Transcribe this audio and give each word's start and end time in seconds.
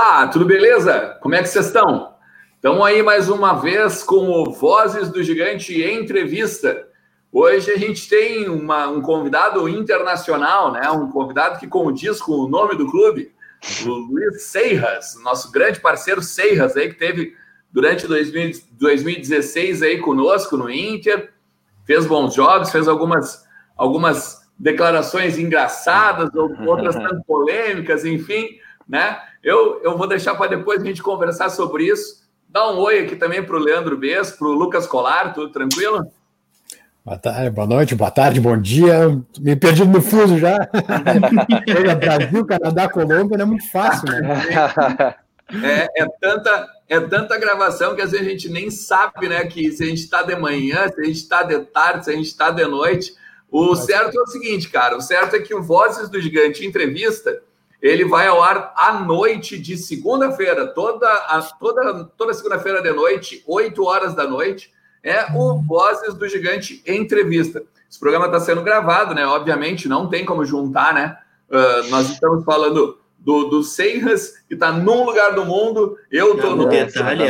Olá, 0.00 0.28
tudo 0.28 0.44
beleza? 0.44 1.18
Como 1.20 1.34
é 1.34 1.42
que 1.42 1.48
vocês 1.48 1.66
estão? 1.66 2.14
Estamos 2.54 2.86
aí 2.86 3.02
mais 3.02 3.28
uma 3.28 3.54
vez 3.54 4.04
com 4.04 4.30
o 4.30 4.52
Vozes 4.52 5.08
do 5.08 5.24
Gigante 5.24 5.82
Entrevista. 5.82 6.86
Hoje 7.32 7.72
a 7.72 7.76
gente 7.76 8.08
tem 8.08 8.48
uma, 8.48 8.86
um 8.86 9.02
convidado 9.02 9.68
internacional, 9.68 10.70
né? 10.70 10.88
Um 10.88 11.10
convidado 11.10 11.58
que 11.58 11.66
condiz 11.66 12.22
com 12.22 12.30
o 12.30 12.48
nome 12.48 12.76
do 12.76 12.88
clube, 12.88 13.32
o 13.84 13.88
Luiz 13.88 14.42
Seiras, 14.42 15.20
nosso 15.24 15.50
grande 15.50 15.80
parceiro 15.80 16.22
Seiras 16.22 16.76
aí, 16.76 16.90
que 16.90 16.94
teve 16.94 17.34
durante 17.72 18.06
2000, 18.06 18.52
2016 18.78 19.82
aí 19.82 19.98
conosco 19.98 20.56
no 20.56 20.70
Inter, 20.70 21.32
fez 21.84 22.06
bons 22.06 22.34
jogos, 22.34 22.70
fez 22.70 22.86
algumas, 22.86 23.44
algumas 23.76 24.48
declarações 24.56 25.36
engraçadas, 25.36 26.30
outras 26.64 26.94
tanto 26.94 27.20
polêmicas, 27.24 28.04
enfim, 28.04 28.60
né? 28.88 29.18
Eu, 29.42 29.80
eu 29.82 29.96
vou 29.96 30.06
deixar 30.06 30.34
para 30.34 30.56
depois 30.56 30.80
a 30.80 30.84
gente 30.84 31.02
conversar 31.02 31.50
sobre 31.50 31.84
isso. 31.84 32.26
Dá 32.48 32.70
um 32.70 32.78
oi 32.78 33.00
aqui 33.00 33.14
também 33.14 33.42
para 33.42 33.56
o 33.56 33.58
Leandro 33.58 33.96
Bess, 33.96 34.32
para 34.32 34.48
o 34.48 34.52
Lucas 34.52 34.86
Colar, 34.86 35.34
tudo 35.34 35.52
tranquilo? 35.52 36.10
Boa 37.04 37.18
tarde, 37.18 37.50
boa 37.50 37.66
noite, 37.66 37.94
boa 37.94 38.10
tarde, 38.10 38.40
bom 38.40 38.58
dia. 38.58 39.18
Me 39.38 39.56
perdi 39.56 39.84
no 39.84 40.00
fuso 40.00 40.38
já. 40.38 40.56
Brasil, 41.98 42.46
Canadá, 42.46 42.88
Colômbia, 42.88 43.38
não 43.38 43.44
é 43.44 43.48
muito 43.48 43.70
fácil, 43.70 44.08
né? 44.08 45.14
É, 45.62 46.02
é, 46.02 46.06
tanta, 46.20 46.68
é 46.86 47.00
tanta 47.00 47.38
gravação 47.38 47.94
que 47.96 48.02
às 48.02 48.10
vezes 48.10 48.26
a 48.26 48.30
gente 48.30 48.50
nem 48.50 48.70
sabe, 48.70 49.28
né? 49.28 49.44
Que 49.46 49.72
se 49.72 49.82
a 49.82 49.86
gente 49.86 50.02
está 50.02 50.22
de 50.22 50.36
manhã, 50.36 50.86
se 50.88 51.00
a 51.00 51.04
gente 51.04 51.16
está 51.16 51.42
de 51.42 51.58
tarde, 51.60 52.04
se 52.04 52.10
a 52.10 52.14
gente 52.14 52.26
está 52.26 52.50
de 52.50 52.66
noite. 52.66 53.14
O 53.50 53.74
certo 53.74 54.14
é 54.14 54.20
o 54.20 54.26
seguinte, 54.26 54.68
cara. 54.68 54.94
O 54.94 55.00
certo 55.00 55.36
é 55.36 55.40
que 55.40 55.54
o 55.54 55.62
Vozes 55.62 56.10
do 56.10 56.20
Gigante 56.20 56.66
Entrevista 56.66 57.40
ele 57.80 58.04
vai 58.04 58.26
ao 58.26 58.42
ar 58.42 58.72
à 58.76 58.92
noite 58.92 59.58
de 59.58 59.76
segunda-feira, 59.76 60.66
toda, 60.66 61.06
a, 61.06 61.40
toda, 61.42 62.04
toda 62.16 62.34
segunda-feira 62.34 62.82
de 62.82 62.92
noite, 62.92 63.42
8 63.46 63.84
horas 63.84 64.14
da 64.14 64.26
noite, 64.26 64.72
é 65.02 65.26
o 65.34 65.62
Vozes 65.62 66.14
do 66.14 66.28
Gigante 66.28 66.82
Entrevista. 66.86 67.62
Esse 67.88 67.98
programa 67.98 68.26
está 68.26 68.40
sendo 68.40 68.62
gravado, 68.62 69.14
né? 69.14 69.24
Obviamente, 69.26 69.88
não 69.88 70.08
tem 70.08 70.24
como 70.24 70.44
juntar, 70.44 70.92
né? 70.92 71.16
Uh, 71.48 71.88
nós 71.88 72.10
estamos 72.10 72.44
falando 72.44 72.98
do, 73.18 73.44
do 73.48 73.62
Seiras, 73.62 74.34
que 74.46 74.54
está 74.54 74.72
num 74.72 75.04
lugar 75.04 75.34
do 75.34 75.44
mundo, 75.44 75.96
eu 76.10 76.34
estou 76.34 76.54
no. 76.54 76.64
O 76.64 76.68
detalhe, 76.68 77.22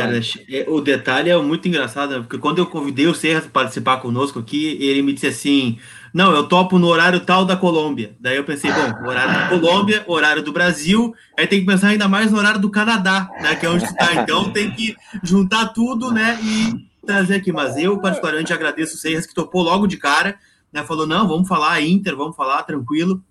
é, 0.49 0.65
o 0.67 0.81
detalhe 0.81 1.29
é 1.29 1.37
muito 1.37 1.67
engraçado, 1.67 2.11
né? 2.11 2.19
porque 2.19 2.37
quando 2.37 2.59
eu 2.59 2.65
convidei 2.65 3.07
o 3.07 3.15
Seiras 3.15 3.43
para 3.43 3.51
participar 3.51 3.97
conosco 3.97 4.39
aqui, 4.39 4.77
ele 4.81 5.01
me 5.01 5.13
disse 5.13 5.27
assim 5.27 5.79
não, 6.13 6.31
eu 6.33 6.47
topo 6.47 6.79
no 6.79 6.87
horário 6.87 7.19
tal 7.19 7.45
da 7.45 7.55
Colômbia. 7.55 8.15
Daí 8.19 8.37
eu 8.37 8.43
pensei, 8.43 8.71
bom, 8.71 9.07
horário 9.07 9.33
da 9.33 9.49
Colômbia, 9.49 10.03
horário 10.07 10.43
do 10.43 10.51
Brasil, 10.51 11.13
aí 11.37 11.47
tem 11.47 11.59
que 11.59 11.65
pensar 11.65 11.89
ainda 11.89 12.07
mais 12.07 12.31
no 12.31 12.37
horário 12.37 12.59
do 12.59 12.69
Canadá, 12.69 13.29
né? 13.41 13.55
Que 13.55 13.65
é 13.65 13.69
onde 13.69 13.85
está. 13.85 14.15
Então 14.15 14.51
tem 14.51 14.71
que 14.71 14.95
juntar 15.23 15.67
tudo, 15.67 16.11
né? 16.11 16.39
E 16.41 16.89
trazer 17.05 17.35
aqui. 17.35 17.51
Mas 17.51 17.77
eu, 17.77 17.99
particularmente, 17.99 18.53
agradeço 18.53 18.95
o 18.95 18.97
Seiras 18.97 19.25
que 19.25 19.33
topou 19.33 19.61
logo 19.61 19.87
de 19.87 19.97
cara, 19.97 20.37
né? 20.71 20.83
Falou, 20.83 21.05
não, 21.05 21.27
vamos 21.27 21.47
falar 21.47 21.81
Inter, 21.81 22.15
vamos 22.15 22.35
falar 22.35 22.63
tranquilo. 22.63 23.23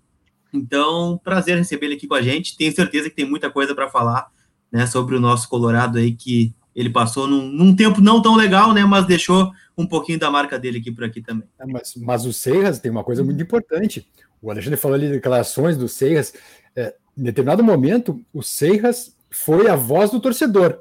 Então, 0.53 1.19
prazer 1.23 1.57
receber 1.57 1.87
ele 1.87 1.95
aqui 1.95 2.07
com 2.07 2.15
a 2.15 2.21
gente. 2.21 2.57
Tenho 2.57 2.73
certeza 2.73 3.09
que 3.09 3.15
tem 3.15 3.29
muita 3.29 3.49
coisa 3.49 3.75
para 3.75 3.89
falar, 3.89 4.27
né? 4.71 4.85
Sobre 4.87 5.15
o 5.15 5.19
nosso 5.19 5.47
Colorado 5.49 5.97
aí 5.97 6.13
que 6.13 6.53
ele 6.75 6.89
passou 6.89 7.27
num, 7.27 7.47
num, 7.47 7.75
tempo 7.75 8.01
não 8.01 8.21
tão 8.21 8.35
legal, 8.35 8.73
né? 8.73 8.83
Mas 8.85 9.05
deixou 9.05 9.51
um 9.77 9.85
pouquinho 9.85 10.19
da 10.19 10.29
marca 10.29 10.57
dele 10.57 10.79
aqui 10.79 10.91
por 10.91 11.03
aqui 11.03 11.21
também. 11.21 11.47
É, 11.59 11.65
mas, 11.65 11.93
mas 11.97 12.25
o 12.25 12.33
Seiras 12.33 12.79
tem 12.79 12.91
uma 12.91 13.03
coisa 13.03 13.23
muito 13.23 13.41
importante. 13.41 14.07
O 14.41 14.49
Alexandre 14.49 14.77
falou 14.77 14.95
ali 14.95 15.07
de 15.07 15.13
declarações 15.13 15.75
do 15.77 15.87
Seiras. 15.87 16.33
É, 16.75 16.93
em 17.17 17.23
determinado 17.23 17.63
momento, 17.63 18.21
o 18.33 18.41
Seiras 18.41 19.15
foi 19.29 19.67
a 19.67 19.75
voz 19.75 20.11
do 20.11 20.19
torcedor. 20.19 20.79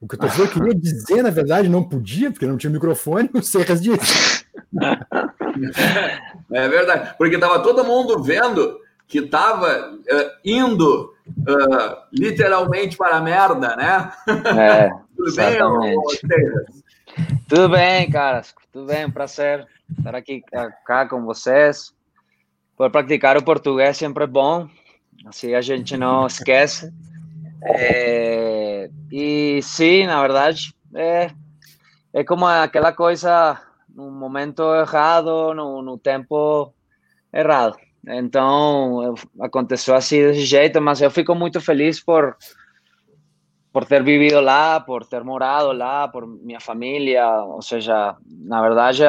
O 0.00 0.08
que 0.08 0.14
o 0.14 0.18
torcedor 0.18 0.50
queria 0.50 0.74
dizer, 0.78 1.22
na 1.22 1.30
verdade, 1.30 1.68
não 1.68 1.82
podia, 1.82 2.30
porque 2.30 2.46
não 2.46 2.56
tinha 2.56 2.70
microfone, 2.70 3.30
o 3.32 3.42
Seiras 3.42 3.82
disse. 3.82 4.44
É 6.50 6.68
verdade, 6.68 7.14
porque 7.16 7.34
estava 7.34 7.62
todo 7.62 7.84
mundo 7.84 8.22
vendo 8.22 8.78
que 9.06 9.18
estava 9.18 9.92
uh, 9.92 10.30
indo 10.44 11.14
uh, 11.28 11.96
literalmente 12.12 12.96
para 12.96 13.16
a 13.16 13.20
merda, 13.20 13.76
né? 13.76 14.12
É, 14.58 14.90
Tudo 15.24 15.36
bem, 15.36 15.96
Tudo 17.48 17.68
bem, 17.70 18.10
caras. 18.10 18.54
Tudo 18.70 18.86
bem, 18.86 19.10
prazer 19.10 19.66
estar 19.96 20.14
aqui 20.14 20.42
cá 20.84 21.08
com 21.08 21.24
vocês. 21.24 21.94
Por 22.76 22.90
praticar 22.90 23.34
o 23.38 23.42
português 23.42 23.96
sempre 23.96 24.24
é 24.24 24.26
bom, 24.26 24.68
assim 25.24 25.54
a 25.54 25.62
gente 25.62 25.96
não 25.96 26.26
esquece. 26.26 26.92
É, 27.62 28.90
e 29.10 29.60
sim, 29.62 30.06
na 30.06 30.20
verdade, 30.20 30.74
é, 30.94 31.30
é 32.12 32.22
como 32.22 32.44
aquela 32.44 32.92
coisa 32.92 33.58
no 33.88 34.10
momento 34.10 34.62
errado, 34.74 35.54
no, 35.54 35.80
no 35.80 35.96
tempo 35.96 36.74
errado. 37.32 37.78
Então, 38.06 39.14
aconteceu 39.40 39.94
assim 39.94 40.18
desse 40.18 40.44
jeito, 40.44 40.82
mas 40.82 41.00
eu 41.00 41.10
fico 41.10 41.34
muito 41.34 41.62
feliz 41.62 41.98
por 41.98 42.36
por 43.74 43.84
ter 43.84 44.04
vivido 44.04 44.40
lá, 44.40 44.78
por 44.78 45.04
ter 45.04 45.24
morado 45.24 45.72
lá, 45.72 46.06
por 46.06 46.28
minha 46.28 46.60
família, 46.60 47.26
ou 47.42 47.60
seja, 47.60 48.16
na 48.24 48.62
verdade, 48.62 49.02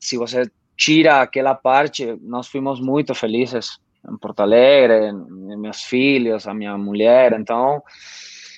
se 0.00 0.16
você 0.16 0.50
tira 0.74 1.20
aquela 1.20 1.54
parte, 1.54 2.16
nós 2.22 2.48
fomos 2.48 2.80
muito 2.80 3.14
felizes 3.14 3.78
em 4.10 4.16
Porto 4.16 4.40
Alegre, 4.40 5.10
em, 5.10 5.58
meus 5.58 5.82
filhos, 5.82 6.48
a 6.48 6.54
minha 6.54 6.78
mulher, 6.78 7.34
então, 7.34 7.82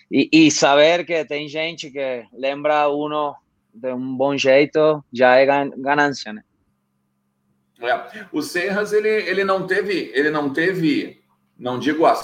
e, 0.09 0.29
e, 0.33 0.51
saber 0.53 1.05
que 1.05 1.25
tem 1.25 1.49
gente 1.49 1.91
que 1.91 2.25
lembra 2.33 2.89
uno 2.89 3.35
de 3.75 3.93
um 3.93 4.17
bom 4.17 4.37
jeito 4.37 5.05
já 5.13 5.35
é 5.35 5.45
ganância, 5.77 6.33
né? 6.33 6.45
É. 7.81 8.25
O 8.33 8.41
Serras 8.41 8.93
ele, 8.93 9.09
ele 9.09 9.43
não 9.43 9.67
teve, 9.67 10.13
ele 10.15 10.31
não 10.31 10.53
teve, 10.53 11.25
não 11.59 11.77
digo 11.77 12.07
a, 12.07 12.15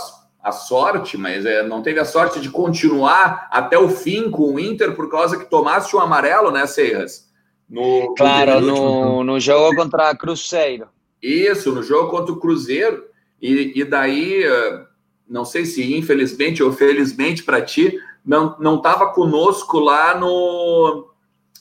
a 0.45 0.53
sorte, 0.53 1.17
mas 1.17 1.47
é, 1.47 1.63
não 1.63 1.83
teve 1.83 1.99
a 1.99 2.05
sorte 2.05 2.39
de 2.39 2.51
continuar 2.51 3.49
até 3.51 3.79
o 3.79 3.89
fim 3.89 4.31
com 4.31 4.55
o 4.55 4.61
Inter 4.61 4.95
por 4.95 5.11
causa 5.11 5.39
que 5.39 5.49
tomasse 5.49 5.97
o 5.97 5.99
amarelo, 5.99 6.51
né, 6.51 6.67
Serras? 6.67 7.33
No, 7.69 8.15
claro, 8.15 8.61
no, 8.61 9.25
no 9.25 9.41
jogo 9.41 9.75
contra 9.75 10.15
Cruzeiro. 10.15 10.89
Isso, 11.23 11.73
no 11.73 11.83
jogo 11.83 12.11
contra 12.11 12.33
o 12.33 12.39
Cruzeiro. 12.39 13.05
E, 13.41 13.73
e 13.75 13.85
daí, 13.85 14.45
eh, 14.45 14.85
não 15.29 15.45
sei 15.45 15.65
se 15.65 15.97
infelizmente 15.97 16.63
ou 16.63 16.71
felizmente 16.73 17.43
para 17.43 17.63
ti, 17.63 17.99
não 18.25 18.57
não 18.59 18.77
estava 18.77 19.13
conosco 19.13 19.79
lá 19.79 20.19
no, 20.19 21.09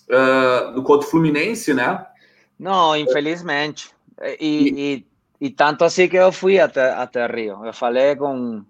uh, 0.09 0.71
no 0.71 0.83
contra 0.83 1.07
o 1.07 1.09
Fluminense, 1.09 1.73
né? 1.73 2.05
Não, 2.59 2.95
infelizmente. 2.95 3.91
E, 4.39 5.03
e, 5.41 5.47
e, 5.47 5.49
tanto 5.49 5.83
assim 5.83 6.07
que 6.07 6.15
eu 6.15 6.31
fui 6.31 6.59
até, 6.59 6.91
até 6.91 7.25
Rio. 7.25 7.65
Eu 7.65 7.73
falei 7.73 8.15
com. 8.15 8.63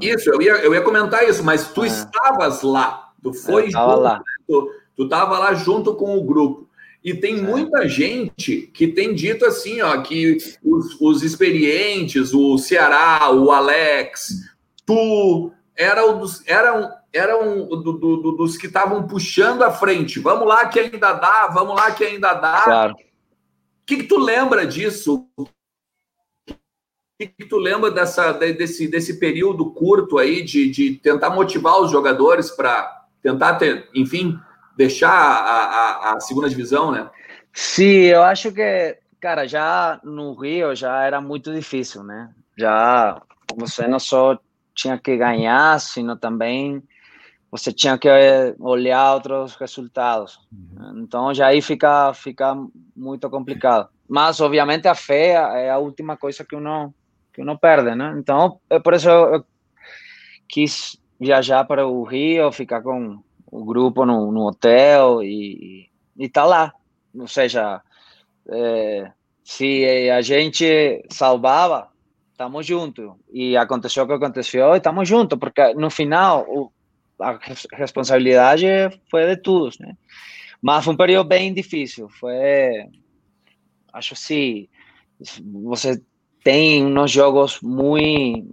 Isso, 0.00 0.30
eu 0.30 0.40
ia, 0.40 0.52
eu 0.64 0.74
ia 0.74 0.82
comentar 0.82 1.28
isso, 1.28 1.44
mas 1.44 1.68
tu 1.68 1.84
é. 1.84 1.88
estavas 1.88 2.62
lá. 2.62 3.10
Tu 3.22 3.32
foi 3.32 3.70
junto, 3.70 3.96
lá. 3.96 4.22
Tu, 4.46 4.70
tu 4.96 5.04
estava 5.04 5.38
lá 5.38 5.54
junto 5.54 5.94
com 5.94 6.16
o 6.16 6.24
grupo. 6.24 6.68
E 7.02 7.14
tem 7.14 7.36
muita 7.36 7.88
gente 7.88 8.70
que 8.74 8.88
tem 8.88 9.14
dito 9.14 9.44
assim, 9.44 9.80
ó, 9.80 10.00
que 10.02 10.38
os, 10.64 11.00
os 11.00 11.22
experientes, 11.22 12.34
o 12.34 12.58
Ceará, 12.58 13.30
o 13.30 13.52
Alex, 13.52 14.40
tu 14.84 15.52
eram 15.76 16.18
dos, 16.18 16.42
eram, 16.46 16.90
eram 17.12 17.68
do, 17.68 17.92
do, 17.92 18.32
dos 18.32 18.56
que 18.56 18.66
estavam 18.66 19.06
puxando 19.06 19.62
a 19.62 19.70
frente. 19.70 20.18
Vamos 20.18 20.48
lá 20.48 20.66
que 20.66 20.80
ainda 20.80 21.12
dá, 21.12 21.46
vamos 21.48 21.76
lá 21.76 21.92
que 21.92 22.04
ainda 22.04 22.34
dá. 22.34 22.62
Claro 22.62 22.94
que, 23.86 23.98
que 23.98 24.02
tu 24.02 24.18
lembra 24.18 24.66
disso? 24.66 25.28
O 25.36 25.46
que, 27.18 27.26
que 27.26 27.46
tu 27.46 27.56
lembra 27.56 27.90
dessa, 27.90 28.32
desse, 28.32 28.88
desse 28.88 29.18
período 29.18 29.70
curto 29.72 30.18
aí 30.18 30.42
de, 30.42 30.70
de 30.70 30.94
tentar 30.94 31.30
motivar 31.30 31.80
os 31.80 31.90
jogadores 31.90 32.50
para 32.50 33.04
tentar 33.22 33.54
ter, 33.54 33.88
enfim, 33.94 34.38
deixar 34.76 35.10
a, 35.10 36.10
a, 36.10 36.12
a, 36.12 36.20
segunda 36.20 36.48
divisão, 36.48 36.92
né? 36.92 37.08
Sim, 37.52 38.02
eu 38.04 38.22
acho 38.22 38.52
que, 38.52 38.98
cara, 39.20 39.46
já 39.46 39.98
no 40.04 40.34
Rio 40.34 40.74
já 40.74 41.02
era 41.02 41.20
muito 41.20 41.52
difícil, 41.52 42.04
né? 42.04 42.30
Já 42.56 43.20
você 43.56 43.88
não 43.88 43.98
só 43.98 44.38
tinha 44.74 44.98
que 44.98 45.16
ganhar, 45.16 45.80
sino 45.80 46.16
também 46.16 46.82
você 47.50 47.72
tinha 47.72 47.96
que 47.96 48.08
eh, 48.08 48.54
olhar 48.58 49.14
outros 49.14 49.54
resultados. 49.54 50.38
Uhum. 50.52 51.02
Então 51.02 51.32
já 51.32 51.46
aí 51.46 51.62
fica 51.62 52.12
fica 52.12 52.54
muito 52.94 53.30
complicado. 53.30 53.88
Mas 54.06 54.40
obviamente 54.40 54.86
a 54.86 54.94
fé 54.94 55.30
é 55.30 55.70
a 55.70 55.78
última 55.78 56.16
coisa 56.16 56.44
que 56.44 56.54
uno 56.54 56.94
que 57.36 57.42
uno 57.42 57.58
perde, 57.58 57.94
né? 57.94 58.16
Então 58.18 58.58
é 58.70 58.80
por 58.80 58.94
isso 58.94 59.10
eu 59.10 59.44
quis 60.48 60.98
viajar 61.20 61.64
para 61.64 61.86
o 61.86 62.02
Rio, 62.02 62.50
ficar 62.50 62.80
com 62.80 63.22
o 63.52 63.62
grupo 63.62 64.06
no, 64.06 64.32
no 64.32 64.46
hotel 64.46 65.22
e, 65.22 65.90
e 66.16 66.28
tá 66.30 66.46
lá. 66.46 66.72
Ou 67.14 67.28
seja, 67.28 67.82
é, 68.48 69.12
se 69.44 70.10
a 70.10 70.22
gente 70.22 71.04
salvava, 71.10 71.90
estamos 72.32 72.64
juntos. 72.64 73.12
E 73.30 73.54
aconteceu 73.54 74.04
o 74.04 74.06
que 74.06 74.14
aconteceu 74.14 74.72
e 74.72 74.78
estamos 74.78 75.06
juntos, 75.06 75.38
porque 75.38 75.74
no 75.74 75.90
final 75.90 76.46
o, 76.48 76.72
a 77.20 77.38
responsabilidade 77.74 78.66
foi 79.10 79.26
de 79.26 79.36
todos, 79.42 79.78
né? 79.78 79.94
Mas 80.62 80.84
foi 80.84 80.94
um 80.94 80.96
período 80.96 81.28
bem 81.28 81.52
difícil. 81.52 82.08
Foi, 82.08 82.88
acho 83.92 84.14
assim, 84.14 84.68
você 85.62 86.00
tem 86.46 86.86
uns 86.86 87.10
jogos 87.10 87.60
muito, 87.60 88.46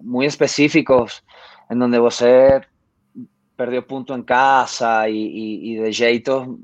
muito 0.00 0.28
específicos 0.28 1.24
em 1.68 1.82
onde 1.82 1.98
você 1.98 2.60
perdeu 3.56 3.82
ponto 3.82 4.14
em 4.14 4.22
casa 4.22 5.08
e 5.10 5.74
de 5.82 5.90
jeito 5.90 6.60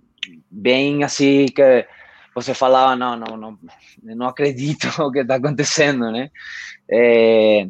bem 0.49 1.03
assim 1.03 1.47
que 1.47 1.85
você 2.32 2.55
falava, 2.55 2.94
não, 2.94 3.17
não, 3.17 3.37
não, 3.37 3.59
não 4.05 4.29
acredito 4.29 4.87
o 5.03 5.11
que 5.11 5.19
está 5.19 5.35
acontecendo, 5.35 6.12
né? 6.12 6.31
É, 6.88 7.69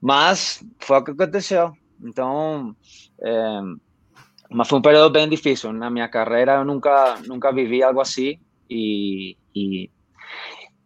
mas 0.00 0.64
foi 0.78 0.98
o 0.98 1.04
que 1.04 1.10
aconteceu. 1.10 1.72
Então, 2.00 2.76
é, 3.20 3.60
mas 4.52 4.68
foi 4.68 4.78
um 4.78 4.82
período 4.82 5.10
bem 5.10 5.28
difícil. 5.28 5.72
Na 5.72 5.90
minha 5.90 6.06
carreira 6.06 6.64
nunca, 6.64 7.18
nunca 7.26 7.52
vivi 7.52 7.82
algo 7.82 8.00
assim 8.00 8.38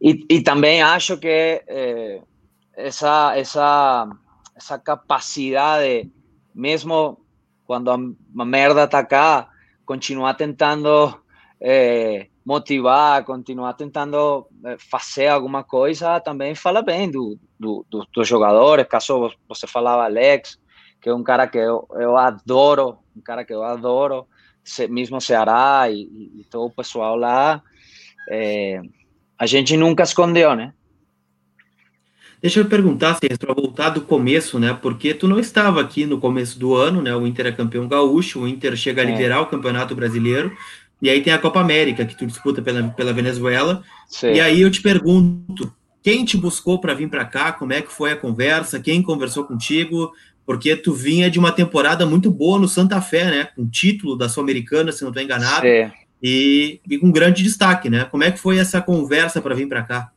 e, 0.00 0.24
e 0.28 0.42
também 0.42 0.82
acho 0.82 1.16
que 1.18 1.62
é, 1.66 2.20
essa, 2.76 3.36
essa, 3.36 4.08
essa 4.54 4.78
capacidade, 4.78 6.10
mesmo 6.54 7.18
quando 7.66 7.90
a, 7.90 8.44
merda 8.44 8.84
está 8.84 9.04
cá, 9.04 9.48
continuar 9.84 10.34
tentando 10.34 11.18
é, 11.60 12.28
motivar, 12.46 13.24
continuar 13.24 13.72
tentando 13.72 14.46
eh, 14.64 14.76
fazer 14.78 15.26
alguma 15.26 15.64
coisa, 15.64 16.20
também 16.20 16.54
fala 16.54 16.80
bem 16.80 17.10
do, 17.10 17.36
do, 17.58 17.84
do, 17.90 18.06
dos 18.14 18.28
jogadores. 18.28 18.86
Caso 18.88 19.32
você 19.48 19.66
falava 19.66 20.04
Alex, 20.04 20.56
que 21.00 21.08
é 21.08 21.14
um 21.14 21.24
cara 21.24 21.48
que 21.48 21.58
eu, 21.58 21.84
eu 21.94 22.16
adoro, 22.16 22.98
um 23.16 23.20
cara 23.20 23.44
que 23.44 23.52
eu 23.52 23.64
adoro, 23.64 24.28
mesmo 24.88 25.20
Ceará 25.20 25.90
e, 25.90 26.02
e, 26.02 26.46
todo 26.48 26.66
o 26.66 26.74
pessoal 26.74 27.16
lá. 27.16 27.60
É, 28.30 28.80
a 29.38 29.46
gente 29.46 29.76
nunca 29.76 30.02
escondeu, 30.02 30.54
né? 30.54 30.72
Deixa 32.40 32.60
eu 32.60 32.66
perguntar, 32.66 33.14
se 33.14 33.38
para 33.38 33.54
voltar 33.54 33.90
do 33.90 34.02
começo, 34.02 34.58
né? 34.58 34.76
Porque 34.80 35.14
tu 35.14 35.26
não 35.26 35.38
estava 35.38 35.80
aqui 35.80 36.04
no 36.06 36.18
começo 36.18 36.58
do 36.58 36.74
ano, 36.74 37.02
né? 37.02 37.14
O 37.14 37.26
Inter 37.26 37.46
é 37.46 37.52
campeão 37.52 37.88
gaúcho, 37.88 38.40
o 38.40 38.48
Inter 38.48 38.76
chega 38.76 39.02
a 39.02 39.04
é. 39.04 39.10
liderar 39.10 39.38
é. 39.38 39.40
o 39.40 39.46
Campeonato 39.46 39.94
Brasileiro, 39.94 40.52
e 41.00 41.10
aí 41.10 41.22
tem 41.22 41.32
a 41.32 41.38
Copa 41.38 41.60
América, 41.60 42.04
que 42.04 42.16
tu 42.16 42.26
disputa 42.26 42.62
pela, 42.62 42.82
pela 42.90 43.12
Venezuela. 43.12 43.82
Sim. 44.08 44.34
E 44.34 44.40
aí 44.40 44.60
eu 44.60 44.70
te 44.70 44.80
pergunto, 44.80 45.72
quem 46.02 46.24
te 46.24 46.36
buscou 46.36 46.78
para 46.78 46.94
vir 46.94 47.08
para 47.08 47.24
cá? 47.24 47.52
Como 47.52 47.72
é 47.72 47.82
que 47.82 47.92
foi 47.92 48.12
a 48.12 48.16
conversa? 48.16 48.80
Quem 48.80 49.02
conversou 49.02 49.44
contigo? 49.44 50.12
Porque 50.44 50.76
tu 50.76 50.92
vinha 50.92 51.30
de 51.30 51.38
uma 51.38 51.50
temporada 51.50 52.06
muito 52.06 52.30
boa 52.30 52.58
no 52.58 52.68
Santa 52.68 53.00
Fé, 53.00 53.24
né? 53.24 53.48
Com 53.56 53.68
título 53.68 54.16
da 54.16 54.28
Sul-Americana, 54.28 54.92
se 54.92 55.02
não 55.02 55.10
estou 55.10 55.22
enganado. 55.22 55.66
E, 56.26 56.80
e 56.90 56.98
com 56.98 57.12
grande 57.12 57.42
destaque, 57.44 57.88
né? 57.88 58.04
Como 58.06 58.24
é 58.24 58.32
que 58.32 58.38
foi 58.38 58.58
essa 58.58 58.82
conversa 58.82 59.40
para 59.40 59.54
vir 59.54 59.68
para 59.68 59.84
cá? 59.84 60.10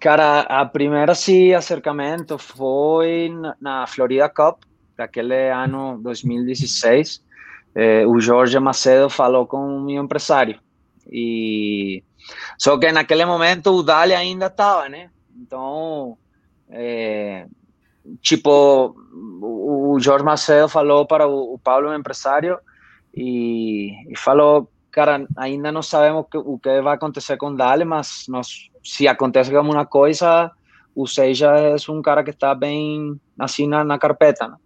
Cara, 0.00 0.42
a 0.42 0.64
primeira 0.64 1.16
sim 1.16 1.52
acercamento 1.52 2.38
foi 2.38 3.32
na 3.60 3.88
Florida 3.88 4.28
Cup, 4.28 4.62
daquele 4.96 5.50
ano 5.50 5.98
2016 6.00 7.22
eh, 7.74 8.06
o 8.06 8.20
Jorge 8.20 8.58
Macedo 8.58 9.08
falou 9.08 9.46
com 9.46 9.58
o 9.58 9.80
meu 9.80 10.02
empresário. 10.02 10.58
E 11.10 12.04
só 12.58 12.78
que 12.78 12.92
naquele 12.92 13.24
momento 13.24 13.70
o 13.72 13.82
Dali 13.82 14.14
ainda 14.14 14.46
estava, 14.46 14.88
né? 14.88 15.10
Então, 15.36 16.16
é, 16.68 17.46
tipo, 18.20 18.94
o, 19.42 19.98
Jorge 19.98 20.24
Macedo 20.24 20.68
falou 20.68 21.06
para 21.06 21.26
o, 21.26 21.58
Paulo, 21.58 21.88
o 21.88 21.94
empresário, 21.94 22.58
e, 23.14 23.92
e, 24.08 24.16
falou, 24.16 24.70
cara, 24.90 25.26
ainda 25.36 25.70
não 25.72 25.82
sabemos 25.82 26.26
que, 26.30 26.38
o 26.38 26.58
que 26.58 26.80
vai 26.80 26.94
acontecer 26.94 27.36
com 27.36 27.54
Dali, 27.54 27.84
mas 27.84 28.24
nós, 28.28 28.70
se 28.82 29.06
acontece 29.06 29.54
alguma 29.54 29.86
coisa, 29.86 30.50
o 30.94 31.06
Seja 31.06 31.50
é 31.56 31.76
um 31.90 32.02
cara 32.02 32.22
que 32.24 32.30
está 32.30 32.54
bem 32.54 33.20
assim 33.38 33.66
na, 33.66 33.84
na 33.84 33.98
carpeta. 33.98 34.48
Né? 34.48 34.56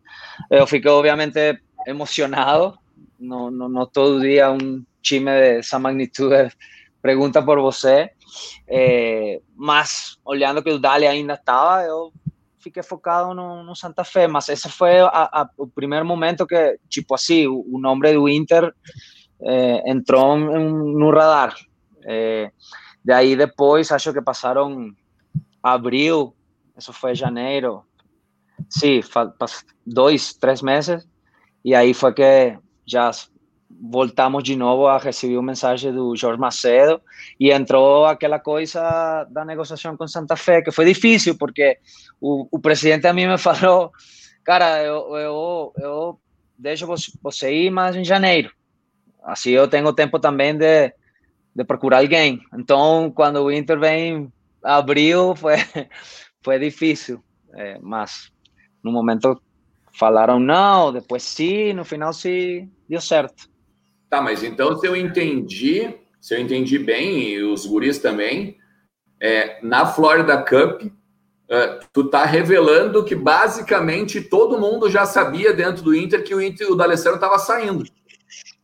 Eu 0.51 0.67
fiquei, 0.67 0.91
obviamente, 0.91 1.61
emocionado, 1.87 2.79
no, 3.19 3.51
no, 3.51 3.69
no 3.69 3.87
todo 3.87 4.21
dia 4.21 4.51
um 4.51 4.85
time 5.03 5.31
dessa 5.31 5.79
magnitude 5.79 6.51
pergunta 7.03 7.43
por 7.43 7.61
você. 7.61 8.11
É, 8.67 9.41
mas 9.55 10.19
olhando 10.25 10.63
que 10.63 10.71
o 10.71 10.79
Dali 10.79 11.07
ainda 11.07 11.35
estava, 11.35 11.83
eu 11.83 12.13
fiquei 12.59 12.83
focado 12.83 13.35
no, 13.35 13.63
no, 13.63 13.77
Santa 13.77 14.03
Fé. 14.03 14.27
Mas 14.27 14.49
esse 14.49 14.69
foi 14.71 15.01
a, 15.01 15.09
a, 15.09 15.51
o 15.59 15.67
primeiro 15.67 16.07
momento 16.07 16.47
que, 16.47 16.79
tipo 16.89 17.15
assim, 17.15 17.47
o, 17.47 17.65
o 17.71 17.79
nome 17.79 18.13
do 18.15 18.29
Inter 18.29 18.73
é, 19.45 19.91
entrou 19.91 20.37
no 20.39 21.11
radar. 21.11 21.55
É, 22.05 22.51
de 23.05 23.13
aí 23.13 23.37
depois, 23.37 23.93
acho 23.93 24.13
que 24.13 24.23
passaram 24.23 24.93
abril, 25.63 26.35
isso 26.77 26.93
foi 26.93 27.15
janeiro, 27.15 27.83
sim, 28.69 29.01
dois, 29.87 30.35
três 30.35 30.63
meses, 30.63 31.07
e 31.65 31.75
aí 31.75 31.95
foi 31.95 32.13
que 32.13 32.59
já 32.87 33.11
voltamos 33.81 34.43
de 34.45 34.57
novo 34.57 34.87
a 34.87 34.99
receber 34.99 35.37
uma 35.37 35.49
mensagem 35.49 35.93
do 35.93 36.15
Jorge 36.17 36.41
Macedo. 36.41 37.01
E 37.39 37.51
entrou 37.51 38.05
aquela 38.05 38.39
coisa 38.39 39.25
da 39.31 39.45
negociação 39.45 39.97
com 39.97 40.07
Santa 40.07 40.37
Fé, 40.37 40.63
que 40.63 40.71
foi 40.71 40.85
difícil, 40.85 41.37
porque 41.37 41.79
o, 42.21 42.47
o 42.51 42.59
presidente 42.59 43.07
a 43.07 43.13
mim 43.13 43.27
me 43.27 43.39
falou, 43.39 43.91
cara, 44.45 44.83
eu, 44.83 45.17
eu, 45.17 45.73
eu 45.79 46.21
deixo 46.59 46.87
você 47.23 47.53
ir 47.53 47.71
mais 47.71 47.97
em 47.97 48.05
janeiro, 48.05 48.51
assim 49.25 49.51
eu 49.51 49.69
tenho 49.69 49.93
tempo 49.93 50.19
também 50.19 50.57
de, 50.57 50.93
de 51.55 51.65
procurar 51.65 51.99
alguém. 51.99 52.41
Então, 52.57 53.13
quando 53.15 53.43
o 53.43 53.51
Inter 53.51 53.79
vem 53.79 54.33
abril, 54.63 55.35
foi, 55.37 55.57
foi 56.43 56.59
difícil, 56.59 57.23
é, 57.55 57.79
mas 57.81 58.31
no 58.83 58.93
momento 58.93 59.41
falaram 59.99 60.39
não, 60.39 60.93
depois 60.93 61.23
sim, 61.23 61.73
no 61.73 61.85
final 61.85 62.13
sim, 62.13 62.71
deu 62.89 63.01
certo. 63.01 63.49
Tá, 64.11 64.21
mas 64.21 64.43
então 64.43 64.77
se 64.79 64.87
eu 64.87 64.95
entendi, 64.95 65.95
se 66.21 66.35
eu 66.35 66.41
entendi 66.41 66.79
bem, 66.79 67.31
e 67.31 67.43
os 67.43 67.67
guris 67.67 67.99
também, 67.99 68.57
é, 69.21 69.59
na 69.63 69.87
Florida 69.87 70.37
Cup, 70.43 70.83
uh, 70.83 71.87
tu 71.93 72.09
tá 72.09 72.25
revelando 72.25 73.05
que 73.05 73.15
basicamente 73.15 74.21
todo 74.21 74.59
mundo 74.59 74.91
já 74.91 75.07
sabia 75.07 75.53
dentro 75.53 75.83
do 75.83 75.95
Inter 75.95 76.23
que 76.23 76.35
o 76.35 76.43
Inter, 76.43 76.71
o 76.71 76.77
D'Alessandro 76.77 77.17
estava 77.17 77.39
saindo. 77.39 77.85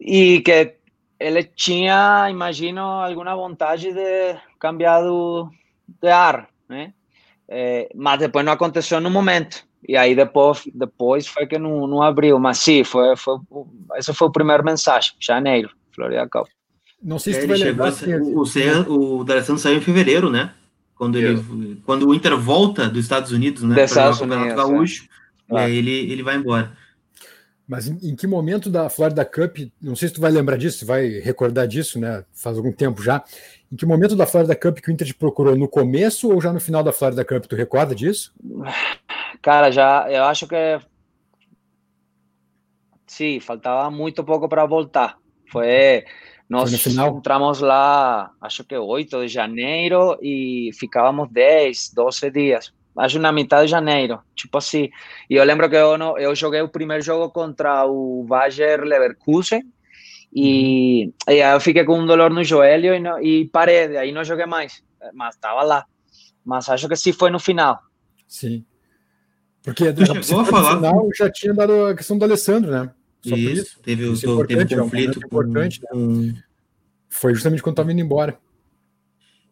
E 0.01 0.41
que 0.41 0.75
ele 1.19 1.45
tinha, 1.45 2.29
imagino, 2.31 2.81
alguma 2.81 3.37
vontade 3.37 3.93
de 3.93 4.37
cambiar 4.59 5.03
do, 5.03 5.51
de 6.01 6.09
ar, 6.09 6.49
né? 6.69 6.93
É, 7.49 7.91
mas 7.95 8.19
depois 8.19 8.45
não 8.45 8.53
aconteceu 8.53 9.01
no 9.01 9.11
momento. 9.11 9.65
E 9.87 9.97
aí 9.97 10.15
depois, 10.15 10.63
depois 10.75 11.27
foi 11.27 11.47
que 11.47 11.59
não, 11.59 11.87
não 11.87 12.03
abriu, 12.03 12.39
mas 12.39 12.59
sim, 12.59 12.85
foi, 12.85 13.17
foi, 13.17 13.39
essa 13.95 14.15
foi 14.15 14.29
a 14.29 14.33
primeira 14.33 14.63
mensagem, 14.63 15.13
janeiro, 15.19 15.71
Florida 15.93 16.29
Cup. 16.29 16.47
Não 17.03 17.19
sei 17.19 17.33
se 17.35 17.41
tu 17.41 17.49
vai 17.49 17.59
lembrar. 17.59 17.89
Assim, 17.89 18.15
o, 18.15 18.43
o, 18.45 19.21
o 19.21 19.25
D'Alessandro 19.25 19.61
saiu 19.61 19.79
em 19.79 19.81
fevereiro, 19.81 20.31
né? 20.31 20.53
Quando, 20.95 21.17
ele, 21.17 21.81
quando 21.87 22.07
o 22.07 22.15
Inter 22.15 22.37
volta 22.37 22.87
dos 22.87 23.03
Estados 23.03 23.33
Unidos, 23.33 23.63
né? 23.63 23.87
Para 23.87 24.11
o 24.11 24.19
Campeonato 24.19 24.55
Gaúcho, 24.55 25.09
é. 25.51 25.55
e 25.55 25.59
aí 25.59 25.77
ele, 25.77 26.13
ele 26.13 26.23
vai 26.23 26.37
embora. 26.37 26.77
Mas 27.71 27.87
em, 27.87 28.11
em, 28.11 28.17
que 28.17 28.27
momento 28.27 28.69
da 28.69 28.91
Florida 28.91 29.25
Cup, 29.25 29.59
não 29.81 29.95
sei 29.95 30.09
se 30.09 30.15
tu 30.15 30.21
vai 30.21 30.33
lembrar 30.33 30.57
disso, 30.57 30.85
vai 30.85 31.07
recordar 31.21 31.69
disso, 31.69 32.01
né? 32.01 32.25
Faz 32.35 32.57
algum 32.57 32.73
tempo 32.73 33.01
já. 33.01 33.23
Em 33.71 33.77
que 33.77 33.87
momento 33.87 34.17
da 34.17 34.27
Florida 34.27 34.57
Cup 34.57 34.81
que 34.81 34.91
o 34.91 34.93
Inter 34.93 35.07
te 35.07 35.15
procurou? 35.15 35.55
No 35.55 35.69
começo 35.69 36.33
ou 36.33 36.41
já 36.41 36.53
no 36.53 36.59
final 36.59 36.83
da 36.83 36.93
Florida 36.93 37.25
Cup? 37.25 37.45
Tu 37.45 37.55
recorda 37.55 37.95
disso? 37.95 38.35
Cara, 39.41 39.71
já 39.71 40.11
eu 40.11 40.25
acho 40.25 40.49
que 40.49 40.81
sim, 43.07 43.39
faltava 43.39 43.89
muito 43.89 44.25
pouco 44.25 44.49
para 44.49 44.67
voltar. 44.67 45.17
Foi 45.49 46.05
nós 46.49 46.75
Foi 46.83 46.93
entramos 46.93 47.61
lá, 47.61 48.33
acho 48.41 48.65
que 48.65 48.77
8 48.77 49.21
de 49.21 49.29
janeiro 49.29 50.19
e 50.21 50.71
ficávamos 50.75 51.31
10, 51.31 51.93
12 51.95 52.31
dias. 52.33 52.75
Acho 52.97 53.19
na 53.19 53.33
metade 53.33 53.67
de 53.67 53.71
janeiro, 53.71 54.21
tipo 54.35 54.59
assim. 54.59 54.91
E 55.29 55.37
eu 55.37 55.45
lembro 55.45 55.69
que 55.71 55.77
eu, 55.77 55.97
não, 55.97 56.19
eu 56.19 56.35
joguei 56.35 56.61
o 56.61 56.69
primeiro 56.69 57.03
jogo 57.03 57.31
contra 57.31 57.87
o 57.87 58.25
Bayer 58.29 58.83
Leverkusen 58.83 59.63
e, 60.33 61.13
e 61.29 61.43
aí 61.43 61.55
eu 61.55 61.61
fiquei 61.61 61.85
com 61.85 61.99
um 61.99 62.07
dolor 62.07 62.31
no 62.31 62.45
joelho 62.45 62.95
e, 62.95 63.01
não, 63.01 63.21
e 63.21 63.49
parei, 63.49 63.97
aí 63.97 64.13
não 64.13 64.25
joguei 64.25 64.47
mais, 64.47 64.83
mas 65.15 65.35
estava 65.35 65.63
lá. 65.63 65.85
Mas 66.45 66.69
acho 66.69 66.89
que 66.89 66.97
sim 66.97 67.13
foi 67.13 67.31
no 67.31 67.39
final. 67.39 67.81
Sim. 68.27 68.65
Porque 69.63 69.93
tu 69.93 70.05
chegou 70.25 70.43
a 70.43 70.45
falar 70.45 70.77
final, 70.77 71.09
já 71.17 71.31
tinha 71.31 71.55
dado 71.55 71.87
a 71.87 71.95
questão 71.95 72.17
do 72.17 72.25
Alessandro, 72.25 72.71
né? 72.71 72.91
Só 73.23 73.37
isso, 73.37 73.63
isso. 73.63 73.81
teve, 73.83 74.11
isso 74.11 74.43
é 74.43 74.47
teve 74.47 74.75
um 74.75 74.85
conflito 74.85 75.21
é 75.21 75.23
um 75.23 75.27
importante. 75.27 75.81
Com... 75.91 76.07
Né? 76.07 76.43
Foi 77.09 77.35
justamente 77.35 77.63
quando 77.63 77.75
estava 77.75 77.93
indo 77.93 78.01
embora. 78.01 78.39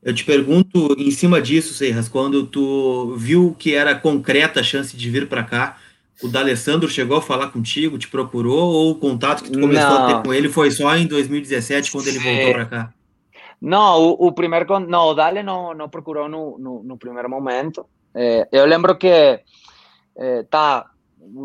Eu 0.02 0.14
te 0.14 0.24
pergunto, 0.24 0.94
em 0.96 1.10
cima 1.10 1.40
disso, 1.42 1.74
Serras, 1.74 2.08
quando 2.08 2.46
tu 2.46 3.14
viu 3.16 3.54
que 3.58 3.74
era 3.74 3.94
concreta 3.94 4.60
a 4.60 4.62
chance 4.62 4.96
de 4.96 5.10
vir 5.10 5.28
para 5.28 5.42
cá, 5.42 5.76
o 6.22 6.28
D'Alessandro 6.28 6.88
chegou 6.88 7.18
a 7.18 7.22
falar 7.22 7.48
contigo, 7.48 7.98
te 7.98 8.08
procurou, 8.08 8.72
ou 8.72 8.90
o 8.92 8.94
contato 8.94 9.44
que 9.44 9.50
tu 9.50 9.60
começou 9.60 9.90
não. 9.90 10.04
a 10.04 10.14
ter 10.14 10.22
com 10.22 10.34
ele 10.34 10.48
foi 10.48 10.70
só 10.70 10.96
em 10.96 11.06
2017, 11.06 11.90
quando 11.90 12.08
ele 12.08 12.18
voltou 12.18 12.52
para 12.52 12.66
cá? 12.66 12.94
Não, 13.60 14.00
o, 14.02 14.28
o 14.28 14.32
primeiro... 14.32 14.78
Não, 14.80 15.08
o 15.08 15.14
Dale 15.14 15.42
não, 15.42 15.74
não 15.74 15.88
procurou 15.88 16.28
no, 16.28 16.56
no, 16.58 16.82
no 16.82 16.96
primeiro 16.96 17.28
momento. 17.28 17.86
É, 18.14 18.48
eu 18.52 18.64
lembro 18.66 18.96
que, 18.96 19.40
é, 20.18 20.42
tá, 20.44 20.86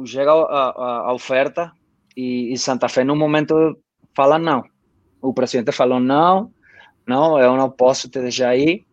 chega 0.06 0.32
a, 0.32 0.70
a, 0.70 0.98
a 1.10 1.14
oferta 1.14 1.72
e, 2.16 2.54
e, 2.54 2.58
Santa 2.58 2.88
Fé, 2.88 3.04
no 3.04 3.16
momento, 3.16 3.78
fala 4.16 4.38
não. 4.38 4.64
O 5.22 5.34
presidente 5.34 5.72
falou 5.72 6.00
não, 6.00 6.52
não, 7.08 7.40
eu 7.40 7.56
não 7.56 7.70
posso 7.70 8.10
te 8.10 8.20
deixar 8.20 8.50
aí. 8.50 8.86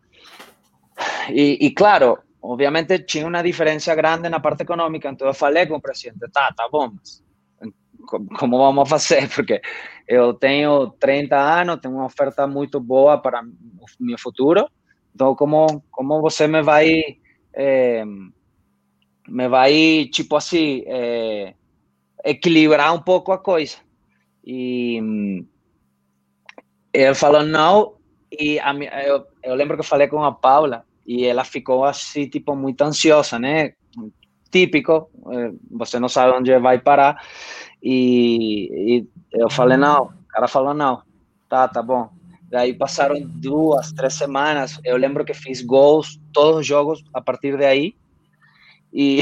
E, 1.29 1.71
claro, 1.71 2.19
obviamente 2.41 2.99
tinha 2.99 3.27
uma 3.27 3.41
diferença 3.41 3.93
grande 3.95 4.29
na 4.29 4.39
parte 4.39 4.63
econômica, 4.63 5.09
então 5.09 5.27
eu 5.27 5.33
falei 5.33 5.65
com 5.65 5.75
o 5.75 5.81
presidente, 5.81 6.19
tá, 6.31 6.51
tá 6.51 6.67
bom, 6.69 6.91
mas 6.95 7.23
como 8.37 8.57
vamos 8.57 8.89
fazer? 8.89 9.29
Porque 9.33 9.61
eu 10.07 10.33
tenho 10.33 10.89
30 10.99 11.37
anos, 11.37 11.79
tenho 11.79 11.95
uma 11.95 12.05
oferta 12.05 12.45
muito 12.47 12.79
boa 12.79 13.17
para 13.17 13.41
o 13.41 14.03
meu 14.03 14.17
futuro, 14.17 14.67
então 15.13 15.35
como, 15.35 15.83
como 15.91 16.21
você 16.21 16.47
me 16.47 16.61
vai, 16.61 16.89
é, 17.53 18.03
me 19.27 19.47
vai, 19.47 20.09
tipo 20.11 20.35
assim, 20.35 20.83
é, 20.87 21.53
equilibrar 22.25 22.93
um 22.93 23.01
pouco 23.01 23.31
a 23.31 23.37
coisa? 23.37 23.77
E 24.43 24.99
ele 26.93 27.13
falou 27.13 27.43
não, 27.43 27.95
e 28.31 28.59
a, 28.59 28.73
eu, 29.03 29.25
eu 29.43 29.55
lembro 29.55 29.75
que 29.75 29.81
eu 29.81 29.87
falei 29.87 30.07
com 30.07 30.23
a 30.23 30.31
Paula, 30.31 30.85
e 31.05 31.25
ela 31.25 31.43
ficou 31.43 31.83
assim, 31.83 32.27
tipo, 32.27 32.55
muito 32.55 32.81
ansiosa, 32.81 33.37
né? 33.37 33.73
Típico, 34.49 35.09
eh, 35.31 35.51
você 35.71 35.99
não 35.99 36.09
sabe 36.09 36.37
onde 36.37 36.57
vai 36.59 36.79
parar. 36.79 37.21
E, 37.81 38.69
e 38.73 39.07
eu 39.33 39.49
falei, 39.49 39.77
não, 39.77 40.03
o 40.03 40.27
cara 40.29 40.47
falou, 40.47 40.73
não, 40.73 41.01
tá, 41.49 41.67
tá 41.67 41.81
bom. 41.81 42.09
Daí 42.49 42.73
passaram 42.73 43.15
duas, 43.21 43.91
três 43.93 44.13
semanas. 44.13 44.79
Eu 44.83 44.97
lembro 44.97 45.25
que 45.25 45.33
fiz 45.33 45.61
gols, 45.61 46.19
todos 46.33 46.59
os 46.59 46.67
jogos 46.67 47.03
a 47.13 47.21
partir 47.21 47.57
daí. 47.57 47.95
E, 48.93 49.21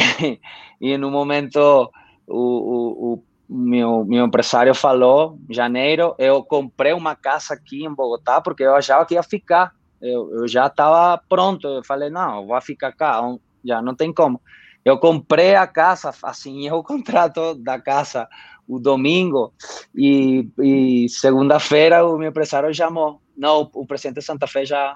e 0.81 0.97
no 0.97 1.11
momento 1.11 1.91
o, 2.27 2.37
o, 2.37 3.13
o 3.13 3.23
meu, 3.49 4.05
meu 4.05 4.25
empresário 4.25 4.75
falou, 4.75 5.39
janeiro, 5.49 6.15
eu 6.19 6.43
comprei 6.43 6.93
uma 6.93 7.15
casa 7.15 7.55
aqui 7.55 7.83
em 7.83 7.93
Bogotá 7.93 8.39
porque 8.39 8.63
eu 8.63 8.75
achava 8.75 9.05
que 9.05 9.15
ia 9.15 9.23
ficar 9.23 9.73
eu, 10.01 10.31
eu 10.33 10.47
já 10.47 10.67
estava 10.67 11.21
pronto. 11.29 11.67
Eu 11.67 11.83
falei, 11.83 12.09
não, 12.09 12.47
vou 12.47 12.61
ficar 12.61 12.91
cá, 12.93 13.21
já 13.63 13.81
não 13.81 13.95
tem 13.95 14.13
como. 14.13 14.41
Eu 14.83 14.97
comprei 14.97 15.55
a 15.55 15.67
casa, 15.67 16.13
assinei 16.23 16.71
o 16.71 16.83
contrato 16.83 17.55
da 17.55 17.79
casa 17.79 18.27
o 18.67 18.79
domingo 18.79 19.51
e, 19.95 20.47
e 20.59 21.09
segunda-feira 21.09 22.05
o 22.05 22.17
meu 22.17 22.29
empresário 22.29 22.73
chamou. 22.73 23.21
Não, 23.35 23.69
o 23.73 23.85
presidente 23.85 24.19
de 24.19 24.25
Santa 24.25 24.45
Fé 24.45 24.63
já 24.63 24.95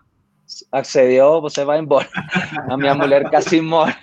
accedeu, 0.71 1.41
você 1.41 1.65
vai 1.65 1.79
embora. 1.79 2.07
A 2.69 2.77
minha 2.77 2.93
mulher 2.93 3.27
quase 3.29 3.61
morre. 3.61 3.95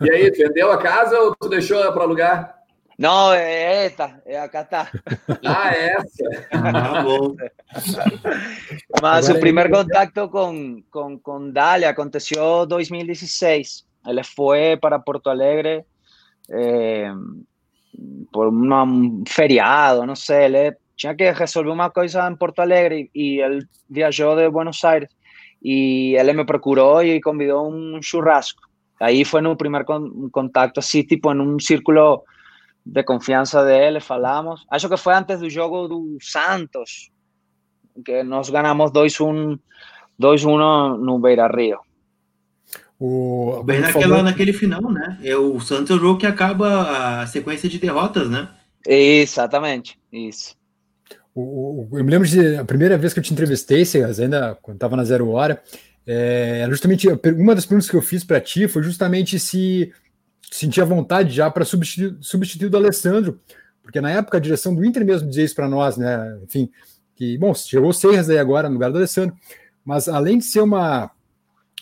E 0.00 0.10
aí, 0.10 0.30
vendeu 0.30 0.72
a 0.72 0.78
casa 0.78 1.18
ou 1.18 1.36
tu 1.36 1.48
deixou 1.48 1.92
para 1.92 2.02
alugar? 2.02 2.61
Não, 3.02 3.32
é 3.32 3.86
esta, 3.86 4.22
é 4.24 4.38
a 4.38 4.48
Catá. 4.48 4.88
Ah, 5.44 5.74
é 5.74 5.94
essa. 5.94 6.46
Ah, 6.52 7.02
bom. 7.02 7.34
Mas 9.02 9.24
Agora 9.24 9.38
o 9.38 9.40
primeiro 9.40 9.70
é... 9.70 9.72
contato 9.72 10.28
com, 10.28 10.80
com, 10.88 11.18
com 11.18 11.50
Dália 11.50 11.90
aconteceu 11.90 12.62
em 12.62 12.68
2016. 12.68 13.84
Ele 14.06 14.22
foi 14.22 14.76
para 14.76 15.00
Porto 15.00 15.30
Alegre 15.30 15.84
é, 16.48 17.12
por 18.32 18.46
um 18.46 19.24
feriado, 19.26 20.06
não 20.06 20.14
sei. 20.14 20.44
Ele 20.44 20.76
tinha 20.96 21.12
que 21.16 21.28
resolver 21.32 21.70
uma 21.70 21.90
coisa 21.90 22.30
em 22.30 22.36
Porto 22.36 22.60
Alegre 22.60 23.10
e 23.12 23.40
ele 23.40 23.66
viajou 23.90 24.36
de 24.36 24.48
Buenos 24.48 24.84
Aires. 24.84 25.08
E 25.60 26.14
ele 26.16 26.34
me 26.34 26.44
procurou 26.44 27.02
e 27.02 27.20
convidou 27.20 27.68
um 27.68 28.00
churrasco. 28.00 28.62
Aí 29.00 29.24
foi 29.24 29.40
no 29.40 29.56
primeiro 29.56 29.84
contato, 30.30 30.78
assim, 30.78 31.02
tipo, 31.02 31.32
em 31.32 31.40
um 31.40 31.58
círculo 31.58 32.22
de 32.84 33.02
confiança 33.02 33.64
dele, 33.64 34.00
falamos. 34.00 34.64
Acho 34.70 34.88
que 34.88 34.96
foi 34.96 35.14
antes 35.14 35.40
do 35.40 35.48
jogo 35.48 35.88
do 35.88 36.18
Santos, 36.20 37.10
que 38.04 38.22
nós 38.22 38.50
ganhamos 38.50 38.90
2-1 38.90 39.58
no 40.98 41.18
Beira 41.18 41.48
Rio. 41.48 41.78
O, 42.98 43.62
Bem 43.64 43.80
naquela, 43.80 44.02
falou... 44.02 44.22
naquele 44.22 44.52
final, 44.52 44.82
né? 44.82 45.18
É 45.24 45.36
o 45.36 45.58
Santos 45.58 45.90
é 45.90 45.94
o 45.94 45.98
jogo 45.98 46.20
que 46.20 46.26
acaba 46.26 47.22
a 47.22 47.26
sequência 47.26 47.68
de 47.68 47.78
derrotas, 47.78 48.30
né? 48.30 48.48
Exatamente, 48.86 49.98
isso. 50.12 50.54
O, 51.34 51.88
o, 51.90 51.98
eu 51.98 52.04
me 52.04 52.10
lembro 52.10 52.28
de 52.28 52.56
a 52.56 52.64
primeira 52.64 52.96
vez 52.96 53.12
que 53.12 53.18
eu 53.18 53.22
te 53.22 53.32
entrevistei, 53.32 53.84
Cegas, 53.84 54.20
ainda 54.20 54.56
quando 54.62 54.76
estava 54.76 54.96
na 54.96 55.04
Zero 55.04 55.30
Hora, 55.30 55.60
é, 56.06 56.64
justamente 56.68 57.08
uma 57.08 57.54
das 57.54 57.66
perguntas 57.66 57.90
que 57.90 57.96
eu 57.96 58.02
fiz 58.02 58.22
para 58.22 58.40
ti 58.40 58.68
foi 58.68 58.82
justamente 58.82 59.38
se 59.38 59.92
sentia 60.52 60.84
vontade 60.84 61.34
já 61.34 61.50
para 61.50 61.64
substituir, 61.64 62.16
substituir 62.20 62.66
o 62.66 62.70
do 62.70 62.76
Alessandro, 62.76 63.40
porque 63.82 64.00
na 64.00 64.10
época 64.10 64.36
a 64.36 64.40
direção 64.40 64.74
do 64.74 64.84
Inter 64.84 65.04
mesmo 65.04 65.28
dizia 65.28 65.44
isso 65.44 65.54
para 65.54 65.68
nós, 65.68 65.96
né? 65.96 66.38
Enfim, 66.42 66.70
que, 67.16 67.38
bom, 67.38 67.54
chegou 67.54 67.88
o 67.88 67.94
Serras 67.94 68.28
aí 68.28 68.38
agora 68.38 68.68
no 68.68 68.74
lugar 68.74 68.90
do 68.90 68.98
Alessandro, 68.98 69.34
mas 69.84 70.08
além 70.08 70.38
de 70.38 70.44
ser 70.44 70.60
uma, 70.60 71.10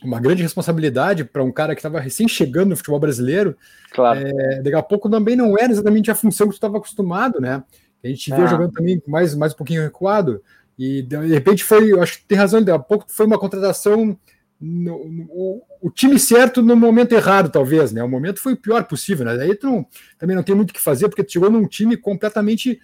uma 0.02 0.20
grande 0.20 0.42
responsabilidade 0.42 1.24
para 1.24 1.42
um 1.42 1.50
cara 1.50 1.74
que 1.74 1.80
estava 1.80 1.98
recém 1.98 2.28
chegando 2.28 2.70
no 2.70 2.76
futebol 2.76 3.00
brasileiro, 3.00 3.56
claro. 3.90 4.20
é, 4.20 4.62
daqui 4.62 4.76
a 4.76 4.82
pouco 4.82 5.10
também 5.10 5.34
não 5.34 5.58
era 5.58 5.72
exatamente 5.72 6.10
a 6.10 6.14
função 6.14 6.46
que 6.46 6.52
tu 6.52 6.56
estava 6.56 6.78
acostumado, 6.78 7.40
né? 7.40 7.62
A 8.02 8.06
gente 8.06 8.30
via 8.30 8.44
ah. 8.44 8.46
jogando 8.46 8.72
também 8.72 9.02
mais, 9.06 9.34
mais 9.34 9.52
um 9.52 9.56
pouquinho 9.56 9.82
recuado, 9.82 10.42
e 10.78 11.02
de 11.02 11.16
repente 11.26 11.64
foi, 11.64 11.92
eu 11.92 12.00
acho 12.00 12.18
que 12.20 12.24
tem 12.24 12.38
razão, 12.38 12.62
daqui 12.62 12.70
a 12.70 12.78
pouco 12.78 13.04
foi 13.08 13.26
uma 13.26 13.38
contratação 13.38 14.16
no, 14.60 15.08
no, 15.08 15.62
o 15.80 15.90
time 15.90 16.18
certo 16.18 16.60
no 16.60 16.76
momento 16.76 17.12
errado, 17.12 17.50
talvez, 17.50 17.92
né? 17.92 18.02
O 18.02 18.08
momento 18.08 18.40
foi 18.40 18.52
o 18.52 18.56
pior 18.56 18.84
possível, 18.84 19.24
né? 19.24 19.32
Aí 19.42 19.54
tu 19.54 19.66
não, 19.66 19.86
também 20.18 20.36
não 20.36 20.42
tem 20.42 20.54
muito 20.54 20.70
o 20.70 20.74
que 20.74 20.80
fazer, 20.80 21.08
porque 21.08 21.24
tu 21.24 21.32
chegou 21.32 21.50
num 21.50 21.66
time 21.66 21.96
completamente 21.96 22.78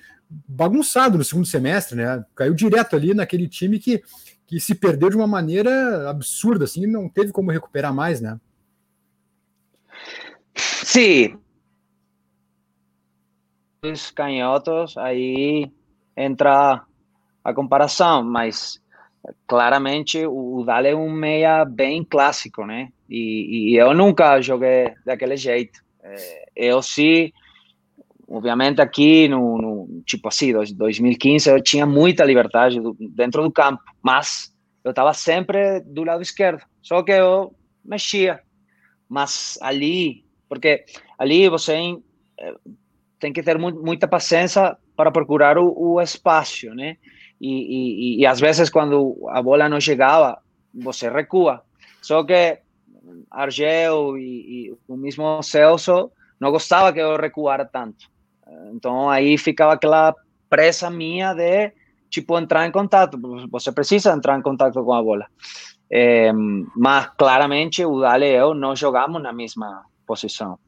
bagunçado 0.48 1.18
no 1.18 1.24
segundo 1.24 1.46
semestre, 1.46 1.96
né? 1.96 2.24
Caiu 2.34 2.54
direto 2.54 2.96
ali 2.96 3.12
naquele 3.12 3.46
time 3.46 3.78
que, 3.78 4.02
que 4.46 4.58
se 4.58 4.74
perdeu 4.74 5.10
de 5.10 5.16
uma 5.16 5.26
maneira 5.26 6.08
absurda, 6.08 6.64
assim, 6.64 6.86
não 6.86 7.08
teve 7.08 7.30
como 7.30 7.50
recuperar 7.50 7.92
mais, 7.92 8.22
né? 8.22 8.40
Sim. 10.54 11.38
Os 13.84 14.10
canhotos, 14.10 14.96
aí 14.96 15.70
entra 16.16 16.82
a 17.44 17.54
comparação, 17.54 18.24
mas 18.24 18.80
claramente 19.46 20.26
o 20.26 20.62
Dale 20.64 20.88
é 20.88 20.96
um 20.96 21.10
meia 21.10 21.64
bem 21.64 22.04
clássico, 22.04 22.64
né? 22.64 22.90
E, 23.08 23.72
e 23.72 23.76
eu 23.76 23.94
nunca 23.94 24.40
joguei 24.40 24.92
daquele 25.04 25.36
jeito. 25.36 25.80
É, 26.02 26.48
eu 26.54 26.82
sim, 26.82 27.32
obviamente 28.28 28.80
aqui 28.80 29.28
no, 29.28 29.58
no, 29.58 30.02
tipo 30.04 30.28
assim, 30.28 30.52
2015 30.52 31.50
eu 31.50 31.62
tinha 31.62 31.86
muita 31.86 32.24
liberdade 32.24 32.80
dentro 33.14 33.42
do 33.42 33.50
campo, 33.50 33.82
mas 34.02 34.52
eu 34.84 34.90
estava 34.90 35.12
sempre 35.14 35.80
do 35.80 36.04
lado 36.04 36.22
esquerdo. 36.22 36.62
Só 36.82 37.02
que 37.02 37.12
eu 37.12 37.54
mexia, 37.84 38.40
mas 39.08 39.58
ali, 39.60 40.24
porque 40.48 40.84
ali 41.18 41.48
você 41.48 41.96
eh, 42.38 42.54
tem 43.18 43.32
que 43.32 43.42
ter 43.42 43.58
muita 43.58 44.06
paciência 44.06 44.76
para 44.96 45.10
procurar 45.10 45.58
o, 45.58 45.72
o 45.76 46.00
espaço, 46.00 46.72
né? 46.74 46.96
E, 47.40 48.16
e, 48.16 48.20
e 48.20 48.26
às 48.26 48.40
vezes 48.40 48.70
quando 48.70 49.16
a 49.28 49.42
bola 49.42 49.68
não 49.68 49.80
chegava, 49.80 50.38
você 50.74 51.08
recua. 51.08 51.62
Só 52.00 52.22
que 52.24 52.58
Argel 53.30 54.16
e, 54.18 54.68
e 54.68 54.74
o 54.88 54.96
mesmo 54.96 55.42
Celso 55.42 56.10
não 56.40 56.50
gostava 56.50 56.92
que 56.92 57.00
eu 57.00 57.16
recuara 57.16 57.64
tanto. 57.64 58.08
Então 58.72 59.10
aí 59.10 59.36
ficava 59.36 59.72
aquela 59.72 60.14
pressa 60.48 60.90
minha 60.90 61.34
de 61.34 61.72
tipo 62.08 62.38
entrar 62.38 62.66
em 62.66 62.72
contato. 62.72 63.18
Você 63.50 63.72
precisa 63.72 64.12
entrar 64.12 64.38
em 64.38 64.42
contato 64.42 64.82
com 64.82 64.92
a 64.92 65.02
bola. 65.02 65.26
É, 65.90 66.32
mas 66.74 67.06
claramente 67.16 67.84
o 67.84 68.00
Dale 68.00 68.26
e 68.26 68.34
eu 68.34 68.54
não 68.54 68.74
jogamos 68.74 69.22
na 69.22 69.32
mesma 69.32 69.84
posição. 70.06 70.58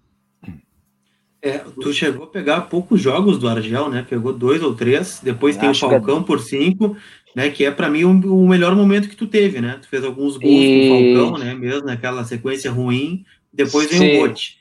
É, 1.41 1.59
tu 1.59 1.93
chegou 1.93 2.25
a 2.25 2.27
pegar 2.27 2.63
poucos 2.63 3.01
jogos 3.01 3.39
do 3.39 3.49
Argel, 3.49 3.89
né? 3.89 4.05
Pegou 4.09 4.33
dois 4.33 4.63
ou 4.63 4.75
três. 4.75 5.21
Depois 5.23 5.57
tem 5.57 5.71
o 5.71 5.75
Falcão 5.75 6.21
que... 6.21 6.27
por 6.27 6.41
cinco, 6.41 6.97
né? 7.35 7.49
Que 7.51 7.65
é 7.65 7.71
para 7.71 7.89
mim 7.89 8.05
o, 8.05 8.11
o, 8.11 8.49
melhor 8.49 8.75
momento 8.75 9.09
que 9.09 9.15
tu 9.15 9.27
teve, 9.27 9.61
né? 9.61 9.79
Tu 9.81 9.89
fez 9.89 10.05
alguns 10.05 10.37
gols 10.37 10.45
e... 10.45 10.89
com 10.89 10.95
o 10.95 11.15
Falcão, 11.15 11.45
né? 11.45 11.55
Mesmo 11.55 11.87
naquela 11.87 12.25
sequência 12.25 12.71
ruim. 12.71 13.25
Depois 13.53 13.89
vem 13.89 13.99
Sim. 13.99 14.19
o 14.19 14.21
Bote. 14.21 14.59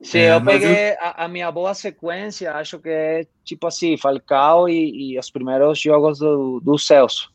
Sim, 0.00 0.18
é, 0.18 0.34
eu 0.34 0.44
peguei 0.44 0.90
eu... 0.90 0.96
A, 1.00 1.24
a, 1.24 1.28
minha 1.28 1.50
boa 1.50 1.74
sequência, 1.74 2.52
acho 2.52 2.78
que 2.78 2.88
é 2.88 3.26
tipo 3.44 3.66
assim, 3.66 3.96
Falcão 3.96 4.68
e, 4.68 5.14
e 5.14 5.18
os 5.18 5.30
primeiros 5.30 5.80
jogos 5.80 6.18
do, 6.18 6.60
do 6.60 6.78
Celso. 6.78 7.32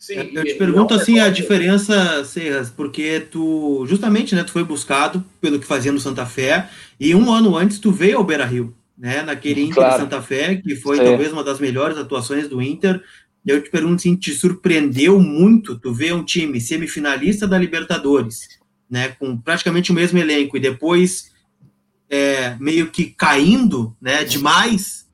Sim, 0.00 0.30
eu 0.32 0.44
te 0.46 0.54
pergunto 0.54 0.94
assim 0.94 1.18
a 1.18 1.28
diferença, 1.28 2.24
Serras, 2.24 2.70
porque 2.70 3.20
tu 3.20 3.84
justamente, 3.86 4.34
né, 4.34 4.42
tu 4.42 4.50
foi 4.50 4.64
buscado 4.64 5.22
pelo 5.42 5.60
que 5.60 5.66
fazia 5.66 5.92
no 5.92 6.00
Santa 6.00 6.24
Fé 6.24 6.70
e 6.98 7.14
um 7.14 7.30
ano 7.30 7.54
antes 7.54 7.78
tu 7.78 7.92
veio 7.92 8.16
ao 8.16 8.24
Beira 8.24 8.46
Rio, 8.46 8.74
né, 8.96 9.20
naquele 9.20 9.60
Inter 9.60 9.74
claro. 9.74 10.00
Santa 10.00 10.22
Fé 10.22 10.56
que 10.56 10.74
foi 10.74 10.96
Sim. 10.96 11.04
talvez 11.04 11.30
uma 11.34 11.44
das 11.44 11.60
melhores 11.60 11.98
atuações 11.98 12.48
do 12.48 12.62
Inter. 12.62 13.02
Eu 13.46 13.62
te 13.62 13.68
pergunto 13.68 13.96
assim, 13.96 14.16
te 14.16 14.32
surpreendeu 14.32 15.20
muito 15.20 15.78
tu 15.78 15.92
ver 15.92 16.14
um 16.14 16.24
time 16.24 16.58
semifinalista 16.62 17.46
da 17.46 17.58
Libertadores, 17.58 18.48
né, 18.88 19.08
com 19.18 19.36
praticamente 19.36 19.92
o 19.92 19.94
mesmo 19.94 20.18
elenco 20.18 20.56
e 20.56 20.60
depois 20.60 21.30
é, 22.08 22.56
meio 22.58 22.90
que 22.90 23.04
caindo, 23.04 23.94
né, 24.00 24.24
demais 24.24 25.06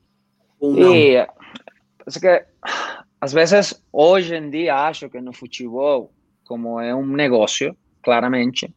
ou 0.60 0.76
não? 0.76 0.94
E, 0.94 1.26
que 2.20 2.44
às 3.20 3.32
vezes, 3.32 3.82
hoje 3.92 4.34
em 4.34 4.50
dia, 4.50 4.76
acho 4.76 5.08
que 5.08 5.20
no 5.20 5.32
futebol, 5.32 6.12
como 6.44 6.80
é 6.80 6.94
um 6.94 7.06
negócio, 7.06 7.76
claramente, 8.02 8.72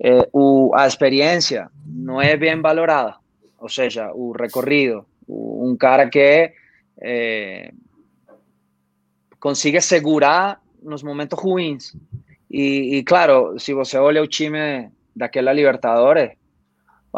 é, 0.00 0.28
o, 0.32 0.72
a 0.74 0.86
experiência 0.86 1.70
não 1.86 2.20
é 2.20 2.36
bem 2.36 2.60
valorada. 2.60 3.16
Ou 3.58 3.68
seja, 3.68 4.12
o 4.12 4.32
recorrido. 4.32 5.04
O, 5.26 5.68
um 5.68 5.76
cara 5.76 6.08
que 6.08 6.52
é, 7.00 7.72
consiga 9.40 9.80
segurar 9.80 10.60
nos 10.82 11.02
momentos 11.02 11.38
ruins. 11.38 11.96
E, 12.50 12.98
e, 12.98 13.02
claro, 13.02 13.58
se 13.58 13.74
você 13.74 13.98
olha 13.98 14.22
o 14.22 14.28
time 14.28 14.90
daquela 15.14 15.52
Libertadores, 15.52 16.30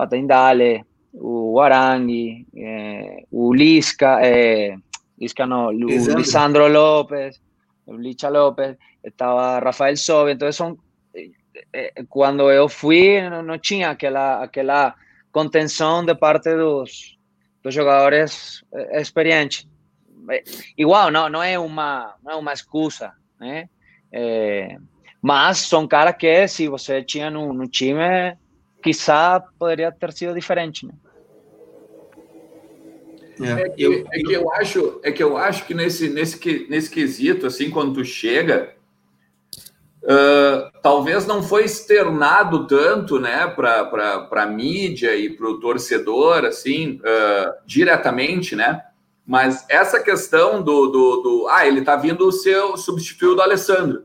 tem 0.08 0.26
Dale, 0.26 0.84
o 1.12 1.58
Arangue, 1.60 2.46
é, 2.56 3.24
o 3.30 3.52
Lisca, 3.52 4.20
é, 4.22 4.76
Liscano, 5.18 5.70
Lisandro 5.70 6.68
López, 6.68 7.40
Licha 7.86 8.30
López, 8.30 8.76
estaba 9.02 9.60
Rafael 9.60 9.96
Sobe, 9.96 10.32
entonces 10.32 10.56
son, 10.56 10.78
eh, 11.14 11.32
eh, 11.72 12.04
cuando 12.08 12.52
yo 12.52 12.68
fui 12.68 13.20
no, 13.22 13.42
no 13.42 13.58
tinha 13.58 13.90
aquela, 13.90 14.42
aquela 14.42 14.94
contenção 15.30 16.04
de 16.04 16.14
parte 16.14 16.54
dos, 16.54 17.18
dos 17.62 17.74
jogadores 17.74 18.64
eh, 18.72 19.00
experientes. 19.00 19.66
Igual, 20.76 21.10
não, 21.10 21.28
não 21.28 21.42
é 21.42 21.58
uma, 21.58 22.16
não 22.22 22.32
é 22.32 22.36
uma 22.36 22.52
excusa, 22.52 23.12
né? 23.38 23.68
É, 24.10 24.76
mas 25.22 25.58
são 25.58 25.86
caras 25.86 26.16
que 26.16 26.48
se 26.48 26.68
você 26.68 27.02
tinha 27.02 27.30
no, 27.30 27.52
no 27.52 27.68
time, 27.68 28.36
quizá 28.82 29.40
poderia 29.58 29.92
ter 29.92 30.12
sido 30.12 30.34
diferente, 30.34 30.84
né? 30.84 30.94
É, 33.40 33.62
é, 33.62 33.68
que, 33.68 33.82
eu, 33.82 34.06
é 34.10 34.18
que 34.18 34.32
eu 34.32 34.52
acho, 34.52 35.00
é 35.02 35.12
que 35.12 35.22
eu 35.22 35.36
acho 35.36 35.66
que 35.66 35.74
nesse, 35.74 36.08
nesse, 36.08 36.66
nesse 36.70 36.90
quesito, 36.90 37.46
assim, 37.46 37.70
quando 37.70 37.94
tu 37.94 38.04
chega, 38.04 38.72
uh, 40.02 40.70
talvez 40.82 41.26
não 41.26 41.42
foi 41.42 41.64
externado 41.64 42.66
tanto, 42.66 43.18
né, 43.18 43.46
para 43.48 44.28
a 44.30 44.46
mídia 44.46 45.14
e 45.16 45.30
para 45.30 45.48
o 45.48 45.60
torcedor, 45.60 46.44
assim, 46.44 47.00
uh, 47.00 47.52
diretamente, 47.66 48.56
né? 48.56 48.82
Mas 49.26 49.66
essa 49.68 50.00
questão 50.00 50.62
do, 50.62 50.86
do, 50.86 51.16
do 51.16 51.48
ah, 51.48 51.66
ele 51.66 51.80
está 51.80 51.96
vindo 51.96 52.30
ser 52.30 52.58
o 52.58 52.76
substituto 52.76 53.36
do 53.36 53.42
Alessandro. 53.42 54.04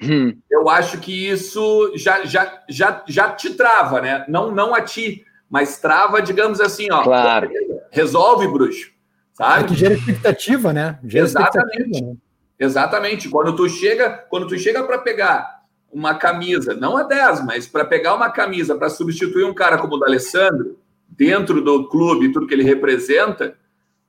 Hum. 0.00 0.36
Eu 0.50 0.68
acho 0.68 0.98
que 0.98 1.28
isso 1.28 1.92
já, 1.96 2.24
já, 2.26 2.62
já, 2.68 3.02
já 3.08 3.30
te 3.32 3.54
trava, 3.54 4.00
né? 4.00 4.24
Não, 4.28 4.50
não 4.50 4.74
a 4.74 4.82
ti, 4.82 5.24
mas 5.48 5.78
trava, 5.78 6.20
digamos 6.20 6.60
assim, 6.60 6.88
ó. 6.92 7.02
Claro 7.02 7.48
resolve, 7.92 8.48
bruxo. 8.48 8.90
Sabe? 9.34 9.64
É 9.64 9.68
que 9.68 9.74
gera 9.74 9.94
expectativa, 9.94 10.72
né? 10.72 10.98
Gera 11.04 11.24
Exatamente. 11.24 11.76
Expectativa, 11.76 12.10
né? 12.10 12.16
Exatamente. 12.58 13.28
Quando 13.28 13.54
tu 13.54 13.68
chega, 13.68 14.10
quando 14.10 14.46
tu 14.48 14.58
chega 14.58 14.82
para 14.82 14.98
pegar 14.98 15.62
uma 15.92 16.14
camisa, 16.14 16.74
não 16.74 16.96
a 16.96 17.02
10, 17.02 17.44
mas 17.44 17.66
para 17.66 17.84
pegar 17.84 18.14
uma 18.14 18.30
camisa 18.30 18.74
para 18.76 18.88
substituir 18.88 19.44
um 19.44 19.54
cara 19.54 19.78
como 19.78 19.96
o 19.96 19.98
da 19.98 20.06
Alessandro, 20.06 20.78
dentro 21.08 21.60
do 21.60 21.88
clube, 21.88 22.32
tudo 22.32 22.46
que 22.46 22.54
ele 22.54 22.62
representa, 22.62 23.56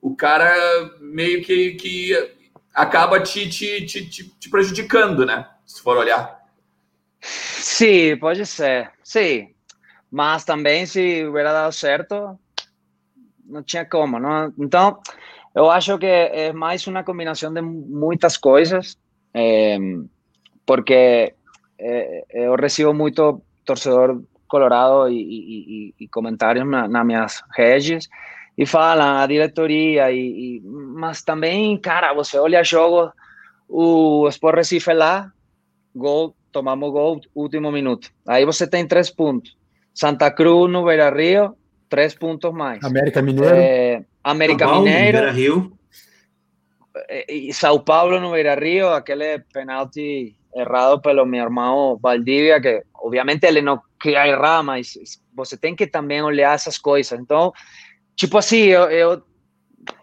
o 0.00 0.16
cara 0.16 0.54
meio 1.00 1.42
que, 1.42 1.72
que 1.72 2.34
acaba 2.72 3.20
te, 3.20 3.48
te, 3.48 3.84
te, 3.84 4.08
te, 4.08 4.50
prejudicando, 4.50 5.26
né? 5.26 5.46
Se 5.66 5.82
for 5.82 5.96
olhar. 5.98 6.42
Sim, 7.20 8.16
pode 8.18 8.46
ser. 8.46 8.90
Sim. 9.02 9.48
Mas 10.10 10.44
também, 10.44 10.86
se 10.86 11.24
hubiera 11.24 11.52
dado 11.52 11.72
certo, 11.72 12.38
não 13.46 13.62
tinha 13.62 13.84
como, 13.84 14.18
não? 14.18 14.52
Então, 14.58 14.98
eu 15.54 15.70
acho 15.70 15.98
que 15.98 16.06
é 16.06 16.52
mais 16.52 16.86
uma 16.86 17.04
combinação 17.04 17.52
de 17.52 17.60
muitas 17.60 18.36
coisas, 18.36 18.98
é, 19.32 19.78
porque 20.66 21.34
é, 21.78 22.24
eu 22.32 22.54
recebo 22.56 22.92
muito 22.92 23.42
torcedor 23.64 24.22
colorado 24.48 25.08
e, 25.08 25.18
e, 25.18 25.94
e 26.00 26.08
comentários 26.08 26.66
na, 26.66 26.86
nas 26.86 27.06
minhas 27.06 27.42
redes 27.56 28.08
e 28.56 28.64
falam 28.64 29.18
a 29.18 29.26
diretoria 29.26 30.12
e, 30.12 30.62
mas 30.64 31.22
também 31.22 31.76
cara 31.78 32.14
você 32.14 32.38
olha 32.38 32.62
jogo 32.62 33.12
o 33.68 34.28
Sport 34.28 34.56
Recife 34.56 34.92
lá 34.92 35.32
gol 35.94 36.36
tomamos 36.52 36.92
gol 36.92 37.20
último 37.34 37.72
minuto 37.72 38.10
aí 38.28 38.44
você 38.44 38.66
tem 38.66 38.86
três 38.86 39.10
pontos 39.10 39.56
Santa 39.92 40.30
Cruz 40.30 40.70
no 40.70 40.84
Beira 40.84 41.10
Rio 41.10 41.56
três 41.88 42.14
pontos 42.14 42.52
mais. 42.52 42.82
América 42.84 43.22
Mineiro. 43.22 43.54
É, 43.54 44.04
América 44.22 44.66
Paulo, 44.66 44.84
Mineiro. 44.84 45.30
Rio. 45.30 45.78
E 47.28 47.52
São 47.52 47.80
Paulo 47.80 48.20
no 48.20 48.30
Beira 48.30 48.54
Rio, 48.54 48.88
aquele 48.90 49.40
penalti 49.52 50.36
errado 50.54 51.00
pelo 51.00 51.26
meu 51.26 51.42
irmão 51.42 51.98
Valdivia, 52.00 52.60
que 52.60 52.84
obviamente 52.94 53.44
ele 53.44 53.60
não 53.60 53.80
queria 54.00 54.28
errar, 54.28 54.62
mas 54.62 54.94
você 55.34 55.56
tem 55.56 55.74
que 55.74 55.86
também 55.86 56.22
olhar 56.22 56.54
essas 56.54 56.78
coisas. 56.78 57.18
Então, 57.18 57.52
tipo 58.14 58.38
assim, 58.38 58.62
eu, 58.66 58.84
eu 58.90 59.22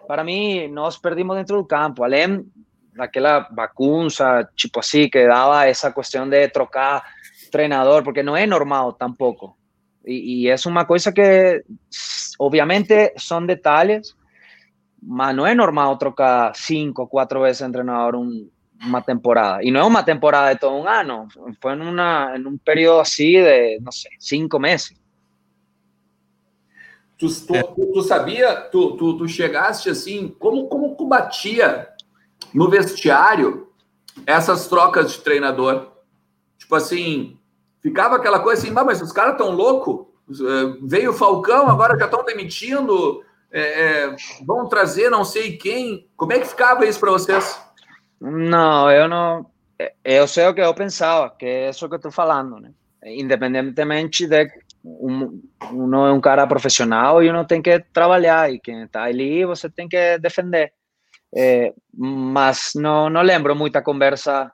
para 0.08 0.24
mim, 0.24 0.68
nós 0.68 0.98
perdimos 0.98 1.38
dentro 1.38 1.58
do 1.58 1.66
campo, 1.66 2.04
além 2.04 2.46
daquela 2.94 3.48
bagunça, 3.50 4.48
tipo 4.56 4.80
assim, 4.80 5.10
que 5.10 5.26
dava 5.26 5.66
essa 5.66 5.92
questão 5.92 6.28
de 6.28 6.50
trocar 6.50 7.04
treinador, 7.50 8.04
porque 8.04 8.22
não 8.22 8.36
é 8.36 8.46
normal 8.46 8.94
tampouco. 8.94 9.56
Y, 10.06 10.46
y, 10.46 10.50
es 10.50 10.66
una 10.66 10.86
cosa 10.88 11.14
que 11.14 11.62
obviamente 12.38 13.14
son 13.18 13.46
detalles, 13.46 14.16
mas 15.02 15.36
no 15.36 15.46
es 15.46 15.56
normal 15.56 15.98
trocar 15.98 16.54
cinco, 16.56 17.08
cuatro 17.08 17.42
veces 17.42 17.62
entrenador 17.62 18.16
un, 18.16 18.52
una 18.88 19.02
temporada. 19.02 19.64
Y 19.64 19.72
no 19.72 19.80
es 19.80 19.88
una 19.88 20.04
temporada 20.04 20.50
de 20.50 20.56
todo 20.56 20.76
un 20.76 20.88
año, 20.88 21.28
fue 21.60 21.74
en, 21.74 21.82
una, 21.82 22.36
en 22.36 22.48
un 22.48 22.58
periodo 22.58 23.02
así 23.02 23.34
de, 23.34 23.78
no 23.82 23.92
sé, 23.92 24.10
cinco 24.20 24.60
meses. 24.60 24.98
Tu, 27.18 27.28
tu, 27.46 27.94
tu 27.94 28.02
sabia, 28.02 28.70
tu, 28.72 28.98
tu, 28.98 29.16
tu 29.16 29.28
chegaste 29.28 29.92
assim, 29.92 30.30
como, 30.40 30.68
como 30.68 30.98
combatia 30.98 31.90
no 32.52 32.68
vestiário 32.68 33.72
essas 34.26 34.68
trocas 34.68 35.16
de 35.16 35.24
treinador? 35.24 36.04
Tipo 36.58 36.76
assim, 36.76 37.40
ficava 37.82 38.16
aquela 38.16 38.40
coisa 38.40 38.62
assim, 38.62 38.72
mas 38.72 39.02
os 39.02 39.12
caras 39.12 39.38
tão 39.38 39.52
loucos, 39.52 40.08
é, 40.40 40.78
veio 40.84 41.12
o 41.12 41.16
Falcão, 41.16 41.68
agora 41.68 41.98
já 41.98 42.06
estão 42.06 42.24
demitindo, 42.24 43.24
é, 43.52 43.62
é, 43.62 44.16
vão 44.46 44.68
trazer 44.68 45.10
não 45.10 45.26
sei 45.26 45.58
quem. 45.58 46.08
Como 46.16 46.32
é 46.34 46.40
que 46.40 46.48
ficava 46.48 46.86
isso 46.86 47.00
para 47.00 47.12
vocês? 47.12 47.60
Não, 48.20 48.90
eu 48.90 49.08
não. 49.08 49.46
Eu 50.04 50.28
sei 50.28 50.46
o 50.48 50.54
que 50.54 50.62
eu 50.62 50.74
pensava, 50.76 51.30
que 51.32 51.46
é 51.46 51.70
isso 51.70 51.88
que 51.88 51.96
eu 51.96 51.98
estou 51.98 52.12
falando, 52.12 52.60
né? 52.60 52.72
Independentemente 53.04 54.28
de 54.28 54.48
um, 54.86 55.42
um 55.74 56.06
é 56.06 56.14
um 56.14 56.22
cara 56.22 56.46
profissional 56.46 57.22
e 57.24 57.30
uno 57.30 57.46
tem 57.46 57.62
que 57.62 57.80
trabalhar 57.92 58.52
e 58.52 58.60
quem 58.60 58.84
está 58.84 59.04
ali 59.04 59.44
você 59.44 59.70
tem 59.70 59.90
que 59.90 60.20
defender. 60.20 60.72
É, 61.36 61.74
mas 61.94 62.74
não, 62.76 63.10
não 63.10 63.22
lembro 63.22 63.56
muita 63.56 63.82
conversa 63.82 64.52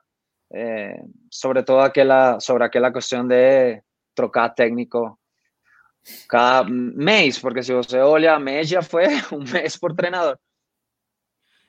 eh, 0.52 1.02
sobre 1.30 1.62
todo 1.62 1.80
aquella, 1.80 2.40
sobre 2.40 2.64
aquella 2.64 2.92
cuestión 2.92 3.28
de 3.28 3.82
trocar 4.14 4.54
técnico 4.54 5.18
cada 6.28 6.68
mês, 6.68 7.38
porque 7.38 7.62
se 7.62 7.72
você 7.72 7.98
olha, 7.98 8.34
a 8.34 8.38
média 8.38 8.82
foi 8.82 9.06
um 9.32 9.44
mês 9.44 9.76
por 9.76 9.94
treinador. 9.94 10.38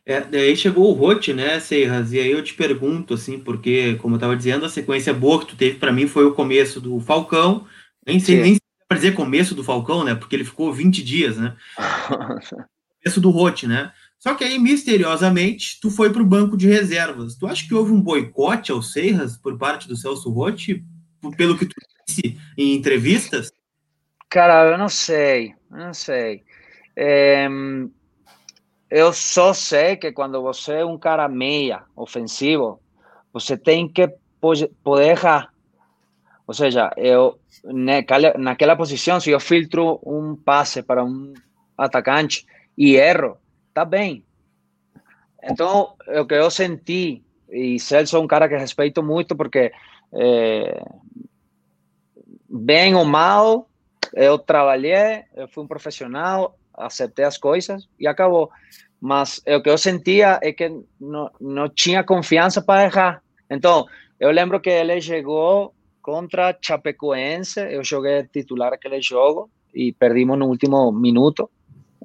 É, 0.05 0.21
daí 0.21 0.55
chegou 0.55 0.89
o 0.89 0.93
Rote, 0.93 1.33
né, 1.33 1.59
Serras? 1.59 2.11
E 2.13 2.19
aí 2.19 2.31
eu 2.31 2.43
te 2.43 2.55
pergunto, 2.55 3.13
assim, 3.13 3.39
porque, 3.39 3.95
como 3.97 4.15
eu 4.15 4.17
estava 4.17 4.35
dizendo, 4.35 4.65
a 4.65 4.69
sequência 4.69 5.13
boa 5.13 5.39
que 5.39 5.47
tu 5.47 5.55
teve 5.55 5.77
para 5.77 5.91
mim 5.91 6.07
foi 6.07 6.25
o 6.25 6.33
começo 6.33 6.81
do 6.81 6.99
Falcão. 6.99 7.67
Nem 8.05 8.19
sei, 8.19 8.37
Sim. 8.37 8.41
nem 8.41 8.57
para 8.87 8.97
dizer 8.97 9.13
começo 9.13 9.53
do 9.53 9.63
Falcão, 9.63 10.03
né? 10.03 10.15
Porque 10.15 10.35
ele 10.35 10.43
ficou 10.43 10.73
20 10.73 11.03
dias, 11.03 11.37
né? 11.37 11.55
começo 13.03 13.21
do 13.21 13.29
Rote, 13.29 13.67
né? 13.67 13.91
Só 14.19 14.35
que 14.35 14.43
aí, 14.43 14.59
misteriosamente, 14.59 15.79
tu 15.81 15.89
foi 15.89 16.11
para 16.11 16.21
o 16.21 16.25
banco 16.25 16.57
de 16.57 16.67
reservas. 16.67 17.35
Tu 17.35 17.47
acha 17.47 17.65
que 17.65 17.73
houve 17.73 17.93
um 17.93 18.01
boicote 18.01 18.71
ao 18.71 18.81
Serras 18.81 19.37
por 19.37 19.57
parte 19.57 19.87
do 19.87 19.95
Celso 19.95 20.29
Rotti, 20.29 20.83
pelo 21.37 21.57
que 21.57 21.65
tu 21.65 21.75
disse 22.05 22.37
em 22.57 22.75
entrevistas? 22.75 23.49
Cara, 24.29 24.71
eu 24.71 24.77
não 24.77 24.89
sei, 24.89 25.55
eu 25.71 25.77
não 25.77 25.93
sei. 25.93 26.43
É, 26.95 27.47
eu 28.89 29.13
só 29.13 29.53
sei 29.53 29.95
que 29.95 30.11
quando 30.11 30.41
você 30.41 30.73
é 30.73 30.85
um 30.85 30.97
cara 30.97 31.29
meia 31.29 31.83
ofensivo, 31.95 32.81
você 33.31 33.57
tem 33.57 33.87
que 33.87 34.11
poder 34.41 35.11
errar. 35.11 35.53
Ou 36.45 36.53
seja, 36.53 36.91
eu 36.97 37.39
naquela, 37.63 38.33
naquela 38.37 38.75
posição, 38.75 39.19
se 39.19 39.29
eu 39.29 39.39
filtro 39.39 39.99
um 40.05 40.35
passe 40.35 40.83
para 40.83 41.05
um 41.05 41.33
atacante 41.77 42.45
e 42.77 42.95
erro, 42.95 43.37
tá 43.79 43.85
bem. 43.85 44.25
Então, 45.41 45.93
o 46.05 46.25
que 46.25 46.33
eu 46.33 46.51
senti, 46.51 47.23
e 47.49 47.79
Celso 47.79 48.17
é 48.17 48.19
um 48.19 48.27
cara 48.27 48.49
que 48.49 48.57
respeito 48.57 49.01
muito, 49.01 49.37
porque 49.37 49.71
é, 50.11 50.83
bem 52.49 52.93
ou 52.93 53.05
mal, 53.05 53.69
eu 54.13 54.37
trabalhei, 54.37 55.23
eu 55.33 55.47
fui 55.47 55.63
um 55.63 55.67
profissional, 55.67 56.57
aceitei 56.73 57.23
as 57.23 57.37
coisas 57.37 57.87
e 57.97 58.05
acabou. 58.05 58.49
Mas 58.99 59.41
o 59.47 59.61
que 59.61 59.69
eu 59.69 59.77
sentia 59.77 60.41
é 60.43 60.51
que 60.51 60.69
não, 60.99 61.31
não 61.39 61.69
tinha 61.69 62.03
confiança 62.03 62.61
para 62.61 62.83
errar. 62.83 63.23
Então, 63.49 63.85
eu 64.19 64.29
lembro 64.29 64.59
que 64.59 64.69
ele 64.69 64.99
chegou 64.99 65.73
contra 66.01 66.57
Chapecoense, 66.61 67.61
eu 67.61 67.81
joguei 67.81 68.23
titular 68.23 68.73
aquele 68.73 69.01
jogo 69.01 69.49
e 69.73 69.93
perdimos 69.93 70.37
no 70.37 70.47
último 70.47 70.91
minuto, 70.91 71.49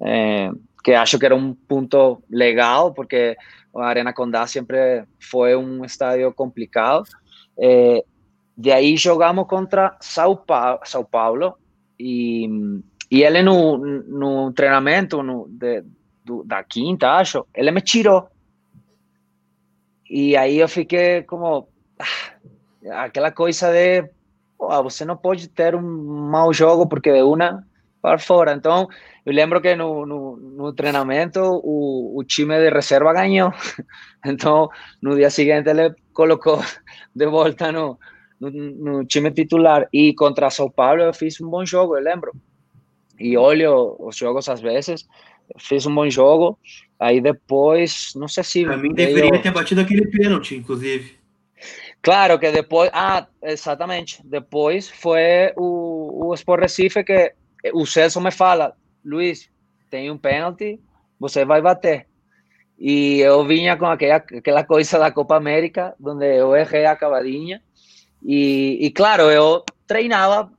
eh, 0.01 0.53
que 0.85 0.93
acho 0.93 1.19
que 1.19 1.25
era 1.25 1.35
um 1.35 1.55
ponto 1.55 2.23
legal, 2.31 2.93
porque 2.93 3.35
a 3.75 3.87
Arena 3.87 4.13
Condá 4.13 4.47
sempre 4.47 5.05
foi 5.19 5.57
um 5.57 5.83
estádio 5.83 6.31
complicado. 6.35 7.07
Eh, 7.59 8.05
de 8.57 8.71
aí 8.71 8.95
jogamos 8.97 9.49
contra 9.49 9.97
São 10.01 10.37
Paulo, 10.37 10.81
São 10.85 11.03
Paulo 11.03 11.57
e, 11.99 12.47
e 13.11 13.23
ele 13.23 13.43
no, 13.43 13.79
no 13.79 14.53
treinamento 14.53 15.23
no, 15.23 15.49
de, 15.49 15.83
do, 16.23 16.45
da 16.45 16.63
quinta, 16.63 17.13
acho, 17.13 17.47
ele 17.55 17.71
me 17.71 17.81
tirou. 17.81 18.29
E 20.09 20.37
aí 20.37 20.59
eu 20.59 20.69
fiquei 20.69 21.23
como 21.23 21.67
ah, 21.99 23.05
aquela 23.05 23.33
coisa 23.33 23.73
de 23.73 24.07
oh, 24.59 24.83
você 24.83 25.03
não 25.07 25.17
pode 25.17 25.49
ter 25.49 25.75
um 25.75 26.29
mau 26.31 26.53
jogo 26.53 26.87
porque 26.87 27.11
de 27.11 27.23
uma 27.23 27.65
para 28.05 28.19
fora. 28.19 28.53
Então, 28.53 28.87
eu 29.25 29.33
lembro 29.33 29.63
que 29.63 29.75
no, 29.75 30.05
no, 30.05 30.37
no 30.37 30.75
treinamento 30.75 31.41
o, 31.41 32.19
o, 32.19 32.23
time 32.23 32.55
de 32.59 32.69
reserva 32.69 33.15
ganhou. 33.15 33.51
Então, 34.27 34.69
no 35.03 35.15
dia 35.17 35.31
seguinte 35.31 35.69
ele 35.71 35.95
colocou 36.13 36.59
de 37.17 37.27
volta 37.27 37.73
no, 37.73 37.99
no, 38.39 38.51
no 38.51 39.05
time 39.07 39.31
titular. 39.31 39.89
E 39.91 40.13
contra 40.15 40.51
São 40.51 40.71
Paulo 40.71 41.01
eu 41.01 41.15
fiz 41.15 41.41
um 41.41 41.49
bom 41.49 41.65
jogo, 41.65 41.97
eu 41.97 42.03
lembro. 42.03 42.33
E 43.19 43.39
olho 43.39 43.97
os 43.99 44.17
jogos 44.17 44.49
às 44.51 44.61
vezes, 44.61 45.07
fiz 45.59 45.87
um 45.87 45.95
bom 45.95 46.09
jogo. 46.11 46.59
Aí 47.01 47.23
depois, 47.23 48.13
não 48.17 48.29
sei 48.29 48.45
se. 48.45 48.65
Para 48.65 48.77
mim, 48.77 48.93
deveria 48.93 49.41
ter 49.41 49.51
batido 49.51 49.81
aquele 49.81 50.07
pênalti, 50.07 50.57
inclusive. 50.57 51.19
Claro 52.03 52.39
que 52.39 52.51
depois. 52.51 52.91
Ah, 52.93 53.27
exatamente. 53.43 54.21
Depois 54.25 54.91
foi 54.91 55.53
o, 55.57 56.29
o 56.29 56.35
Sport 56.35 56.61
Recife 56.63 57.05
que 57.05 57.33
o 57.73 57.87
Celso 57.87 58.21
me 58.21 58.31
fala: 58.31 58.77
Luiz, 59.05 59.51
tem 59.91 60.11
um 60.11 60.19
pênalti, 60.19 60.81
você 61.19 61.45
vai 61.45 61.63
bater. 61.63 62.07
E 62.79 63.21
eu 63.21 63.45
vinha 63.47 63.77
com 63.77 63.87
aquela, 63.87 64.17
aquela 64.17 64.65
coisa 64.65 64.99
da 64.99 65.11
Copa 65.11 65.37
América, 65.37 65.95
onde 66.03 66.27
eu 66.27 66.55
errei 66.57 66.87
a 66.87 66.97
cavadinha. 66.97 67.63
E, 68.23 68.79
e 68.81 68.91
claro, 68.91 69.31
eu 69.31 69.65
treinava 69.87 70.51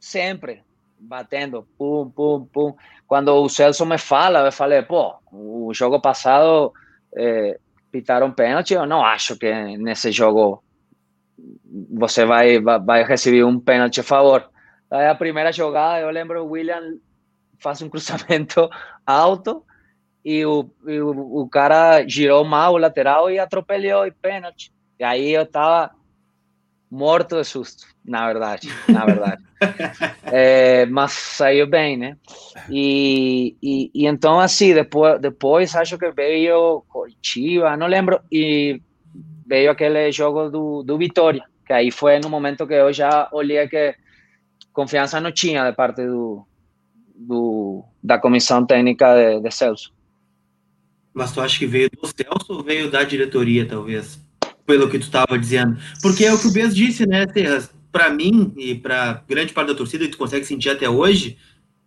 sempre, 0.00 0.62
batendo, 0.98 1.66
pum, 1.78 2.10
pum, 2.10 2.46
pum. 2.52 2.74
Quando 3.06 3.28
o 3.34 3.48
Celso 3.48 3.86
me 3.86 3.98
fala, 3.98 4.46
eu 4.46 4.52
falei, 4.52 4.82
pô, 4.82 5.14
o 5.30 5.72
jogo 5.74 6.00
passado 6.00 6.72
é, 7.14 7.58
pitaram 7.90 8.32
pênalti, 8.32 8.74
eu 8.74 8.86
não 8.86 9.04
acho 9.04 9.36
que 9.36 9.52
nesse 9.76 10.10
jogo 10.10 10.62
você 11.90 12.24
vai, 12.24 12.60
vai 12.60 13.04
receber 13.04 13.44
um 13.44 13.60
pênalti 13.60 14.00
a 14.00 14.04
favor. 14.04 14.50
Aí 14.92 15.06
a 15.06 15.14
primeira 15.14 15.50
jogada, 15.50 16.00
eu 16.00 16.10
lembro 16.10 16.44
o 16.44 16.50
William 16.50 16.98
faz 17.58 17.80
um 17.80 17.88
cruzamento 17.88 18.68
alto 19.06 19.64
e 20.22 20.44
o, 20.44 20.68
e 20.86 21.00
o, 21.00 21.42
o 21.42 21.48
cara 21.48 22.06
girou 22.06 22.44
mal 22.44 22.74
o 22.74 22.78
lateral 22.78 23.30
e 23.30 23.38
atropelou 23.38 24.06
e 24.06 24.10
pênalti. 24.10 24.70
E 25.00 25.04
aí 25.04 25.30
eu 25.30 25.46
tava 25.46 25.90
morto 26.90 27.36
de 27.36 27.44
susto, 27.44 27.86
na 28.04 28.26
verdade, 28.26 28.68
na 28.86 29.06
verdade. 29.06 29.42
é, 30.30 30.84
mas 30.86 31.12
saiu 31.12 31.66
bem, 31.66 31.96
né? 31.96 32.18
E, 32.68 33.56
e, 33.62 33.90
e, 33.94 34.06
então, 34.06 34.38
assim, 34.38 34.74
depois, 34.74 35.18
depois 35.18 35.74
acho 35.74 35.96
que 35.96 36.10
veio 36.10 36.84
Curitiba, 36.88 37.76
não 37.78 37.86
lembro, 37.86 38.20
e 38.30 38.80
veio 39.46 39.70
aquele 39.70 40.12
jogo 40.12 40.50
do, 40.50 40.82
do 40.82 40.98
Vitória, 40.98 41.44
que 41.66 41.72
aí 41.72 41.90
foi 41.90 42.18
no 42.18 42.28
momento 42.28 42.66
que 42.66 42.74
eu 42.74 42.92
já 42.92 43.28
olhei 43.32 43.66
que 43.68 43.94
confiança 44.72 45.20
não 45.20 45.32
tinha 45.32 45.68
de 45.68 45.76
parte 45.76 46.06
do, 46.06 46.46
do 47.14 47.84
da 48.02 48.18
comissão 48.18 48.64
técnica 48.66 49.14
de, 49.14 49.40
de 49.40 49.50
Celso. 49.50 49.92
Mas 51.14 51.32
tu 51.32 51.40
acha 51.40 51.58
que 51.58 51.66
veio 51.66 51.90
do 51.90 52.06
Celso 52.06 52.52
ou 52.52 52.62
veio 52.62 52.90
da 52.90 53.04
diretoria, 53.04 53.66
talvez? 53.66 54.20
pelo 54.66 54.88
que 54.88 54.98
tu 54.98 55.02
estava 55.02 55.38
dizendo. 55.38 55.76
Porque 56.00 56.24
é 56.24 56.32
o 56.32 56.38
que 56.38 56.48
o 56.48 56.52
Bez 56.52 56.74
disse, 56.74 57.06
né, 57.06 57.26
Terras? 57.26 57.70
Para 57.90 58.10
mim 58.10 58.52
e 58.56 58.74
para 58.74 59.22
grande 59.28 59.52
parte 59.52 59.68
da 59.68 59.74
torcida, 59.74 60.04
que 60.04 60.12
tu 60.12 60.18
consegue 60.18 60.46
sentir 60.46 60.70
até 60.70 60.88
hoje, 60.88 61.36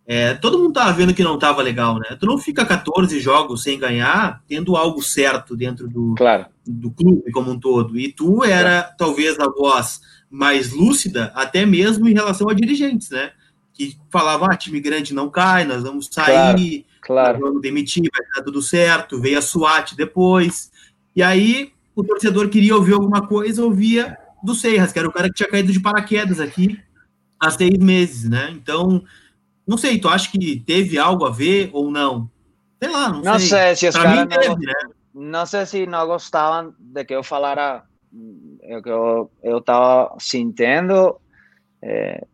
é, 0.06 0.36
todo 0.36 0.60
mundo 0.60 0.74
tava 0.74 0.94
vendo 0.94 1.16
que 1.16 1.24
não 1.24 1.40
tava 1.40 1.64
legal, 1.64 1.98
né? 1.98 2.16
Tu 2.20 2.28
não 2.28 2.38
fica 2.38 2.64
14 2.64 3.20
jogos 3.20 3.64
sem 3.64 3.80
ganhar, 3.80 4.44
tendo 4.48 4.76
algo 4.76 5.02
certo 5.02 5.56
dentro 5.56 5.88
do, 5.88 6.14
claro. 6.16 6.46
do 6.66 6.92
clube 6.92 7.32
como 7.32 7.52
um 7.52 7.60
todo. 7.60 7.98
E 7.98 8.12
tu 8.12 8.44
era 8.44 8.84
talvez 8.84 9.40
a 9.40 9.48
voz 9.48 10.00
mais 10.30 10.72
lúcida, 10.72 11.32
até 11.36 11.66
mesmo 11.66 12.08
em 12.08 12.14
relação 12.14 12.50
a 12.50 12.54
dirigentes, 12.54 13.10
né? 13.10 13.32
Que 13.74 13.98
falavam, 14.10 14.50
ah, 14.50 14.56
time 14.56 14.80
grande 14.80 15.14
não 15.14 15.30
cai, 15.30 15.66
nós 15.66 15.84
vamos 15.84 16.10
sair, 16.12 16.86
claro, 17.02 17.40
claro. 17.40 17.40
vamos 17.40 17.62
demitir, 17.62 18.10
vai 18.12 18.26
dar 18.36 18.44
tudo 18.44 18.62
certo, 18.62 19.20
veio 19.20 19.38
a 19.38 19.42
SWAT 19.42 19.96
depois. 19.96 20.72
E 21.16 21.22
aí 21.24 21.72
o 21.96 22.04
torcedor 22.04 22.50
queria 22.50 22.76
ouvir 22.76 22.94
alguma 22.94 23.26
coisa, 23.28 23.64
ouvia 23.64 24.18
do 24.44 24.54
Seiras, 24.54 24.92
que 24.92 25.00
era 25.00 25.08
o 25.08 25.12
cara 25.12 25.28
que 25.28 25.36
tinha 25.36 25.50
caído 25.50 25.72
de 25.72 25.80
paraquedas 25.80 26.40
aqui 26.40 26.80
há 27.40 27.50
seis 27.50 27.78
meses, 27.78 28.30
né? 28.30 28.52
Então, 28.52 29.04
não 29.68 29.78
sei, 29.78 30.00
tu 30.00 30.08
acha 30.08 30.30
que 30.30 30.60
teve 30.60 30.98
algo 30.98 31.26
a 31.26 31.32
ver 31.32 31.70
ou 31.74 31.90
não? 31.90 32.30
Sei 32.82 32.92
lá, 32.92 33.10
não, 33.10 33.22
não 33.22 33.40
sei. 33.40 33.48
sei 33.48 33.76
se 33.76 33.88
os 33.88 33.96
caras 33.96 34.28
não, 34.48 34.56
né? 34.58 34.74
não 35.14 35.46
sei 35.46 35.66
se 35.66 35.86
não 35.86 36.06
gostavam 36.06 36.76
de 36.78 37.04
que 37.06 37.16
eu 37.16 37.24
falara 37.24 37.84
o 38.70 38.82
que 38.82 38.90
eu, 38.90 39.32
eu 39.44 39.62
tava 39.62 40.16
sentindo, 40.20 41.20
é, 41.82 42.26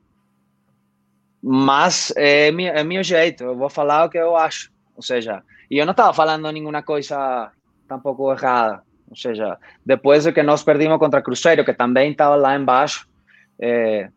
mas 1.42 2.14
é, 2.16 2.48
é 2.50 2.84
meu 2.84 3.04
jeito, 3.04 3.44
eu 3.44 3.58
vou 3.58 3.70
falar 3.70 4.06
o 4.06 4.10
que 4.10 4.18
eu 4.18 4.36
acho, 4.36 4.72
ou 4.96 5.02
seja, 5.02 5.44
e 5.70 5.78
eu 5.78 5.86
não 5.86 5.92
estava 5.92 6.14
falando 6.14 6.52
nenhuma 6.52 6.84
coisa 6.84 7.52
tampouco 7.88 8.32
errada, 8.32 8.84
ou 9.10 9.16
seja, 9.16 9.58
depois 9.86 10.24
do 10.24 10.32
que 10.32 10.44
nós 10.44 10.64
perdimos 10.64 10.98
contra 10.98 11.22
Cruzeiro, 11.22 11.66
que 11.66 11.74
também 11.74 12.12
estava 12.12 12.36
lá 12.36 12.56
embaixo, 12.56 13.08
é, 13.60 14.10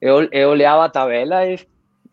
eu, 0.00 0.28
eu 0.32 0.50
olhava 0.50 0.84
a 0.84 0.88
tabela 0.88 1.46
e 1.46 1.58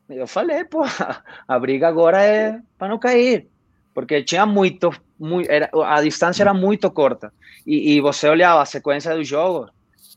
eu 0.10 0.27
falei, 0.27 0.63
pô, 0.65 0.84
a 1.47 1.60
briga 1.60 1.88
agora 1.88 2.21
é 2.21 2.60
para 2.77 2.89
não 2.89 2.99
cair, 2.99 3.47
porque 3.93 4.23
tinha 4.23 4.45
muito, 4.45 4.91
muito 5.21 5.49
era, 5.49 5.69
a 5.86 6.01
distância 6.01 6.43
era 6.43 6.53
muito 6.53 6.89
corta. 6.89 7.31
E, 7.65 7.93
e 7.93 8.01
você 8.01 8.27
olhava 8.27 8.62
a 8.62 8.65
sequência 8.65 9.15
do 9.15 9.23
jogo 9.23 9.69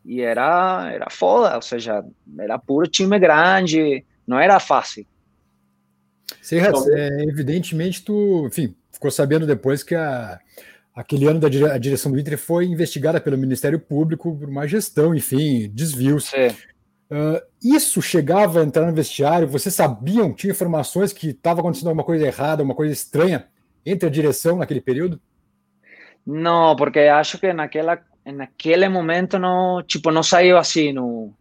e 0.05 0.21
era, 0.21 0.91
era 0.93 1.11
foda, 1.11 1.55
ou 1.57 1.63
seja, 1.63 2.05
era 2.39 2.59
puro 2.59 2.89
time 2.89 3.19
grande, 3.19 4.05
não 4.27 4.39
era 4.39 4.59
fácil. 4.59 5.07
Serras, 6.41 6.87
é, 6.89 7.23
evidentemente 7.23 8.03
tu, 8.03 8.47
enfim, 8.47 8.75
ficou 8.93 9.11
sabendo 9.11 9.47
depois 9.47 9.83
que 9.83 9.95
a, 9.95 10.39
Aquele 10.95 11.27
ano 11.27 11.41
da 11.41 11.49
dire 11.49 11.65
a 11.65 11.77
direção 11.77 12.13
do 12.13 12.21
Inter 12.21 12.39
foi 12.39 12.67
investigada 12.67 13.21
pelo 13.21 13.37
Ministério 13.37 13.81
Público 13.81 14.37
por 14.39 14.49
uma 14.49 14.65
gestão, 14.65 15.13
enfim, 15.13 15.69
desvios. 15.75 16.33
Uh, 16.33 17.43
isso 17.61 18.01
chegava 18.01 18.61
a 18.61 18.65
entrar 18.65 18.87
no 18.87 18.95
vestiário? 18.95 19.49
Vocês 19.49 19.75
sabiam, 19.75 20.33
tinha 20.33 20.53
informações 20.53 21.13
que 21.13 21.31
estava 21.31 21.59
acontecendo 21.59 21.89
alguma 21.89 22.05
coisa 22.05 22.25
errada, 22.25 22.63
uma 22.63 22.77
coisa 22.77 22.93
estranha 22.93 23.49
entre 23.85 24.09
a 24.09 24.13
direção 24.13 24.59
naquele 24.59 24.81
período? 24.81 25.21
Não, 26.27 26.75
porque 26.77 27.01
acho 27.01 27.39
que 27.39 27.53
naquela, 27.53 27.99
naquele 28.25 28.89
momento 28.89 29.39
não, 29.39 29.83
tipo, 29.83 30.11
não 30.11 30.23
saiu 30.23 30.57
assim 30.57 30.93
no, 30.93 31.33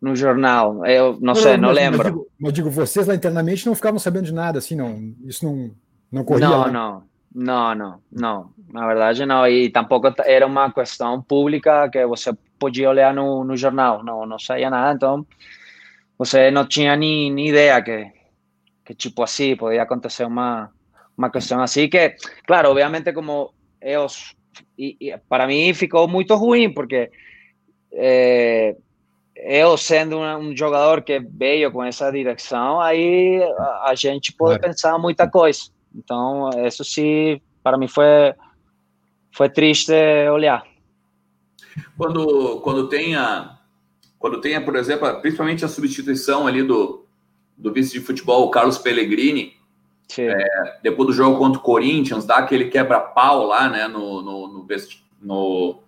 no 0.00 0.16
jornal. 0.16 0.84
Eu 0.84 1.12
não, 1.12 1.20
não 1.20 1.34
sei, 1.34 1.56
não, 1.56 1.68
mas, 1.68 1.76
lembro. 1.76 1.98
Mas 1.98 2.06
digo, 2.06 2.26
mas 2.40 2.52
digo, 2.52 2.70
vocês 2.70 3.06
lá 3.06 3.14
internamente 3.14 3.66
não 3.66 3.74
ficavam 3.74 3.98
sabendo 3.98 4.26
de 4.26 4.34
nada, 4.34 4.58
assim, 4.58 4.74
não? 4.74 5.14
Isso 5.24 5.44
não, 5.44 5.70
não 6.10 6.24
corria? 6.24 6.48
Não, 6.48 6.58
lá. 6.58 6.70
não. 6.70 7.16
Não, 7.38 7.74
não, 7.74 8.00
não. 8.10 8.50
Na 8.72 8.86
verdade, 8.86 9.26
não. 9.26 9.46
E 9.46 9.68
tampouco 9.68 10.10
era 10.24 10.46
uma 10.46 10.72
questão 10.72 11.20
pública 11.20 11.86
que 11.90 12.06
você 12.06 12.32
podia 12.58 12.88
olhar 12.88 13.12
no, 13.12 13.44
no 13.44 13.54
jornal. 13.58 14.02
Não, 14.02 14.24
não 14.24 14.38
saía 14.38 14.70
nada. 14.70 14.94
Então, 14.94 15.26
você 16.16 16.50
não 16.50 16.66
tinha 16.66 16.96
nem, 16.96 17.30
nem 17.30 17.48
ideia 17.48 17.82
que, 17.82 18.10
que, 18.86 18.94
tipo 18.94 19.22
assim, 19.22 19.54
podia 19.54 19.82
acontecer 19.82 20.24
uma, 20.24 20.72
uma 21.16 21.30
questão 21.30 21.60
assim. 21.62 21.88
Que, 21.88 22.16
claro, 22.46 22.70
obviamente, 22.70 23.12
como 23.12 23.52
eles 23.80 24.36
e, 24.78 24.96
e 25.00 25.18
para 25.28 25.46
mim 25.46 25.72
ficou 25.74 26.08
muito 26.08 26.34
ruim, 26.34 26.72
porque 26.72 27.10
eu 29.36 29.76
sendo 29.76 30.18
um, 30.18 30.36
um, 30.38 30.56
jogador 30.56 31.02
que 31.02 31.18
veio 31.18 31.70
com 31.70 31.82
essa 31.84 32.10
direção, 32.10 32.80
aí 32.80 33.42
a, 33.42 33.90
a 33.90 33.94
gente 33.94 34.32
pode 34.32 34.58
claro. 34.58 34.74
pensar 34.74 34.98
muita 34.98 35.28
coisa. 35.28 35.70
Então, 35.94 36.50
isso 36.66 36.84
sim, 36.84 37.40
para 37.62 37.78
mim 37.78 37.88
foi, 37.88 38.34
foi 39.32 39.48
triste 39.48 39.92
olhar. 40.30 40.64
Quando, 41.96 42.60
quando 42.60 42.88
tenha, 42.88 43.58
quando 44.18 44.40
tenha, 44.40 44.62
por 44.62 44.76
exemplo, 44.76 45.20
principalmente 45.20 45.64
a 45.64 45.68
substituição 45.68 46.46
ali 46.46 46.62
do, 46.62 47.06
do 47.56 47.72
vice 47.72 47.92
de 47.92 48.04
futebol, 48.04 48.44
o 48.44 48.50
Carlos 48.50 48.78
Pellegrini, 48.78 49.55
é, 50.18 50.78
depois 50.82 51.08
do 51.08 51.12
jogo 51.12 51.38
contra 51.38 51.58
o 51.58 51.62
Corinthians, 51.62 52.24
dá 52.24 52.36
aquele 52.36 52.66
quebra-pau 52.66 53.44
lá, 53.46 53.68
né, 53.68 53.88
no, 53.88 54.22
no, 54.22 54.48
no, 54.48 54.66
no, 55.20 55.82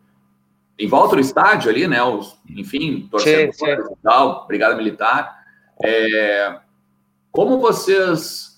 em 0.78 0.86
volta 0.86 1.16
do 1.16 1.20
estádio 1.20 1.70
ali, 1.70 1.86
né, 1.86 2.02
os, 2.02 2.38
enfim, 2.48 3.08
torcedores 3.10 3.60
e 3.60 3.96
tal, 4.02 4.46
brigada 4.46 4.76
militar. 4.76 5.38
É, 5.82 6.58
como 7.30 7.58
vocês 7.60 8.48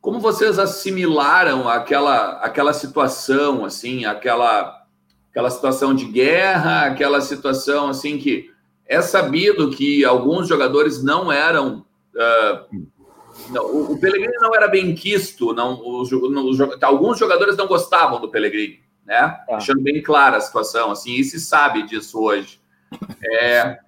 como 0.00 0.20
vocês 0.20 0.58
assimilaram 0.58 1.68
aquela 1.68 2.38
aquela 2.40 2.72
situação 2.72 3.64
assim, 3.64 4.04
aquela 4.04 4.84
aquela 5.30 5.50
situação 5.50 5.94
de 5.94 6.04
guerra, 6.04 6.86
aquela 6.86 7.20
situação 7.20 7.88
assim 7.88 8.18
que 8.18 8.50
é 8.86 9.02
sabido 9.02 9.70
que 9.70 10.04
alguns 10.04 10.48
jogadores 10.48 11.02
não 11.02 11.30
eram 11.30 11.84
uh, 12.14 12.88
não, 13.50 13.64
o, 13.64 13.92
o 13.92 14.00
Pellegrini 14.00 14.34
não 14.40 14.54
era 14.54 14.68
bem 14.68 14.94
quisto, 14.94 15.52
não, 15.52 15.80
os, 15.86 16.10
os, 16.12 16.60
alguns 16.82 17.18
jogadores 17.18 17.56
não 17.56 17.66
gostavam 17.66 18.20
do 18.20 18.28
Pellegrini, 18.28 18.80
né? 19.04 19.38
É. 19.48 19.56
Deixando 19.56 19.80
bem 19.80 20.02
clara 20.02 20.36
a 20.36 20.40
situação, 20.40 20.90
assim, 20.90 21.14
e 21.14 21.24
se 21.24 21.40
sabe 21.40 21.82
disso 21.84 22.20
hoje. 22.20 22.60
É, 23.22 23.78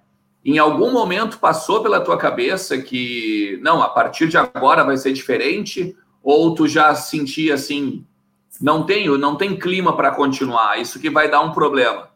em 0.43 0.57
algum 0.57 0.91
momento 0.91 1.37
passou 1.37 1.81
pela 1.83 2.01
tua 2.01 2.17
cabeça 2.17 2.77
que, 2.79 3.59
não, 3.61 3.81
a 3.81 3.89
partir 3.89 4.27
de 4.27 4.37
agora 4.37 4.83
vai 4.83 4.97
ser 4.97 5.13
diferente, 5.13 5.95
ou 6.23 6.53
tu 6.55 6.67
já 6.67 6.93
sentia 6.95 7.53
assim, 7.53 8.05
não 8.59 8.85
tenho, 8.85 9.17
não 9.17 9.35
tem 9.35 9.57
clima 9.57 9.95
para 9.95 10.11
continuar, 10.11 10.79
isso 10.79 10.99
que 10.99 11.09
vai 11.09 11.29
dar 11.29 11.41
um 11.41 11.51
problema? 11.51 12.09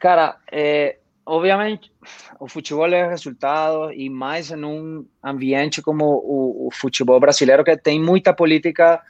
Cara, 0.00 0.36
é, 0.50 0.98
obviamente, 1.24 1.92
o 2.38 2.48
futebol 2.48 2.86
é 2.92 3.08
resultado 3.08 3.92
e 3.92 4.08
mais 4.08 4.50
em 4.50 4.64
um 4.64 5.06
ambiente 5.22 5.80
como 5.80 6.04
o, 6.04 6.68
o 6.68 6.70
futebol 6.72 7.18
brasileiro 7.20 7.64
que 7.64 7.76
tem 7.76 8.00
muita 8.00 8.34
política 8.34 9.00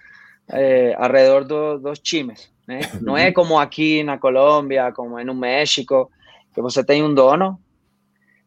é, 0.50 0.94
alrededor 0.94 1.44
do, 1.44 1.78
dos 1.78 1.98
times. 1.98 2.50
Né? 2.66 2.80
Não 3.00 3.16
é 3.16 3.32
como 3.32 3.58
aqui 3.58 4.02
na 4.02 4.18
Colômbia, 4.18 4.92
como 4.92 5.18
é 5.18 5.24
no 5.24 5.34
México, 5.34 6.10
que 6.54 6.60
você 6.60 6.84
tem 6.84 7.02
um 7.02 7.14
dono, 7.14 7.58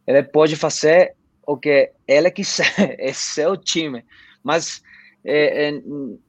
ele 0.05 0.21
pode 0.23 0.55
fazer 0.55 1.15
o 1.45 1.57
que 1.57 1.91
ele 2.07 2.31
quiser, 2.31 2.95
é 2.99 3.11
seu 3.13 3.57
time. 3.57 4.03
Mas 4.43 4.83
eh, 4.83 4.84
en, 5.27 6.19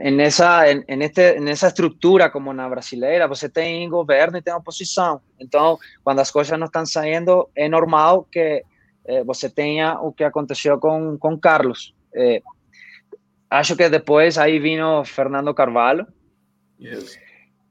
en, 0.00 0.20
esa, 0.20 0.70
en, 0.70 1.02
este, 1.02 1.36
en 1.36 1.46
esa 1.48 1.68
estrutura 1.68 2.32
como 2.32 2.54
na 2.54 2.68
brasileira, 2.68 3.28
você 3.28 3.50
tem 3.50 3.88
governo 3.88 4.38
e 4.38 4.42
tem 4.42 4.54
oposição. 4.54 5.20
Então, 5.38 5.78
quando 6.02 6.20
as 6.20 6.30
coisas 6.30 6.58
não 6.58 6.66
estão 6.66 6.86
saindo, 6.86 7.50
é 7.54 7.68
normal 7.68 8.26
que 8.32 8.64
eh, 9.04 9.24
você 9.24 9.50
tenha 9.50 10.00
o 10.00 10.10
que 10.10 10.24
aconteceu 10.24 10.78
com, 10.80 11.18
com 11.18 11.38
Carlos. 11.38 11.94
Eh, 12.14 12.40
acho 13.50 13.76
que 13.76 13.88
depois 13.90 14.38
aí 14.38 14.58
vino 14.58 15.04
Fernando 15.04 15.52
Carvalho. 15.52 16.06
Yes. 16.80 17.18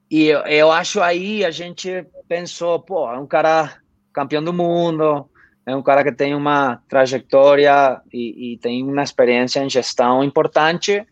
E 0.09 0.27
eu, 0.27 0.41
eu 0.41 0.71
acho 0.71 1.01
aí 1.01 1.43
a 1.43 1.49
gente 1.49 2.05
pensou, 2.27 2.79
pô, 2.79 3.11
é 3.11 3.17
um 3.17 3.25
cara 3.25 3.75
campeão 4.13 4.43
do 4.43 4.53
mundo, 4.53 5.27
é 5.65 5.75
um 5.75 5.81
cara 5.81 6.03
que 6.03 6.11
tem 6.11 6.35
uma 6.35 6.81
trajetória 6.87 7.99
e, 8.13 8.53
e, 8.53 8.57
tem 8.57 8.83
uma 8.83 9.01
experiência 9.01 9.63
em 9.63 9.69
gestão 9.69 10.23
importante, 10.23 11.05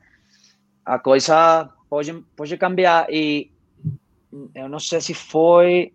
a 0.86 1.00
coisa 1.00 1.70
pode, 1.90 2.14
pode 2.36 2.56
cambiar. 2.58 3.08
E 3.10 3.52
eu 4.54 4.70
não 4.70 4.80
sei 4.80 5.02
se 5.02 5.14
foi 5.14 5.92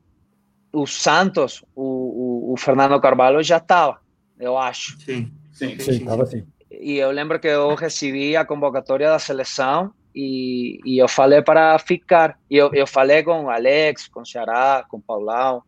o 0.72 0.86
Santos, 0.86 1.64
o, 1.74 2.50
o, 2.50 2.52
o 2.52 2.56
Fernando 2.56 3.00
Carvalho 3.00 3.42
já 3.42 3.58
estava, 3.58 4.00
eu 4.40 4.58
acho. 4.58 4.98
Sim, 5.00 5.30
sim, 5.52 5.72
estava 5.72 6.26
sim, 6.26 6.40
sim. 6.40 6.46
E 6.70 6.98
eu 6.98 7.10
lembro 7.10 7.38
que 7.40 7.48
eu 7.48 7.74
recebi 7.74 8.36
a 8.36 8.44
convocatória 8.44 9.08
da 9.08 9.18
seleção 9.18 9.92
e, 10.14 10.80
e 10.84 10.98
eu 10.98 11.08
falei 11.08 11.42
para 11.42 11.78
ficar. 11.78 12.38
E 12.50 12.56
eu, 12.56 12.72
eu 12.74 12.86
falei 12.86 13.22
com 13.22 13.48
Alex, 13.48 14.08
com 14.08 14.24
Ceará, 14.24 14.84
com 14.88 15.00
Paulão, 15.00 15.62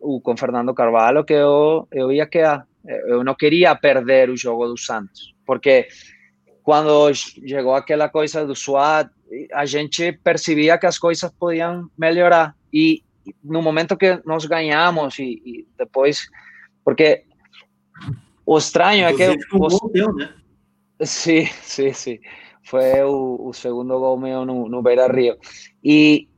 o, 0.00 0.20
com 0.20 0.36
Fernando 0.36 0.74
Carvalho 0.74 1.24
que 1.24 1.34
eu, 1.34 1.86
eu 1.92 2.12
ia 2.12 2.26
quedar. 2.26 2.66
Eu 2.84 3.22
não 3.22 3.34
queria 3.34 3.74
perder 3.74 4.30
o 4.30 4.36
jogo 4.36 4.66
do 4.66 4.76
Santos, 4.78 5.34
porque 5.44 5.88
quando 6.62 7.12
chegou 7.14 7.74
aquela 7.74 8.08
coisa 8.08 8.46
do 8.46 8.54
SWAT, 8.54 9.10
a 9.52 9.66
gente 9.66 10.12
percebia 10.12 10.78
que 10.78 10.86
as 10.86 10.98
coisas 10.98 11.30
podiam 11.38 11.90
melhorar. 11.98 12.54
E 12.72 13.02
no 13.42 13.62
momento 13.62 13.96
que 13.96 14.20
nós 14.24 14.44
ganhamos 14.46 15.18
e, 15.18 15.42
e 15.44 15.68
depois, 15.76 16.28
porque 16.84 17.24
o 18.44 18.56
estranho 18.56 19.06
é 19.06 19.12
que 19.14 19.38
os, 19.52 19.78
teu, 19.92 20.12
né? 20.14 20.34
Sim, 21.02 21.46
sim, 21.62 21.92
sim. 21.92 22.18
Foi 22.64 23.02
o, 23.02 23.48
o 23.48 23.52
segundo 23.52 23.98
gol 23.98 24.18
meu 24.18 24.44
no, 24.44 24.68
no 24.68 24.82
Beira 24.82 25.06
Rio. 25.06 25.36
E 25.82 26.28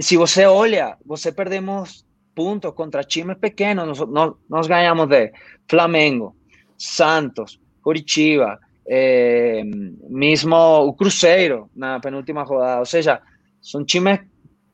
se 0.00 0.16
você 0.16 0.46
olha, 0.46 0.96
você 1.04 1.30
perdemos 1.32 2.04
puntos 2.34 2.72
contra 2.72 3.04
times 3.04 3.38
pequenos. 3.38 3.86
Nós, 3.86 4.08
nós, 4.08 4.34
nós 4.48 4.66
ganhamos 4.66 5.08
de 5.08 5.32
Flamengo, 5.68 6.36
Santos, 6.76 7.60
Curitiba, 7.82 8.58
eh, 8.86 9.62
mesmo 10.08 10.56
o 10.56 10.92
Cruzeiro 10.92 11.70
na 11.74 12.00
penúltima 12.00 12.42
rodada. 12.42 12.80
Ou 12.80 12.86
seja, 12.86 13.20
são 13.60 13.84
times 13.84 14.20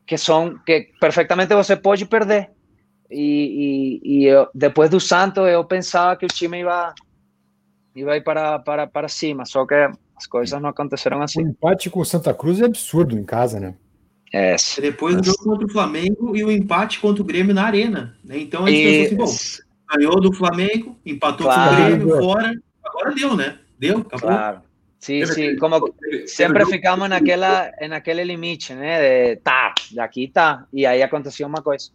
que 0.07 0.16
são 0.16 0.59
que 0.64 0.88
perfeitamente 1.01 1.55
você 1.55 1.77
pode 1.77 2.07
perder. 2.07 2.51
E, 3.11 4.01
e, 4.03 4.18
e 4.18 4.25
eu, 4.27 4.49
depois 4.55 4.90
do 4.90 5.01
Santos 5.01 5.47
eu 5.47 5.64
pensava 5.64 6.16
que 6.16 6.27
o 6.27 6.29
time 6.29 6.61
ia, 6.61 6.94
ia 7.94 8.16
ir 8.16 8.23
para, 8.23 8.59
para, 8.59 8.87
para 8.87 9.09
cima, 9.09 9.47
só 9.47 9.64
que 9.66 9.75
as 10.16 10.27
coisas 10.27 10.61
não 10.61 10.68
aconteceram 10.68 11.23
assim. 11.23 11.42
O 11.42 11.49
empate 11.49 11.88
com 11.88 12.01
o 12.01 12.05
Santa 12.05 12.35
Cruz 12.35 12.61
é 12.61 12.64
absurdo 12.64 13.18
em 13.18 13.25
casa, 13.25 13.61
né? 13.61 13.75
É. 14.33 14.57
Depois 14.81 15.17
do 15.17 15.25
jogo 15.25 15.43
contra 15.43 15.67
o 15.67 15.71
Flamengo 15.71 16.37
e 16.37 16.45
o 16.45 16.51
empate 16.51 17.01
contra 17.01 17.23
o 17.23 17.25
Grêmio 17.25 17.55
na 17.55 17.64
Arena. 17.64 18.17
Né? 18.25 18.38
Então 18.38 18.67
a 18.67 18.71
gente 18.71 19.09
pensou 19.09 19.25
assim, 19.25 19.62
bom, 19.88 19.97
ganhou 19.97 20.21
do 20.21 20.33
Flamengo, 20.33 20.97
empatou 21.05 21.47
claro. 21.47 21.69
com 21.69 21.83
o 21.83 21.87
Grêmio 21.87 22.19
fora, 22.19 22.53
agora 22.85 23.14
deu, 23.14 23.37
né? 23.37 23.59
Deu, 23.79 23.99
acabou. 23.99 24.29
Claro. 24.29 24.61
Sim, 24.99 25.25
sim, 25.27 25.57
como 25.57 25.95
sempre 26.27 26.67
ficamos 26.67 27.09
naquela, 27.09 27.71
naquele 27.88 28.25
limite, 28.25 28.75
né? 28.75 29.35
De, 29.35 29.37
tá, 29.37 29.73
daqui 29.93 30.27
tá. 30.27 30.67
E 30.73 30.85
aí 30.85 31.03
aconteceu 31.03 31.47
uma 31.47 31.62
coisa. 31.62 31.91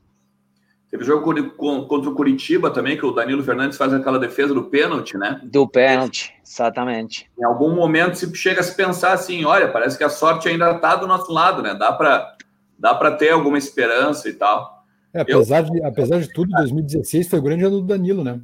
Teve 0.93 1.05
jogo 1.05 1.23
contra 1.57 2.07
o 2.07 2.13
Curitiba 2.13 2.69
também, 2.69 2.95
que 2.95 3.03
o 3.03 3.11
Danilo 3.11 3.41
Fernandes 3.41 3.79
faz 3.79 3.91
aquela 3.91 4.19
defesa 4.19 4.53
do 4.53 4.65
pênalti, 4.65 5.17
né? 5.17 5.41
Do 5.43 5.67
pênalti, 5.67 6.31
exatamente. 6.45 7.27
Em 7.35 7.43
algum 7.43 7.73
momento 7.73 8.13
se 8.13 8.31
chega 8.35 8.59
a 8.59 8.63
se 8.63 8.75
pensar 8.75 9.13
assim, 9.13 9.43
olha, 9.43 9.67
parece 9.69 9.97
que 9.97 10.03
a 10.03 10.09
sorte 10.09 10.47
ainda 10.47 10.69
está 10.69 10.95
do 10.95 11.07
nosso 11.07 11.33
lado, 11.33 11.63
né? 11.63 11.73
Dá 11.73 11.91
para 11.91 12.37
dá 12.77 12.93
para 12.93 13.09
ter 13.09 13.31
alguma 13.31 13.57
esperança 13.57 14.29
e 14.29 14.33
tal. 14.33 14.85
É, 15.11 15.21
apesar, 15.21 15.63
Eu... 15.63 15.71
de, 15.71 15.83
apesar 15.83 16.19
de 16.19 16.31
tudo, 16.31 16.51
2016 16.51 17.27
foi 17.27 17.39
o 17.39 17.43
grande 17.43 17.65
ano 17.65 17.81
do 17.81 17.87
Danilo, 17.87 18.23
né? 18.23 18.39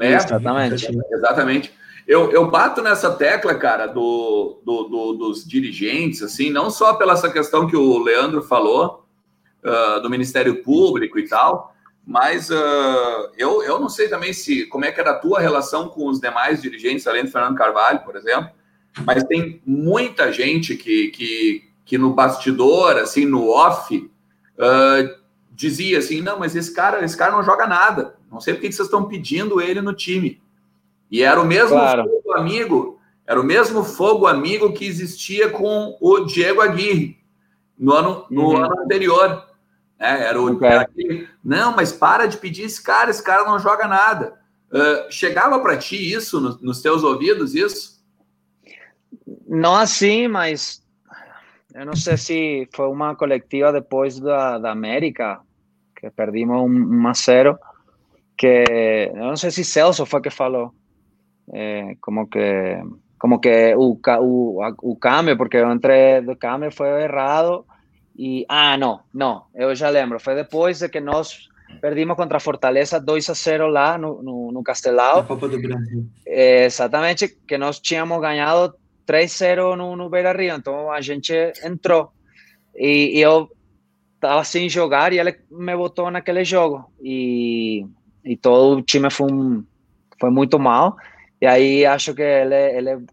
É, 0.00 0.14
exatamente. 0.14 0.88
Exatamente. 1.12 1.72
Eu, 2.04 2.32
eu 2.32 2.50
bato 2.50 2.82
nessa 2.82 3.12
tecla, 3.12 3.54
cara, 3.54 3.86
do, 3.86 4.60
do, 4.64 4.88
do, 4.88 5.12
dos 5.12 5.46
dirigentes, 5.46 6.20
assim, 6.20 6.50
não 6.50 6.68
só 6.68 6.94
pela 6.94 7.12
essa 7.12 7.30
questão 7.30 7.68
que 7.68 7.76
o 7.76 8.02
Leandro 8.02 8.42
falou, 8.42 9.06
uh, 9.62 10.02
do 10.02 10.10
Ministério 10.10 10.64
Público 10.64 11.16
e 11.16 11.28
tal, 11.28 11.75
mas 12.06 12.50
uh, 12.50 13.32
eu, 13.36 13.64
eu 13.64 13.80
não 13.80 13.88
sei 13.88 14.08
também 14.08 14.32
se 14.32 14.64
como 14.66 14.84
é 14.84 14.92
que 14.92 15.00
era 15.00 15.10
a 15.10 15.18
tua 15.18 15.40
relação 15.40 15.88
com 15.88 16.08
os 16.08 16.20
demais 16.20 16.62
dirigentes, 16.62 17.04
além 17.04 17.24
do 17.24 17.32
Fernando 17.32 17.56
Carvalho, 17.56 17.98
por 18.04 18.14
exemplo. 18.14 18.50
Mas 19.04 19.24
tem 19.24 19.60
muita 19.66 20.32
gente 20.32 20.76
que, 20.76 21.08
que, 21.08 21.64
que 21.84 21.98
no 21.98 22.14
bastidor, 22.14 22.96
assim, 22.96 23.26
no 23.26 23.50
off, 23.50 23.96
uh, 23.96 25.20
dizia 25.50 25.98
assim: 25.98 26.22
não, 26.22 26.38
mas 26.38 26.54
esse 26.54 26.72
cara, 26.72 27.04
esse 27.04 27.16
cara 27.16 27.32
não 27.32 27.42
joga 27.42 27.66
nada. 27.66 28.14
Não 28.30 28.40
sei 28.40 28.54
por 28.54 28.60
que 28.60 28.70
vocês 28.70 28.86
estão 28.86 29.08
pedindo 29.08 29.60
ele 29.60 29.80
no 29.80 29.92
time. 29.92 30.40
E 31.10 31.24
era 31.24 31.40
o 31.40 31.44
mesmo 31.44 31.76
claro. 31.76 32.04
fogo 32.04 32.32
amigo, 32.38 33.00
era 33.26 33.40
o 33.40 33.44
mesmo 33.44 33.82
fogo 33.82 34.28
amigo 34.28 34.72
que 34.72 34.86
existia 34.86 35.50
com 35.50 35.96
o 36.00 36.20
Diego 36.20 36.60
Aguirre 36.60 37.18
no 37.76 37.92
ano, 37.92 38.26
no 38.30 38.50
uhum. 38.50 38.64
ano 38.64 38.80
anterior. 38.80 39.44
Né? 39.98 40.28
Era 40.28 40.40
o 40.40 40.64
era 40.64 40.82
aquele, 40.82 41.28
não, 41.42 41.74
mas 41.74 41.92
para 41.92 42.26
de 42.26 42.36
pedir 42.36 42.62
esse 42.62 42.82
cara, 42.82 43.10
esse 43.10 43.22
cara 43.22 43.44
não 43.44 43.58
joga 43.58 43.86
nada. 43.86 44.34
Uh, 44.70 45.10
chegava 45.10 45.60
para 45.60 45.76
ti 45.76 46.12
isso 46.12 46.40
no, 46.40 46.58
nos 46.60 46.82
teus 46.82 47.02
ouvidos, 47.02 47.54
isso? 47.54 47.96
Não 49.46 49.74
assim, 49.74 50.28
mas 50.28 50.82
eu 51.74 51.86
não 51.86 51.94
sei 51.94 52.16
se 52.16 52.68
foi 52.74 52.88
uma 52.88 53.14
coletiva 53.14 53.72
depois 53.72 54.18
da, 54.18 54.58
da 54.58 54.72
América, 54.72 55.40
que 55.94 56.10
perdimos 56.10 56.56
um, 56.56 56.68
um 56.68 57.08
a 57.08 57.14
zero, 57.14 57.58
que 58.36 58.64
eu 59.14 59.24
não 59.24 59.36
sei 59.36 59.50
se 59.50 59.64
Celso 59.64 60.04
foi 60.04 60.20
que 60.20 60.30
falou, 60.30 60.74
é, 61.52 61.96
como 62.00 62.26
que 62.26 62.82
como 63.18 63.40
que 63.40 63.74
o, 63.74 63.98
o, 64.20 64.74
o 64.82 64.96
cambio, 64.96 65.36
porque 65.36 65.56
eu 65.56 65.72
entrei 65.72 66.20
do 66.20 66.36
cambio 66.36 66.70
foi 66.70 67.02
errado, 67.02 67.64
e, 68.18 68.46
ah, 68.48 68.76
não, 68.76 69.00
não, 69.12 69.44
eu 69.54 69.74
já 69.74 69.88
lembro, 69.90 70.18
foi 70.18 70.34
depois 70.34 70.78
de 70.78 70.88
que 70.88 71.00
nós 71.00 71.48
perdimos 71.80 72.16
contra 72.16 72.38
a 72.38 72.40
Fortaleza 72.40 72.98
2 72.98 73.30
a 73.30 73.34
0 73.34 73.66
lá 73.68 73.98
no, 73.98 74.22
no, 74.22 74.52
no 74.52 74.62
Castelao. 74.62 75.24
Copa 75.24 75.48
do 75.48 75.60
Brasil. 75.60 76.06
É, 76.26 76.64
exatamente, 76.64 77.28
que 77.46 77.58
nós 77.58 77.78
tínhamos 77.78 78.20
ganhado 78.20 78.74
3-0 79.06 79.76
no, 79.76 79.96
no 79.96 80.08
Beira 80.08 80.32
Rio, 80.32 80.56
então 80.56 80.90
a 80.90 81.00
gente 81.00 81.34
entrou. 81.62 82.10
E, 82.74 83.18
e 83.18 83.20
eu 83.20 83.50
estava 84.14 84.42
sem 84.44 84.68
jogar 84.68 85.12
e 85.12 85.18
ele 85.18 85.38
me 85.50 85.76
botou 85.76 86.10
naquele 86.10 86.44
jogo. 86.44 86.90
E, 87.00 87.86
e 88.24 88.36
todo 88.36 88.78
o 88.78 88.82
time 88.82 89.10
foi, 89.10 89.30
um, 89.30 89.64
foi 90.18 90.30
muito 90.30 90.58
mal. 90.58 90.96
E 91.40 91.46
aí 91.46 91.84
acho 91.84 92.14
que 92.14 92.22
ele, 92.22 92.54
ele 92.54 93.06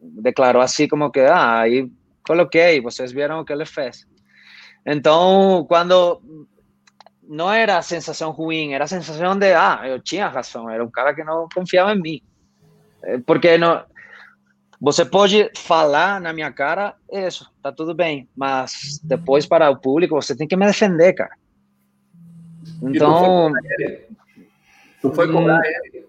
declarou 0.00 0.62
assim 0.62 0.86
como 0.86 1.10
que, 1.10 1.20
ah, 1.20 1.60
aí 1.60 1.90
coloquei, 2.28 2.80
vocês 2.80 3.10
viram 3.10 3.40
o 3.40 3.44
que 3.44 3.52
ele 3.52 3.64
fez. 3.64 4.06
Então, 4.86 5.64
quando 5.66 6.22
não 7.28 7.50
era 7.50 7.78
a 7.78 7.82
sensação 7.82 8.30
ruim, 8.30 8.72
era 8.72 8.84
a 8.84 8.88
sensação 8.88 9.36
de, 9.36 9.52
ah, 9.52 9.80
eu 9.84 10.00
tinha 10.00 10.28
razão, 10.28 10.70
era 10.70 10.84
um 10.84 10.90
cara 10.90 11.14
que 11.14 11.24
não 11.24 11.48
confiava 11.52 11.92
em 11.92 12.00
mim. 12.00 12.22
Eh, 13.02 13.18
porque 13.26 13.58
não, 13.58 13.84
você 14.80 15.04
pode 15.04 15.50
falar 15.56 16.20
na 16.20 16.32
minha 16.32 16.52
cara, 16.52 16.94
isso, 17.10 17.50
tá 17.62 17.72
tudo 17.72 17.94
bem, 17.94 18.28
mas 18.36 19.00
depois 19.02 19.46
para 19.46 19.70
o 19.70 19.80
público 19.80 20.14
você 20.14 20.36
tem 20.36 20.46
que 20.46 20.56
me 20.56 20.66
defender, 20.66 21.14
cara. 21.14 21.34
Então. 22.82 23.52
Tu 25.00 25.12
foi 25.12 25.30
cobrar 25.30 25.60
ele? 25.64 26.06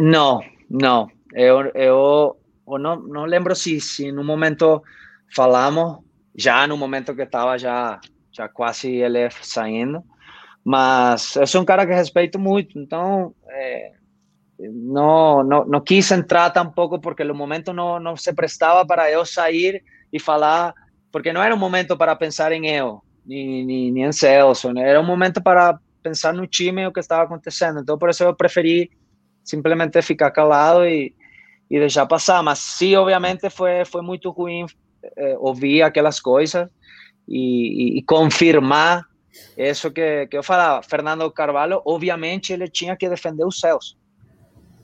Não, 0.00 0.42
não. 0.68 1.10
Eu, 1.32 1.66
eu, 1.74 2.39
eu 2.74 2.78
não, 2.78 2.96
não 2.96 3.24
lembro 3.24 3.54
se, 3.54 3.80
se 3.80 4.12
no 4.12 4.24
momento 4.24 4.82
falamos, 5.34 5.98
já 6.36 6.66
no 6.66 6.76
momento 6.76 7.14
que 7.14 7.22
estava 7.22 7.58
já, 7.58 8.00
já 8.32 8.48
quase 8.48 8.88
ele 8.88 9.30
saindo, 9.42 10.02
mas 10.64 11.36
eu 11.36 11.46
sou 11.46 11.62
um 11.62 11.64
cara 11.64 11.86
que 11.86 11.92
respeito 11.92 12.38
muito, 12.38 12.78
então. 12.78 13.34
É, 13.48 13.92
no, 14.58 15.42
no, 15.42 15.64
no 15.64 15.82
quise 15.82 16.14
entrar 16.14 16.52
tampoco 16.52 17.00
porque 17.00 17.22
el 17.22 17.32
momento 17.32 17.72
no, 17.72 17.98
no 17.98 18.16
se 18.16 18.34
prestaba 18.34 18.84
para 18.84 19.10
yo 19.10 19.24
salir 19.24 19.82
y 20.12 20.18
falar, 20.18 20.74
porque 21.10 21.32
no 21.32 21.42
era 21.42 21.54
un 21.54 21.60
momento 21.60 21.96
para 21.96 22.18
pensar 22.18 22.52
en 22.52 22.64
eu, 22.64 23.02
ni, 23.24 23.64
ni, 23.64 23.90
ni 23.90 24.02
en 24.02 24.12
Celso, 24.12 24.70
era 24.76 25.00
un 25.00 25.06
momento 25.06 25.42
para 25.42 25.80
pensar 26.02 26.34
no 26.34 26.46
time 26.46 26.86
o 26.86 26.92
que 26.92 27.00
estava 27.00 27.22
acontecendo. 27.22 27.80
Então, 27.80 27.98
por 27.98 28.10
isso 28.10 28.24
eu 28.24 28.34
preferi 28.34 28.90
simplesmente 29.42 30.02
ficar 30.02 30.30
calado 30.30 30.86
e, 30.86 31.14
e 31.70 31.78
deixar 31.78 32.06
passar. 32.06 32.42
Mas 32.42 32.58
sim, 32.58 32.96
obviamente 32.96 33.48
foi, 33.50 33.84
foi 33.84 34.02
muito 34.02 34.30
ruim 34.30 34.66
eh, 35.16 35.36
ouvir 35.38 35.82
aquelas 35.82 36.20
coisas 36.20 36.68
e, 37.28 37.38
e, 37.38 37.98
e, 37.98 38.02
confirmar 38.02 39.04
isso 39.56 39.90
que, 39.90 40.26
que 40.26 40.36
eu 40.36 40.42
falava. 40.42 40.82
Fernando 40.82 41.30
Carvalho, 41.30 41.80
obviamente, 41.84 42.52
ele 42.52 42.68
tinha 42.68 42.96
que 42.96 43.08
defender 43.08 43.44
o 43.44 43.52
Celso 43.52 44.00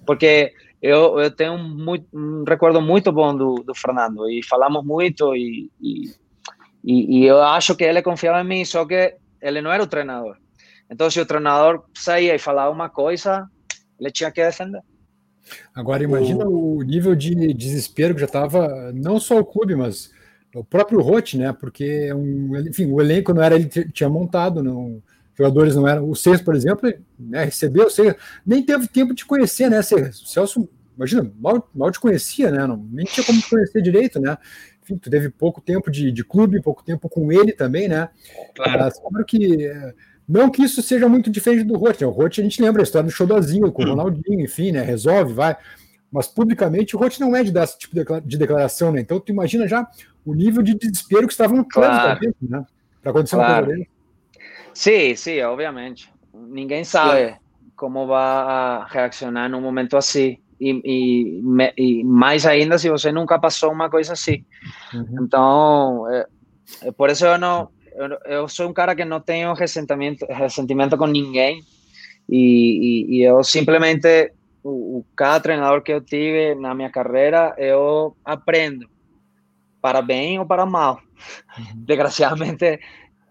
porque 0.07 0.55
eu, 0.81 1.19
eu 1.19 1.31
tenho 1.31 1.59
muito, 1.59 2.07
um 2.15 2.45
recuerdo 2.49 2.81
muito 2.81 3.11
bom 3.11 3.37
do, 3.37 3.57
do 3.57 3.75
Fernando 3.75 4.31
e 4.31 4.43
falamos 4.43 4.85
muito 4.85 5.35
e, 5.35 5.71
e, 5.81 6.15
e, 6.85 7.27
eu 7.27 7.43
acho 7.43 7.75
que 7.75 7.83
ele 7.83 8.01
confiava 8.01 8.41
em 8.41 8.47
mim, 8.47 8.65
só 8.65 8.87
que 8.87 9.17
ele 9.43 9.61
não 9.61 9.73
era 9.73 9.83
o 9.83 9.89
treinador. 9.89 10.37
Então, 10.89 11.11
se 11.11 11.21
o 11.21 11.27
treinador 11.27 11.85
saía 11.95 12.37
e 12.37 12.39
falava 12.39 12.71
uma 12.71 12.89
coisa, 12.89 13.45
ele 13.99 14.13
tinha 14.13 14.31
que 14.31 14.45
defender. 14.45 14.81
Agora, 15.75 16.03
imagina 16.03 16.47
o, 16.47 16.79
o 16.79 16.83
nível 16.83 17.15
de 17.15 17.53
desespero 17.55 18.15
que 18.15 18.21
já 18.21 18.27
estava, 18.27 18.93
não 18.93 19.21
só 19.21 19.39
o 19.39 19.45
clube, 19.45 19.75
mas 19.75 20.11
o 20.55 20.65
próprio 20.65 21.01
Roth, 21.01 21.35
né? 21.35 21.53
Porque, 21.53 22.09
é 22.09 22.15
um, 22.15 22.57
enfim, 22.57 22.91
o 22.91 23.01
elenco 23.01 23.35
não 23.35 23.43
era 23.43 23.55
ele 23.55 23.67
tinha 23.67 24.09
montado, 24.09 24.63
não 24.63 25.03
jogadores 25.37 25.77
não 25.77 25.87
eram. 25.87 26.09
O 26.09 26.17
Seis, 26.17 26.41
por 26.41 26.55
exemplo, 26.55 26.93
né, 27.19 27.45
recebeu, 27.45 27.91
Seis, 27.91 28.15
nem 28.45 28.63
teve 28.63 28.89
tempo 28.89 29.15
de 29.15 29.25
conhecer, 29.25 29.71
né? 29.71 29.81
O 29.81 30.13
Celso, 30.13 30.69
imagina, 30.97 31.31
mal, 31.39 31.69
mal 31.75 31.91
te 31.91 32.01
conhecia, 32.01 32.51
né? 32.51 32.67
Não, 32.67 32.77
nem 32.91 33.05
tinha 33.05 33.25
como 33.25 33.41
te 33.41 33.51
conhecer 33.51 33.83
direito, 33.83 34.19
né? 34.19 34.37
Enfim, 34.83 34.97
tu 34.97 35.11
teve 35.11 35.29
pouco 35.29 35.61
tempo 35.61 35.91
de, 35.91 36.11
de 36.11 36.25
clube, 36.25 36.63
pouco 36.63 36.83
tempo 36.83 37.09
com 37.09 37.31
ele 37.31 37.53
também, 37.53 37.89
né? 37.89 38.09
Claro. 38.55 38.79
Mas, 38.81 38.99
claro 38.99 39.25
que. 39.25 39.71
Não 40.29 40.51
que 40.51 40.63
isso 40.63 40.83
seja 40.83 41.09
muito 41.09 41.31
diferente 41.31 41.65
do 41.65 41.77
Roth, 41.77 42.01
né? 42.01 42.07
O 42.07 42.11
Roth 42.11 42.39
a 42.39 42.43
gente 42.43 42.61
lembra 42.61 42.83
a 42.83 42.85
história 42.85 43.09
do 43.09 43.13
Xodozinho 43.13 43.71
com 43.71 43.83
o 43.83 43.87
hum. 43.87 43.91
Ronaldinho, 43.91 44.41
enfim, 44.41 44.73
né? 44.73 44.83
Resolve, 44.83 45.33
vai. 45.33 45.57
Mas 46.11 46.27
publicamente 46.27 46.97
o 46.97 46.99
Roth 46.99 47.19
não 47.19 47.35
é 47.37 47.43
de 47.43 47.53
dar 47.53 47.65
esse 47.65 47.79
tipo 47.79 47.95
de 48.25 48.39
declaração, 48.39 48.93
né? 48.93 49.01
Então 49.01 49.21
tu 49.21 49.31
imagina 49.31 49.69
já 49.69 49.87
o 50.25 50.35
nível 50.35 50.63
de 50.63 50.75
desespero 50.75 51.27
que 51.27 51.33
estavam 51.33 51.59
no 51.59 51.69
claro. 51.69 52.19
né? 52.43 52.65
Para 53.01 53.11
acontecer 53.11 53.37
claro. 53.37 53.67
uma 53.67 53.75
coisa. 53.75 53.87
Sí, 54.75 55.17
sí, 55.17 55.41
obviamente. 55.43 56.13
Ninguém 56.35 56.85
sabe 56.85 57.37
como 57.77 58.07
va 58.07 58.21
a 58.21 58.85
reaccionar 58.87 59.49
num 59.49 59.61
momento 59.61 59.97
assim. 59.97 60.39
E, 60.59 60.81
e, 60.85 61.43
e, 61.77 62.05
mais 62.05 62.47
ainda 62.47 62.79
se 62.79 62.89
você 62.89 63.13
nunca 63.13 63.39
passou 63.39 63.71
uma 63.71 63.91
coisa 63.91 64.15
assim. 64.15 64.45
Uhum. 64.95 65.19
Então, 65.23 66.11
é, 66.11 66.27
é, 66.83 66.93
por 66.93 67.11
isso 67.11 67.27
eu 67.27 67.39
não. 67.39 67.69
Eu, 67.97 68.19
eu, 68.27 68.49
sou 68.49 68.69
um 68.69 68.75
cara 68.75 68.95
que 68.95 69.05
não 69.05 69.21
tenho 69.21 69.55
ressentimento, 69.55 70.27
ressentimento 70.29 70.99
com 70.99 71.07
ninguém. 71.07 71.63
E, 72.29 73.07
e 73.09 73.23
eu 73.23 73.43
simplesmente, 73.43 74.33
o, 74.63 74.99
o, 74.99 75.07
cada 75.17 75.41
treinador 75.41 75.81
que 75.83 75.93
eu 75.93 76.01
tive 76.01 76.55
na 76.55 76.75
minha 76.75 76.91
carreira, 76.91 77.55
eu 77.57 78.15
aprendo. 78.23 78.87
Para 79.81 80.03
bem 80.03 80.39
ou 80.39 80.45
para 80.45 80.67
mal. 80.67 81.01
Uhum. 81.59 81.65
Desgraciadamente, 81.87 82.79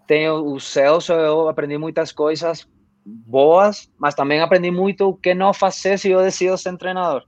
tenho 0.06 0.52
o 0.52 0.58
Celso, 0.58 1.12
eu 1.12 1.48
aprendi 1.48 1.78
muitas 1.78 2.10
coisas 2.10 2.66
boas, 3.04 3.88
mas 3.98 4.14
também 4.14 4.40
aprendi 4.40 4.70
muito 4.72 5.08
o 5.08 5.14
que 5.14 5.32
não 5.32 5.54
fazer 5.54 5.96
se 5.96 6.10
eu 6.10 6.22
decido 6.22 6.58
ser 6.58 6.76
treinador. 6.76 7.22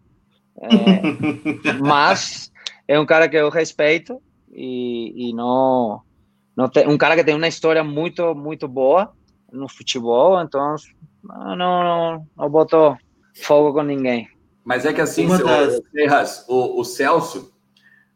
É, 0.61 1.79
mas 1.79 2.51
é 2.89 2.99
um 2.99 3.07
cara 3.07 3.29
que 3.29 3.37
eu 3.37 3.49
respeito 3.49 4.21
e, 4.51 5.29
e 5.29 5.33
não 5.33 6.03
tem, 6.67 6.89
um 6.89 6.97
cara 6.97 7.15
que 7.15 7.23
tem 7.23 7.35
uma 7.35 7.47
história 7.47 7.85
muito 7.85 8.35
muito 8.35 8.67
boa 8.67 9.13
no 9.53 9.69
futebol, 9.69 10.41
então 10.41 10.77
não 11.23 11.57
não, 11.57 12.27
não 12.35 12.51
boto 12.51 12.97
fogo 13.43 13.75
com 13.75 13.83
ninguém. 13.83 14.29
Mas 14.65 14.87
é 14.87 14.93
que 14.93 15.01
assim, 15.01 15.29
das... 15.29 16.45
o, 16.49 16.81
o 16.81 16.85
Celso, 16.85 17.53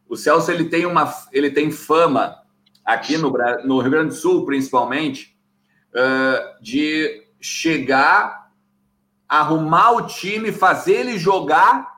o 0.09 0.17
Celso 0.17 0.51
ele 0.51 0.65
tem 0.65 0.87
uma 0.87 1.13
ele 1.33 1.51
tem 1.51 1.71
fama 1.71 2.37
aqui 2.85 3.17
no, 3.17 3.33
no 3.65 3.81
Rio 3.81 3.91
Grande 3.91 4.09
do 4.09 4.15
Sul, 4.15 4.45
principalmente, 4.45 5.39
uh, 5.95 6.63
de 6.63 7.27
chegar, 7.41 8.51
arrumar 9.29 9.93
o 9.93 10.07
time, 10.07 10.53
fazer 10.53 10.95
ele 10.95 11.19
jogar, 11.19 11.92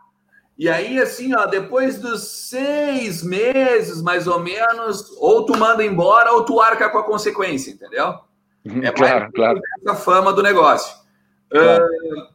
e 0.57 0.69
aí, 0.69 1.01
assim, 1.01 1.35
ó, 1.35 1.47
depois 1.47 1.99
dos 1.99 2.23
seis 2.49 3.23
meses, 3.23 4.01
mais 4.01 4.27
ou 4.27 4.39
menos, 4.39 5.11
ou 5.19 5.45
tu 5.45 5.59
manda 5.59 5.85
embora 5.85 6.33
ou 6.33 6.45
tu 6.45 6.61
arca 6.61 6.89
com 6.89 6.99
a 6.99 7.05
consequência, 7.05 7.73
entendeu? 7.73 8.21
Uhum, 8.65 8.83
é 8.83 8.93
claro, 8.93 9.33
claro. 9.33 9.61
essa 9.81 9.97
fama 9.97 10.33
do 10.33 10.43
negócio. 10.43 10.95
Claro. 11.51 11.85
Uh, 11.85 12.35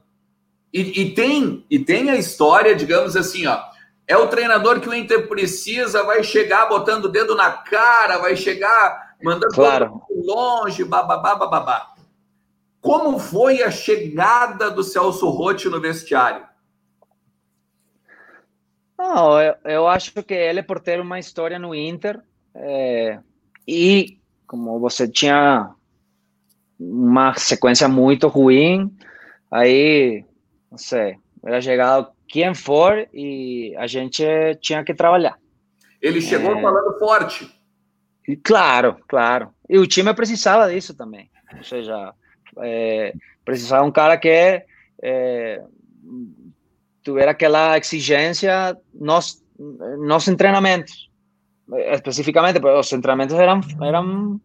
e, 0.74 1.01
e, 1.01 1.13
tem, 1.13 1.65
e 1.70 1.80
tem 1.80 2.09
a 2.09 2.15
história, 2.17 2.76
digamos 2.76 3.15
assim, 3.15 3.47
ó, 3.47 3.59
é 4.05 4.17
o 4.17 4.28
treinador 4.28 4.82
que 4.82 4.89
o 4.89 4.93
Inter 4.93 5.28
precisa, 5.28 6.03
vai 6.03 6.24
chegar 6.24 6.67
botando 6.67 7.05
o 7.05 7.09
dedo 7.09 7.36
na 7.36 7.51
cara, 7.51 8.17
vai 8.17 8.36
chegar 8.36 9.15
mandando 9.24 9.53
claro. 9.53 10.01
longe, 10.09 10.84
bababá, 10.84 11.36
bababá. 11.36 11.93
Como 12.82 13.17
foi 13.17 13.63
a 13.63 13.72
chegada 13.72 14.70
do 14.70 14.84
Celso 14.84 15.30
Rotti 15.30 15.70
no 15.70 15.80
vestiário? 15.80 16.48
Não, 18.99 19.41
eu, 19.41 19.55
eu, 19.63 19.87
acho 19.87 20.11
que 20.11 20.33
ele, 20.33 20.61
por 20.61 20.81
ter 20.81 20.99
uma 20.99 21.17
história 21.17 21.57
no 21.57 21.73
Inter, 21.73 22.19
é, 22.53 23.17
e 23.65 24.19
como 24.45 24.77
você 24.77 25.07
tinha 25.07 25.73
uma 26.77 27.33
sequência 27.35 27.87
muito 27.87 28.27
ruim, 28.27 28.93
aí, 29.49 30.25
não 30.69 30.77
sei, 30.77 31.15
era 31.45 31.61
chegado 31.61 32.11
quem 32.27 32.53
for 32.53 33.07
e 33.13 33.73
a 33.77 33.87
gente 33.87 34.21
tinha 34.59 34.83
que 34.83 34.93
trabalhar. 34.93 35.39
Ele 36.01 36.19
chegou 36.19 36.57
é... 36.57 36.61
falando 36.61 36.99
forte. 36.99 37.49
Claro, 38.43 38.97
claro. 39.07 39.53
E 39.69 39.77
o 39.77 39.87
time 39.87 40.13
precisava 40.13 40.69
disso 40.69 40.93
também. 40.93 41.31
Ou 41.57 41.63
seja, 41.63 42.13
é, 42.57 43.13
precisava 43.45 43.85
um 43.85 43.91
cara 43.91 44.17
que 44.17 44.27
é, 45.01 45.63
tivesse 47.03 47.29
aquela 47.29 47.77
exigência 47.77 48.77
nos, 48.93 49.43
nos 49.57 50.25
treinamentos. 50.25 51.09
especificamente, 51.93 52.59
os 52.59 52.89
treinamentos 52.89 53.35
eram, 53.35 53.61
eram, 53.81 54.41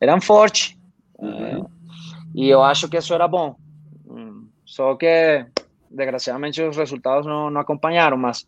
eram 0.00 0.20
fortes. 0.20 0.76
Uhum. 1.18 1.66
e 2.34 2.50
eu 2.50 2.62
acho 2.62 2.90
que 2.90 2.98
isso 2.98 3.14
era 3.14 3.26
bom. 3.26 3.56
Só 4.66 4.94
que, 4.96 5.46
desgraciadamente, 5.90 6.60
os 6.60 6.76
resultados 6.76 7.24
não, 7.24 7.48
não 7.48 7.60
acompanharam. 7.60 8.18
Mas, 8.18 8.46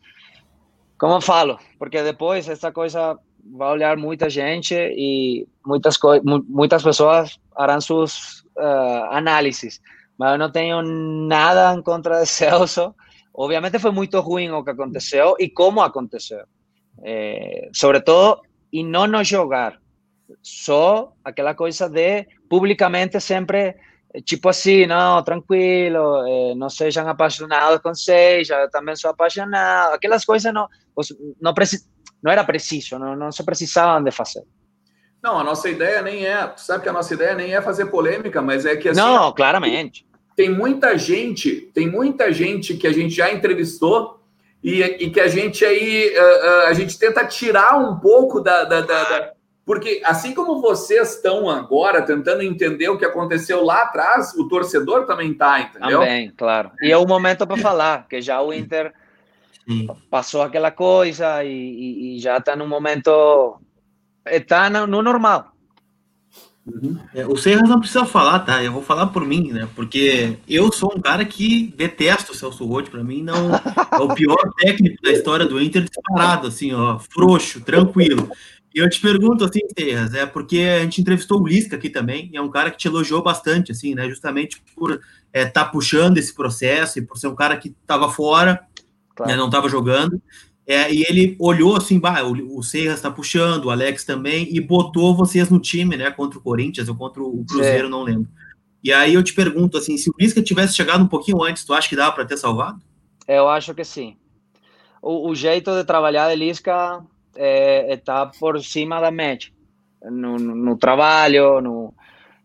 como 0.99 1.21
falo, 1.23 1.59
porque 1.79 2.03
depois 2.03 2.49
essa 2.49 2.71
coisa 2.71 3.19
vai 3.57 3.71
olhar 3.71 3.97
muita 3.97 4.29
gente 4.29 4.75
e 4.75 5.47
muitas, 5.65 5.97
muitas 6.49 6.83
pessoas 6.83 7.41
farão 7.55 7.81
suas 7.81 8.41
uh, 8.59 9.09
análises. 9.11 9.81
Mas 10.19 10.33
eu 10.33 10.39
não 10.39 10.51
tenho 10.51 10.83
nada 10.83 11.73
em 11.75 11.81
contra 11.81 12.21
de 12.21 12.27
Celso. 12.27 12.95
Obviamente 13.39 13.79
foi 13.79 13.93
muito 13.93 14.19
ruim 14.19 14.51
o 14.51 14.65
que 14.65 14.71
aconteceu 14.71 15.37
e 15.39 15.49
como 15.49 15.81
aconteceu. 15.81 16.45
É, 17.05 17.69
sobretudo, 17.73 18.43
e 18.73 18.83
não 18.83 19.07
no 19.07 19.23
jogar. 19.23 19.79
Só 20.43 21.13
aquela 21.25 21.55
coisa 21.55 21.89
de 21.89 22.27
publicamente 22.51 23.21
sempre, 23.21 23.77
tipo 24.25 24.49
assim, 24.49 24.87
não, 24.87 25.23
tranquilo, 25.23 26.27
é, 26.27 26.55
não 26.57 26.69
sejam 26.69 27.09
apaixonados 27.09 27.81
com 27.81 27.95
seja, 27.95 28.57
eu 28.57 28.71
também 28.71 28.97
sou 28.97 29.13
apaixonado. 29.13 29.95
Aquelas 29.95 30.25
coisas 30.25 30.53
não, 30.53 30.67
não, 31.41 31.55
não 32.21 32.33
era 32.33 32.43
preciso, 32.43 32.99
não, 32.99 33.15
não 33.15 33.31
se 33.31 33.45
precisavam 33.45 34.03
de 34.03 34.11
fazer. 34.11 34.43
Não, 35.23 35.39
a 35.39 35.45
nossa 35.45 35.71
ideia 35.71 36.03
nem 36.03 36.27
é, 36.27 36.53
sabe 36.57 36.83
que 36.83 36.89
a 36.89 36.93
nossa 36.93 37.15
ideia 37.15 37.37
nem 37.37 37.55
é 37.55 37.63
fazer 37.63 37.87
polêmica, 37.87 38.43
mas 38.43 38.67
é 38.67 38.75
que 38.75 38.89
assim, 38.89 39.01
Não, 39.01 39.33
claramente. 39.33 40.08
Tem 40.39 40.49
muita 40.49 40.97
gente, 40.97 41.69
tem 41.75 41.91
muita 41.91 42.33
gente 42.33 42.77
que 42.77 42.87
a 42.87 42.93
gente 42.93 43.13
já 43.13 43.33
entrevistou 43.33 44.21
e, 44.63 44.83
e 44.83 45.11
que 45.11 45.19
a 45.19 45.27
gente 45.27 45.65
aí 45.65 46.17
uh, 46.17 46.21
uh, 46.21 46.67
a 46.69 46.73
gente 46.75 46.97
tenta 46.97 47.27
tirar 47.27 47.77
um 47.77 47.99
pouco 47.99 48.41
da, 48.41 48.63
da, 48.63 48.81
da, 48.83 49.03
da, 49.03 49.33
porque 49.67 50.01
assim 50.05 50.33
como 50.33 50.61
vocês 50.61 51.17
estão 51.17 51.51
agora 51.51 52.03
tentando 52.03 52.43
entender 52.43 52.89
o 52.89 52.97
que 52.97 53.05
aconteceu 53.05 53.65
lá 53.65 53.83
atrás, 53.83 54.33
o 54.35 54.47
torcedor 54.47 55.07
também 55.07 55.33
está, 55.33 55.59
entendeu? 55.59 55.99
Também, 55.99 56.31
claro. 56.31 56.71
E 56.83 56.93
é 56.93 56.97
o 56.97 57.05
momento 57.05 57.45
para 57.45 57.57
falar, 57.57 58.07
que 58.07 58.23
já 58.23 58.41
o 58.41 58.53
Inter 58.53 58.93
passou 60.09 60.43
aquela 60.43 60.71
coisa 60.71 61.43
e, 61.43 61.51
e, 61.51 62.17
e 62.17 62.21
já 62.21 62.37
está 62.37 62.55
no 62.55 62.69
momento 62.69 63.61
está 64.25 64.71
no, 64.71 64.87
no 64.87 65.03
normal. 65.03 65.51
Uhum. 66.69 66.99
É, 67.15 67.27
o 67.27 67.37
Serras 67.37 67.69
não 67.69 67.81
precisa 67.81 68.05
falar, 68.05 68.41
tá? 68.41 68.63
Eu 68.63 68.73
vou 68.73 68.83
falar 68.83 69.07
por 69.07 69.25
mim, 69.25 69.53
né? 69.53 69.69
Porque 69.75 70.37
eu 70.47 70.71
sou 70.71 70.95
um 70.95 71.01
cara 71.01 71.25
que 71.25 71.73
detesto 71.77 72.33
o 72.33 72.35
Celso 72.35 72.67
Roth. 72.67 72.89
Para 72.89 73.03
mim, 73.03 73.23
não 73.23 73.55
é 73.55 73.97
o 74.03 74.15
pior 74.15 74.39
técnico 74.61 75.03
da 75.03 75.11
história 75.11 75.47
do 75.47 75.61
Inter 75.61 75.83
disparado, 75.83 76.47
assim, 76.47 76.73
ó, 76.75 76.99
frouxo, 76.99 77.61
tranquilo. 77.63 78.31
E 78.75 78.79
eu 78.81 78.89
te 78.89 79.01
pergunto, 79.01 79.45
assim, 79.45 79.61
Serras, 79.77 80.15
é 80.15 80.27
porque 80.27 80.59
a 80.59 80.81
gente 80.81 81.01
entrevistou 81.01 81.41
o 81.41 81.47
Lisca 81.47 81.77
aqui 81.77 81.89
também, 81.89 82.29
e 82.33 82.37
é 82.37 82.43
um 82.43 82.51
cara 82.51 82.71
que 82.71 82.77
te 82.77 82.87
elogiou 82.87 83.23
bastante, 83.23 83.73
assim, 83.73 83.95
né? 83.95 84.09
Justamente 84.09 84.63
por 84.77 84.93
estar 84.93 85.03
é, 85.33 85.47
tá 85.47 85.65
puxando 85.65 86.19
esse 86.19 86.35
processo 86.35 86.99
e 86.99 87.03
por 87.03 87.17
ser 87.17 87.29
um 87.29 87.35
cara 87.35 87.57
que 87.57 87.75
estava 87.81 88.11
fora, 88.11 88.61
claro. 89.17 89.33
né, 89.33 89.37
não 89.37 89.47
estava 89.47 89.69
jogando. 89.69 90.21
É, 90.69 90.93
e 90.93 91.03
ele 91.09 91.35
olhou 91.41 91.75
assim, 91.75 91.99
bah, 91.99 92.23
o, 92.23 92.59
o 92.59 92.63
Serras 92.63 92.97
está 92.97 93.11
puxando, 93.11 93.65
o 93.65 93.71
Alex 93.71 94.05
também, 94.05 94.55
e 94.55 94.61
botou 94.61 95.17
vocês 95.17 95.49
no 95.49 95.59
time, 95.59 95.97
né? 95.97 96.11
Contra 96.11 96.39
o 96.39 96.43
Corinthians 96.43 96.91
ou 96.91 96.95
contra 96.95 97.23
o 97.23 97.43
Cruzeiro, 97.49 97.87
é. 97.87 97.91
não 97.91 98.03
lembro. 98.03 98.29
E 98.85 98.93
aí 98.93 99.15
eu 99.15 99.23
te 99.23 99.33
pergunto 99.33 99.79
assim, 99.79 99.97
se 99.97 100.11
o 100.11 100.15
Lisca 100.21 100.43
tivesse 100.43 100.77
chegado 100.77 101.03
um 101.03 101.09
pouquinho 101.09 101.43
antes, 101.43 101.65
tu 101.65 101.73
acha 101.73 101.89
que 101.89 101.97
dava 101.97 102.13
para 102.13 102.27
ter 102.27 102.37
salvado? 102.37 102.83
Eu 103.27 103.49
acho 103.49 103.75
que 103.75 103.83
sim. 103.83 104.15
O, 105.01 105.31
o 105.31 105.35
jeito 105.35 105.75
de 105.75 105.85
trabalhar 105.85 106.29
de 106.29 106.37
Lisca 106.37 107.03
é, 107.35 107.95
está 107.95 108.27
por 108.27 108.63
cima 108.63 109.01
da 109.01 109.11
média. 109.11 109.51
No, 110.03 110.37
no, 110.37 110.55
no, 110.55 110.77
trabalho, 110.77 111.63
no, 111.63 111.95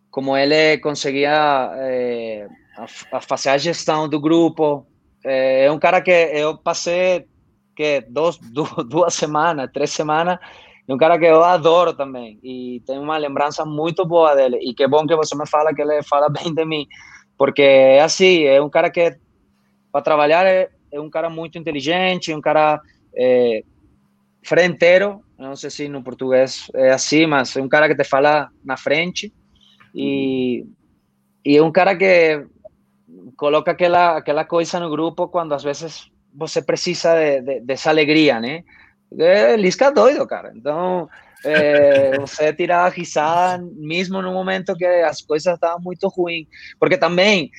como 0.10 0.36
ele 0.38 0.78
conseguia 0.78 1.74
é, 1.76 2.48
a, 2.78 3.18
a 3.18 3.20
fazer 3.20 3.50
a 3.50 3.58
gestão 3.58 4.08
do 4.08 4.18
grupo. 4.18 4.88
É, 5.26 5.66
é 5.66 5.72
um 5.72 5.78
cara 5.78 6.02
que 6.02 6.10
eu 6.10 6.58
passei 6.58 7.28
que 7.76 8.02
duas, 8.10 8.38
duas 8.88 9.14
semanas, 9.14 9.70
três 9.74 9.92
semanas, 9.92 10.40
e 10.88 10.94
um 10.94 10.98
cara 10.98 11.18
que 11.18 11.26
eu 11.26 11.44
adoro 11.44 11.94
também, 11.94 12.40
e 12.44 12.82
tenho 12.86 13.02
uma 13.02 13.18
lembrança 13.18 13.66
muito 13.66 14.06
boa 14.06 14.36
dele, 14.36 14.60
e 14.62 14.74
que 14.74 14.88
bom 14.88 15.06
que 15.06 15.16
você 15.16 15.36
me 15.36 15.48
fala 15.48 15.74
que 15.74 15.82
ele 15.82 16.04
fala 16.04 16.30
bem 16.32 16.54
de 16.54 16.66
mim, 16.66 16.88
porque 17.38 17.62
é 17.62 18.02
assim, 18.02 18.44
é 18.44 18.62
um 18.62 18.70
cara 18.70 18.90
que, 18.90 19.18
para 19.92 20.02
trabalhar, 20.02 20.46
é, 20.46 20.70
é 20.92 21.00
um 21.00 21.10
cara 21.10 21.30
muito 21.30 21.58
inteligente, 21.58 22.34
um 22.34 22.42
cara 22.42 22.82
é, 23.16 23.64
frenteiro, 24.44 25.22
não 25.38 25.56
sei 25.56 25.70
se 25.70 25.88
no 25.88 26.04
português 26.04 26.70
é 26.74 26.92
assim, 26.92 27.26
mas 27.26 27.56
é 27.56 27.62
um 27.62 27.70
cara 27.70 27.88
que 27.88 27.96
te 27.96 28.04
fala 28.04 28.50
na 28.64 28.78
frente, 28.78 29.34
e, 29.96 30.66
e 31.46 31.58
é 31.58 31.64
um 31.64 31.72
cara 31.72 31.96
que 31.96 32.46
coloca 33.38 33.72
aquela, 33.72 34.18
aquela 34.18 34.46
coisa 34.46 34.80
no 34.80 34.90
grupo 34.90 35.28
quando 35.28 35.54
às 35.54 35.64
vezes 35.64 36.10
você 36.36 36.62
precisa 36.62 37.14
de, 37.14 37.42
de, 37.42 37.60
dessa 37.62 37.90
alegria, 37.90 38.40
né? 38.40 38.64
É, 39.18 39.56
Lisca 39.56 39.86
é 39.86 39.92
doido, 39.92 40.26
cara. 40.26 40.52
Então, 40.56 41.08
é, 41.46 42.18
você 42.20 42.54
tirar 42.54 42.86
a 42.86 42.90
risada 42.90 43.64
mesmo 43.76 44.22
no 44.22 44.34
momento 44.34 44.76
que 44.76 44.86
as 44.86 45.22
coisas 45.22 45.54
estavam 45.54 45.82
muito 45.82 46.08
ruins. 46.08 46.48
Porque 46.80 46.98
também 46.98 47.52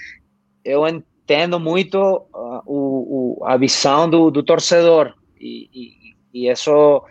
eu 0.64 0.86
entendo 0.88 1.60
muito 1.60 1.98
uh, 1.98 2.62
o, 2.66 3.38
o, 3.40 3.44
a 3.44 3.56
visão 3.56 4.08
do, 4.08 4.30
do 4.30 4.42
torcedor. 4.42 5.14
E, 5.38 5.68
e, 5.72 6.46
e, 6.46 6.50
isso 6.50 7.02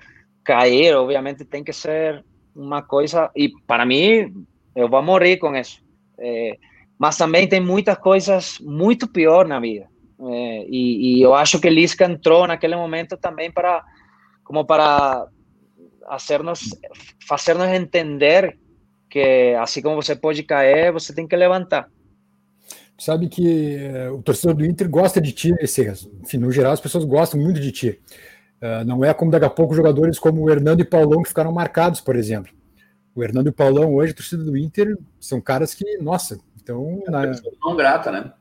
cair, 0.43 0.95
obviamente, 0.95 1.45
tem 1.45 1.63
que 1.63 1.71
ser 1.71 2.23
uma 2.55 2.81
coisa. 2.81 3.31
E 3.35 3.49
para 3.65 3.85
mim, 3.85 4.45
eu 4.75 4.89
vou 4.89 5.01
morrer 5.01 5.37
com 5.37 5.55
isso. 5.55 5.81
É, 6.19 6.57
mas 6.97 7.17
também 7.17 7.47
tem 7.47 7.59
muitas 7.59 7.97
coisas 7.97 8.59
muito 8.59 9.07
pior 9.07 9.47
na 9.47 9.59
vida. 9.59 9.87
É, 10.29 10.65
e, 10.69 11.17
e, 11.17 11.21
eu 11.21 11.33
acho 11.33 11.59
que 11.59 11.69
Lisca 11.69 12.05
entrou 12.05 12.47
naquele 12.47 12.75
momento 12.75 13.17
também 13.17 13.51
para 13.51 13.83
como 14.43 14.65
para 14.65 15.27
hacernos 16.07 16.69
fazer-nos 17.27 17.67
entender 17.67 18.57
que 19.09 19.55
assim 19.59 19.81
como 19.81 20.01
você 20.01 20.15
pode 20.15 20.43
cair, 20.43 20.91
você 20.91 21.13
tem 21.13 21.27
que 21.27 21.35
levantar. 21.35 21.89
Sabe 22.97 23.27
que 23.27 23.77
uh, 24.09 24.13
o 24.13 24.21
torcedor 24.21 24.55
do 24.55 24.65
Inter 24.65 24.89
gosta 24.89 25.19
de 25.19 25.31
ti. 25.31 25.53
Enfim, 26.21 26.37
no 26.37 26.51
geral, 26.51 26.73
as 26.73 26.79
pessoas 26.79 27.03
gostam 27.03 27.39
muito 27.39 27.59
de 27.59 27.71
ti. 27.71 28.01
Uh, 28.61 28.85
não 28.85 29.03
é 29.03 29.13
como 29.13 29.31
daqui 29.31 29.45
a 29.45 29.49
pouco 29.49 29.73
jogadores 29.73 30.19
como 30.19 30.41
o 30.41 30.49
Hernando 30.49 30.81
e 30.81 30.85
Paulão 30.85 31.21
que 31.21 31.29
ficaram 31.29 31.51
marcados, 31.51 31.99
por 31.99 32.15
exemplo. 32.15 32.53
O 33.15 33.23
Hernando 33.23 33.47
e 33.47 33.49
o 33.49 33.53
Paulão, 33.53 33.93
hoje, 33.93 34.13
torcida 34.13 34.43
do 34.43 34.57
Inter, 34.57 34.97
são 35.19 35.41
caras 35.41 35.73
que, 35.73 35.97
nossa, 35.97 36.39
então. 36.61 37.03
É 37.05 37.11
na... 37.11 37.31
não 37.61 37.75
grata, 37.75 38.11
né? 38.11 38.31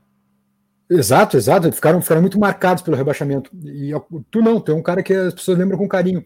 Exato, 0.93 1.37
exato. 1.37 1.71
Ficaram, 1.71 2.01
ficaram 2.01 2.21
muito 2.21 2.39
marcados 2.39 2.83
pelo 2.83 2.95
rebaixamento. 2.95 3.49
E 3.63 3.91
tu 4.29 4.41
não, 4.41 4.59
tu 4.59 4.71
é 4.71 4.75
um 4.75 4.81
cara 4.81 5.01
que 5.01 5.13
as 5.13 5.33
pessoas 5.33 5.57
lembram 5.57 5.77
com 5.77 5.87
carinho. 5.87 6.23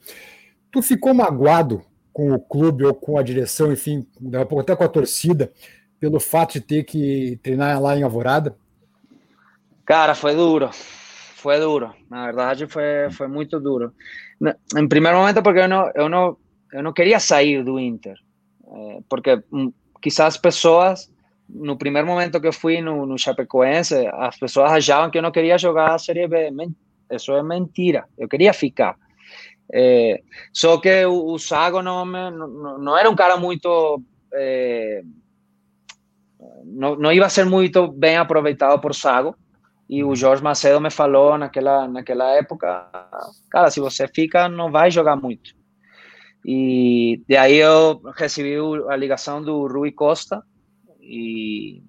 Tu 0.72 0.82
ficou 0.82 1.13
magoado 1.13 1.82
com 2.11 2.34
o 2.34 2.39
clube 2.39 2.84
ou 2.84 2.93
com 2.93 3.18
a 3.18 3.24
direção, 3.24 3.72
enfim, 3.72 4.05
até 4.59 4.76
com 4.76 4.84
a 4.84 4.89
torcida, 4.89 5.51
pelo 5.99 6.20
fato 6.20 6.53
de 6.53 6.61
ter 6.61 6.84
que 6.84 7.39
treinar 7.41 7.82
lá 7.82 7.97
em 7.97 8.03
Alvorada? 8.03 8.57
Cara, 9.86 10.13
foi 10.13 10.36
duro. 10.36 10.70
Foi 10.72 11.59
duro. 11.59 11.93
Na 12.09 12.26
verdade, 12.26 12.68
foi, 12.68 13.09
foi 13.11 13.28
muito 13.28 13.59
duro. 13.59 13.93
Em 14.76 14.88
primeiro 14.88 15.18
momento, 15.18 15.41
porque 15.41 15.59
eu 15.59 15.68
não, 15.68 15.91
eu 15.95 16.09
não, 16.09 16.38
eu 16.74 16.84
não 16.84 16.91
queria 16.91 17.20
sair 17.20 17.63
do 17.63 17.80
Inter. 17.80 18.18
Eh, 18.68 18.99
porque 19.07 19.41
hum, 19.51 19.72
quizás 20.01 20.36
pessoas 20.36 21.09
no 21.50 21.78
primeiro 21.78 22.08
momento 22.08 22.39
que 22.41 22.48
eu 22.48 22.54
fui 22.54 22.82
no, 22.82 23.06
no 23.06 23.18
Chapecoense, 23.18 24.08
as 24.14 24.38
pessoas 24.38 24.72
achavam 24.72 25.10
que 25.10 25.18
eu 25.18 25.22
não 25.22 25.32
queria 25.32 25.58
jogar 25.58 25.93
a 25.93 25.98
Série 25.98 26.28
B. 26.28 26.52
Isso 27.12 27.32
é 27.32 27.41
mentira. 27.41 28.06
Eu 28.18 28.28
queria 28.28 28.54
ficar. 28.54 28.95
É, 29.72 30.22
só 30.54 30.78
que 30.78 31.06
o, 31.06 31.34
o 31.34 31.39
Sago 31.39 31.82
não, 31.82 32.06
não, 32.06 32.78
não, 32.78 32.98
era 32.98 33.10
um 33.10 33.16
cara 33.16 33.38
muito. 33.38 34.02
É, 34.34 35.02
não, 36.64 36.95
não 36.95 37.12
ia 37.12 37.30
ser 37.30 37.45
muito 37.45 37.88
bem 37.88 38.18
aproveitado 38.18 38.80
por 38.80 38.93
Sago. 38.93 39.36
E 39.89 40.04
o 40.04 40.16
Jorge 40.16 40.43
Macedo 40.43 40.82
me 40.82 40.91
falou 40.91 41.38
naquela, 41.38 41.88
naquela 41.88 42.30
época: 42.36 42.89
cara, 43.50 43.72
se 43.72 43.80
você 43.80 44.08
fica, 44.08 44.50
não 44.50 44.72
vai 44.72 44.91
jogar 44.91 45.16
muito. 45.16 45.56
E 46.45 47.22
daí 47.28 47.58
eu 47.58 48.02
recebi 48.16 48.56
a 48.89 48.95
ligação 48.95 49.41
do 49.41 49.68
Rui 49.68 49.91
Costa, 49.91 50.41
e, 51.08 51.82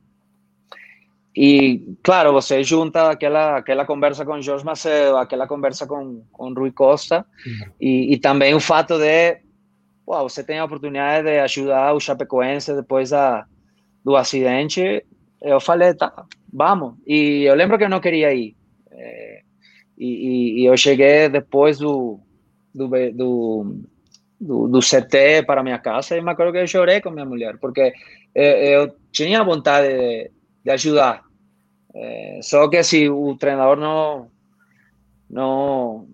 e 1.35 1.97
claro, 2.03 2.33
você 2.33 2.63
junta 2.63 3.11
aquela, 3.11 3.59
aquela 3.59 3.85
conversa 3.85 4.25
com 4.25 4.41
Jorge 4.41 4.65
Macedo, 4.65 5.17
aquela 5.17 5.47
conversa 5.47 5.87
com, 5.87 6.23
com 6.33 6.53
Rui 6.55 6.71
Costa, 6.71 7.27
uhum. 7.45 7.73
e, 7.81 8.15
e 8.15 8.19
também 8.19 8.55
o 8.55 8.61
fato 8.61 8.99
de 8.99 9.41
uau, 10.07 10.29
você 10.29 10.43
tem 10.43 10.59
a 10.59 10.65
oportunidade 10.65 11.27
de 11.27 11.39
ajudar 11.41 11.93
o 11.93 12.01
Chapecoense 12.01 12.75
depois 12.75 13.11
da, 13.11 13.45
do 14.03 14.17
acidente. 14.17 15.05
Eu 15.43 15.61
falei, 15.61 15.93
tá, 15.95 16.25
vamos. 16.51 16.95
E 17.07 17.43
eu 17.43 17.55
lembro 17.55 17.77
que 17.77 17.85
eu 17.85 17.91
não 17.91 18.01
queria 18.01 18.33
ir. 18.33 18.57
É, 18.91 19.43
e, 19.99 20.63
e, 20.63 20.65
eu 20.65 20.77
cheguei 20.77 21.29
depois 21.29 21.79
do, 21.79 22.21
do, 22.75 22.89
do 23.13 23.85
do, 24.41 24.69
do 24.69 24.79
CT 24.81 25.45
para 25.47 25.63
minha 25.63 25.79
casa 25.79 26.17
e 26.17 26.21
me 26.21 26.31
acordo 26.31 26.53
que 26.53 26.59
eu 26.59 26.67
chorei 26.67 27.01
com 27.01 27.11
minha 27.11 27.25
mulher, 27.25 27.59
porque 27.59 27.93
eh, 28.39 28.77
eu 28.77 28.95
tinha 29.11 29.43
vontade 29.43 29.89
de, 29.89 30.31
de 30.65 30.71
ajudar. 30.71 31.25
Eh, 31.95 32.41
só 32.43 32.69
que 32.69 32.83
se 32.85 33.09
o 33.09 33.37
treinador 33.37 33.77
não, 33.77 34.31
não, 35.29 36.07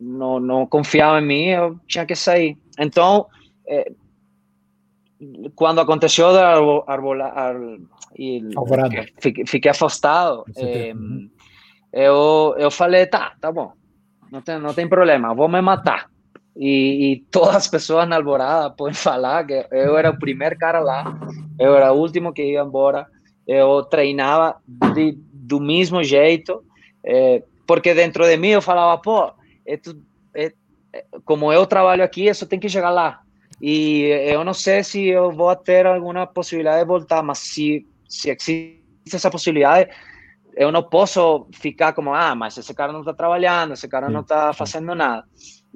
não, 0.00 0.40
não 0.40 0.66
confiava 0.66 1.20
em 1.20 1.26
mim, 1.26 1.46
eu 1.46 1.78
tinha 1.86 2.04
que 2.04 2.16
sair. 2.16 2.58
Então, 2.78 3.26
eh, 3.66 3.92
quando 5.54 5.80
aconteceu 5.80 6.32
da 6.32 6.56
arbola, 6.86 7.26
ar, 7.26 7.56
fiquei, 9.20 9.46
fiquei 9.46 9.70
afastado, 9.70 10.44
eh, 10.56 10.92
eu, 11.92 12.54
eu 12.58 12.70
falei, 12.70 13.06
tá, 13.06 13.34
tá 13.40 13.52
bom, 13.52 13.72
não 14.32 14.42
tem, 14.42 14.58
não 14.58 14.74
tem 14.74 14.88
problema, 14.88 15.34
vou 15.34 15.48
me 15.48 15.60
matar. 15.60 16.10
E, 16.60 17.12
e, 17.12 17.16
todas 17.30 17.54
as 17.54 17.68
pessoas 17.68 18.08
na 18.08 18.16
Alvorada 18.16 18.68
podem 18.76 18.94
falar 18.94 19.46
que 19.46 19.64
eu 19.70 19.96
era 19.96 20.10
o 20.10 20.18
primeiro 20.18 20.58
cara 20.58 20.80
lá, 20.80 21.16
eu 21.58 21.76
era 21.76 21.92
o 21.92 21.98
último 21.98 22.32
que 22.32 22.42
ia 22.42 22.62
embora, 22.62 23.06
eu 23.46 23.84
treinava 23.84 24.56
de, 24.92 25.16
do 25.32 25.60
mesmo 25.60 26.02
jeito, 26.02 26.64
é, 27.04 27.44
porque 27.64 27.94
dentro 27.94 28.24
de 28.24 28.36
mim 28.36 28.48
eu 28.48 28.60
falava, 28.60 29.00
pô, 29.00 29.32
é, 29.64 29.78
é, 30.34 30.52
como 31.24 31.52
eu 31.52 31.64
trabalho 31.64 32.02
aqui, 32.02 32.26
isso 32.26 32.46
tem 32.46 32.58
que 32.58 32.68
chegar 32.68 32.90
lá. 32.90 33.20
E 33.60 34.02
eu 34.26 34.44
não 34.44 34.54
sei 34.54 34.82
se 34.82 35.06
eu 35.06 35.30
vou 35.30 35.54
ter 35.54 35.86
alguma 35.86 36.26
possibilidade 36.26 36.80
de 36.80 36.86
voltar, 36.86 37.22
mas 37.22 37.38
se, 37.38 37.86
se 38.08 38.30
existe 38.30 39.14
essa 39.14 39.30
possibilidade, 39.30 39.90
eu 40.56 40.72
não 40.72 40.82
posso 40.82 41.46
ficar 41.52 41.92
como, 41.92 42.12
ah, 42.12 42.34
mas 42.34 42.56
esse 42.56 42.74
cara 42.74 42.92
não 42.92 43.00
está 43.00 43.14
trabalhando, 43.14 43.74
esse 43.74 43.86
cara 43.86 44.08
não 44.08 44.20
está 44.20 44.52
fazendo 44.52 44.94
nada. 44.94 45.24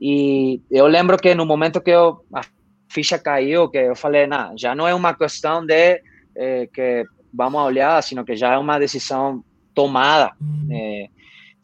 E 0.01 0.61
eu 0.71 0.87
lembro 0.87 1.17
que 1.17 1.35
no 1.35 1.47
momento 1.47 1.81
que 1.81 1.91
eu, 1.91 2.25
a 2.35 2.43
ficha 2.89 3.19
caiu, 3.19 3.69
que 3.69 3.79
eu 3.79 3.97
falei, 3.97 4.27
não, 4.27 4.57
já 4.57 4.75
não 4.75 4.87
é 4.87 4.95
uma 4.95 5.15
questão 5.15 5.65
de 5.65 6.03
eh, 6.35 6.69
que 6.73 7.05
vamos 7.33 7.63
olhar, 7.63 8.03
sino 8.03 8.25
que 8.25 8.37
já 8.37 8.55
é 8.55 8.59
uma 8.59 8.79
decisão 8.79 9.45
tomada. 9.75 10.33
Eh, 10.71 11.09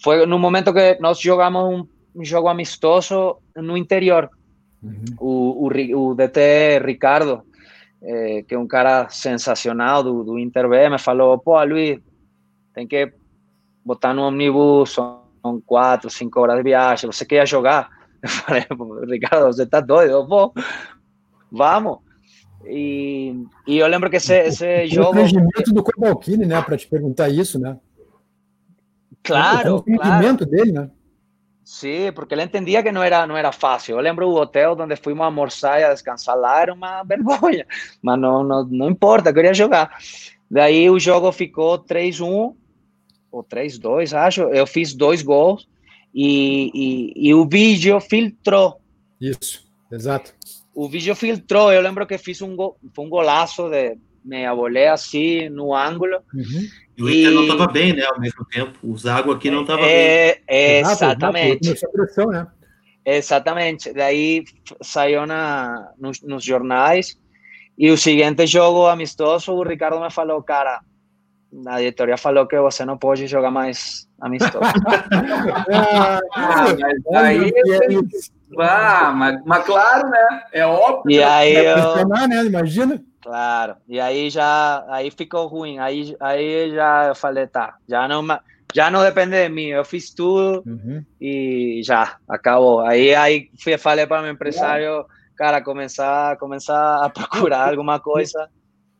foi 0.03 0.25
no 0.27 0.39
momento 0.39 0.73
que 0.73 0.99
nós 1.01 1.21
jogamos 1.21 1.63
um, 1.63 1.87
um 2.15 2.25
jogo 2.25 2.49
amistoso 2.49 3.39
no 3.57 3.77
interior. 3.77 4.31
Uhum. 4.83 5.05
O, 5.19 5.67
o, 5.67 6.11
o, 6.11 6.15
DT 6.15 6.79
Ricardo, 6.85 7.43
eh, 8.03 8.45
que 8.47 8.55
é 8.55 8.59
um 8.59 8.67
cara 8.67 9.09
sensacional 9.09 10.03
do, 10.03 10.23
do 10.23 10.39
Inter 10.39 10.69
B, 10.69 10.89
me 10.89 10.99
falou, 10.99 11.39
pô, 11.39 11.63
Luiz, 11.65 11.99
tem 12.73 12.87
que 12.87 13.13
botar 13.85 14.15
no 14.15 14.23
ônibus, 14.23 14.93
são 14.93 15.23
quatro, 15.67 16.09
cinco 16.09 16.41
horas 16.41 16.57
de 16.57 16.63
viagem, 16.63 17.11
você 17.11 17.25
quer 17.25 17.47
jogar? 17.47 17.98
Eu 18.23 18.29
falei, 18.29 18.67
Ricardo, 19.07 19.47
você 19.47 19.63
está 19.63 19.81
doido? 19.81 20.11
Eu 20.11 20.27
vou, 20.27 20.53
vamos. 21.51 21.99
E, 22.67 23.35
e 23.67 23.79
eu 23.79 23.87
lembro 23.87 24.11
que 24.11 24.17
esse, 24.17 24.35
esse 24.35 24.85
o 24.85 24.89
jogo. 24.89 25.19
O 25.21 25.73
do 25.73 25.83
Cobalcini, 25.83 26.45
né, 26.45 26.61
para 26.61 26.77
te 26.77 26.87
perguntar 26.89 27.29
isso, 27.29 27.59
né? 27.59 27.79
Claro. 29.23 29.77
O 29.77 29.79
entendimento 29.79 30.47
claro. 30.47 30.51
dele, 30.51 30.73
né? 30.73 30.91
Sim, 31.65 32.11
porque 32.15 32.35
ele 32.35 32.43
entendia 32.43 32.83
que 32.83 32.91
não 32.91 33.03
era, 33.03 33.27
não 33.27 33.37
era 33.37 33.53
fácil. 33.53 33.97
Eu 33.97 34.01
lembro 34.01 34.27
o 34.27 34.41
hotel 34.41 34.75
onde 34.79 34.97
fomos 34.97 35.21
almoçar 35.21 35.79
e 35.79 35.85
a 35.85 35.93
descansar 35.93 36.35
lá, 36.35 36.63
era 36.63 36.73
uma 36.73 37.03
vergonha. 37.03 37.67
Mas 38.01 38.19
não, 38.19 38.43
não, 38.43 38.65
não 38.65 38.89
importa, 38.89 39.29
eu 39.29 39.35
queria 39.35 39.53
jogar. 39.53 39.91
Daí 40.51 40.89
o 40.89 40.99
jogo 40.99 41.31
ficou 41.31 41.79
3-1, 41.79 42.55
ou 43.31 43.45
3-2, 43.45 44.17
acho. 44.17 44.43
Eu 44.45 44.67
fiz 44.67 44.95
dois 44.95 45.23
gols 45.23 45.69
e, 46.15 46.71
e, 46.75 47.29
e, 47.29 47.35
o 47.35 47.49
vídeo 47.49 48.01
filtrou. 48.01 48.81
Isso, 49.21 49.65
exato. 49.93 50.35
O 50.75 50.89
vídeo 50.89 51.15
filtrou. 51.15 51.73
Eu 51.73 51.81
lembro 51.81 52.07
que 52.07 52.19
fiz 52.19 52.41
um, 52.43 52.57
go, 52.57 52.77
um 52.99 53.09
golaço 53.09 53.69
de 53.69 53.97
meia 54.25 54.55
volé 54.55 54.89
assim 54.89 55.49
no 55.49 55.75
ângulo. 55.75 56.19
Uhum. 56.35 56.69
E 56.97 57.03
o 57.03 57.11
Inter 57.11 57.31
não 57.33 57.43
estava 57.43 57.67
bem, 57.69 57.93
né? 57.95 58.05
Ao 58.05 58.21
mesmo 58.21 58.45
tempo. 58.47 58.79
O 58.83 58.97
Zago 58.97 59.33
aqui 59.33 59.51
não 59.51 59.63
estava 59.63 59.83
é, 59.83 60.35
bem. 60.35 60.43
É, 60.49 60.81
exatamente. 60.81 61.71
Exato, 61.71 61.93
pressão, 61.93 62.27
né? 62.27 62.47
Exatamente. 63.05 63.93
Daí 63.93 64.45
saiu 64.83 65.27
na, 65.27 65.93
nos, 65.99 66.21
nos 66.23 66.45
jornais. 66.45 67.19
E 67.77 67.91
o 67.91 67.97
seguinte 67.97 68.47
jogo 68.47 68.87
amistoso, 68.87 69.53
o 69.53 69.63
Ricardo 69.63 70.01
me 70.01 70.11
falou, 70.11 70.43
cara, 70.43 70.81
a 71.67 71.79
diretoria 71.79 72.17
falou 72.17 72.47
que 72.47 72.59
você 72.61 72.85
não 72.85 72.99
pode 72.99 73.27
jogar 73.27 73.51
mais 73.51 74.09
amistoso. 74.21 74.59
ah, 75.73 76.21
mas 76.35 77.17
aí, 77.17 77.53
ah, 78.59 79.13
mas, 79.13 79.43
mas, 79.45 79.65
claro, 79.65 80.09
né? 80.09 80.43
É 80.53 80.67
óbvio. 80.67 81.17
E 81.17 81.23
aí 81.23 81.55
eu... 81.55 82.07
né? 82.29 82.45
Imagina. 82.45 83.03
Claro. 83.23 83.77
E 83.89 84.01
aí 84.01 84.31
já, 84.31 84.85
aí 84.89 85.11
ficou 85.11 85.47
ruim. 85.47 85.79
Aí, 85.79 86.17
aí 86.21 86.71
já 86.75 87.09
eu 87.09 87.15
falei, 87.15 87.47
tá, 87.47 87.77
já 87.89 88.07
não, 88.07 88.27
já 88.75 88.91
não 88.91 89.03
depende 89.03 89.43
de 89.43 89.49
mim. 89.49 89.67
Eu 89.67 89.85
fiz 89.85 90.11
tudo 90.11 90.63
uhum. 90.67 91.05
e 91.21 91.81
já 91.85 92.17
acabou. 92.29 92.81
Aí, 92.81 93.15
aí 93.15 93.51
fui, 93.63 93.77
falei 93.79 94.07
para 94.07 94.21
o 94.21 94.23
meu 94.23 94.33
empresário, 94.33 95.05
cara, 95.37 95.63
começar, 95.63 96.37
começar 96.37 97.05
a 97.05 97.09
procurar 97.11 97.71
alguma 97.71 97.99
coisa. 97.99 98.49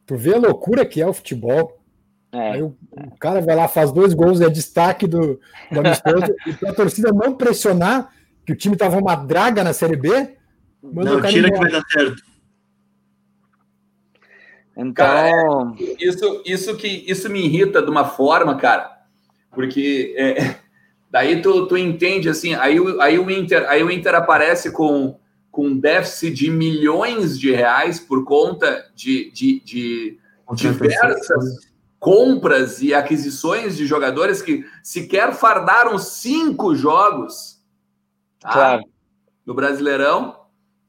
Tu 0.07 0.17
vê 0.17 0.35
a 0.35 0.39
loucura 0.39 0.87
que 0.87 1.03
é 1.03 1.07
o 1.07 1.13
futebol. 1.13 1.78
É, 2.33 2.53
Aí 2.53 2.63
o, 2.63 2.77
o, 2.93 3.17
cara 3.19 3.41
vai 3.41 3.57
lá, 3.57 3.67
faz 3.69 3.91
dois 3.91 4.13
gols, 4.13 4.41
é 4.41 4.51
destaque 4.51 5.07
do, 5.07 5.41
do 5.73 5.81
amistoso, 5.81 6.35
e 6.47 6.53
para 6.53 6.71
a 6.71 6.75
torcida 6.75 7.11
não 7.11 7.35
pressionar 7.35 8.13
que 8.45 8.53
o 8.53 8.57
time 8.57 8.77
tava 8.77 8.99
uma 8.99 9.15
draga 9.15 9.65
na 9.65 9.73
Série 9.73 9.97
B, 9.97 10.37
não, 10.83 11.21
tira 11.23 11.51
que 11.51 11.59
vai 11.59 11.71
dar 11.71 11.83
certo. 11.91 12.23
Então, 14.77 14.93
cara, 14.93 15.29
é, 15.29 15.97
isso, 15.99 16.43
isso 16.47 16.77
que 16.77 16.87
isso 16.87 17.29
me 17.29 17.45
irrita 17.45 17.83
de 17.83 17.91
uma 17.91 18.05
forma, 18.05 18.57
cara, 18.57 19.03
porque 19.51 20.15
é, 20.17 20.57
daí 21.11 21.43
tu, 21.43 21.67
tu 21.67 21.77
entende 21.77 22.29
assim, 22.29 22.55
aí, 22.55 22.77
aí, 23.01 23.19
o 23.19 23.31
Inter, 23.31 23.69
aí 23.69 23.83
o 23.83 23.91
Inter 23.91 24.15
aparece 24.15 24.71
com, 24.71 25.19
com 25.51 25.77
déficit 25.77 26.33
de 26.33 26.51
milhões 26.51 27.39
de 27.39 27.51
reais 27.53 27.99
por 27.99 28.25
conta 28.25 28.89
de, 28.95 29.31
de, 29.33 29.61
de 29.61 30.19
diversas 30.55 31.68
compras 31.99 32.81
e 32.81 32.95
aquisições 32.95 33.77
de 33.77 33.87
jogadores 33.87 34.41
que 34.41 34.65
sequer 34.83 35.33
fardaram 35.33 35.99
cinco 35.99 36.75
jogos 36.75 37.61
tá? 38.41 38.53
claro. 38.53 38.85
no 39.45 39.55
Brasileirão. 39.55 40.37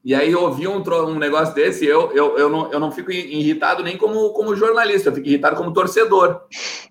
E 0.02 0.14
aí 0.14 0.32
eu 0.32 0.40
ouvi 0.40 0.66
um, 0.66 0.82
um 0.82 1.18
negócio 1.18 1.54
desse, 1.54 1.84
eu, 1.84 2.10
eu, 2.12 2.38
eu, 2.38 2.48
não, 2.48 2.72
eu 2.72 2.80
não 2.80 2.90
fico 2.90 3.12
irritado 3.12 3.82
nem 3.82 3.98
como, 3.98 4.30
como 4.32 4.56
jornalista, 4.56 5.10
eu 5.10 5.14
fico 5.14 5.28
irritado 5.28 5.56
como 5.56 5.74
torcedor. 5.74 6.40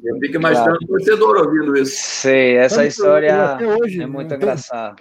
Eu 0.03 0.19
fico 0.19 0.35
imaginando 0.35 0.77
claro. 0.77 0.87
torcedor 0.87 1.37
ouvindo 1.37 1.75
isso. 1.75 1.95
Sei, 1.97 2.55
essa 2.55 2.85
história 2.85 3.57
hoje, 3.81 4.03
é 4.03 4.05
muito 4.05 4.31
engraçada. 4.33 4.95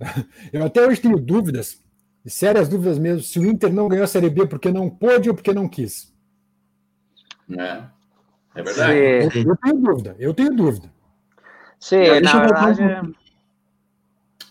Eu 0.52 0.64
até 0.64 0.84
hoje 0.84 1.00
tenho 1.00 1.16
dúvidas, 1.16 1.80
sérias 2.26 2.68
dúvidas 2.68 2.98
mesmo, 2.98 3.22
se 3.22 3.38
o 3.38 3.44
Inter 3.44 3.72
não 3.72 3.86
ganhou 3.86 4.04
a 4.04 4.08
Série 4.08 4.30
B 4.30 4.46
porque 4.46 4.70
não 4.70 4.90
pôde 4.90 5.28
ou 5.28 5.34
porque 5.34 5.52
não 5.52 5.68
quis. 5.68 6.12
É. 7.56 7.82
É 8.54 8.62
verdade. 8.62 9.32
Sim. 9.32 9.44
Eu 9.48 9.56
tenho 9.56 9.76
dúvida, 9.80 10.16
eu 10.18 10.34
tenho 10.34 10.54
dúvida. 10.54 10.92
Sim, 11.78 12.20
na 12.22 12.40
verdade. 12.40 13.14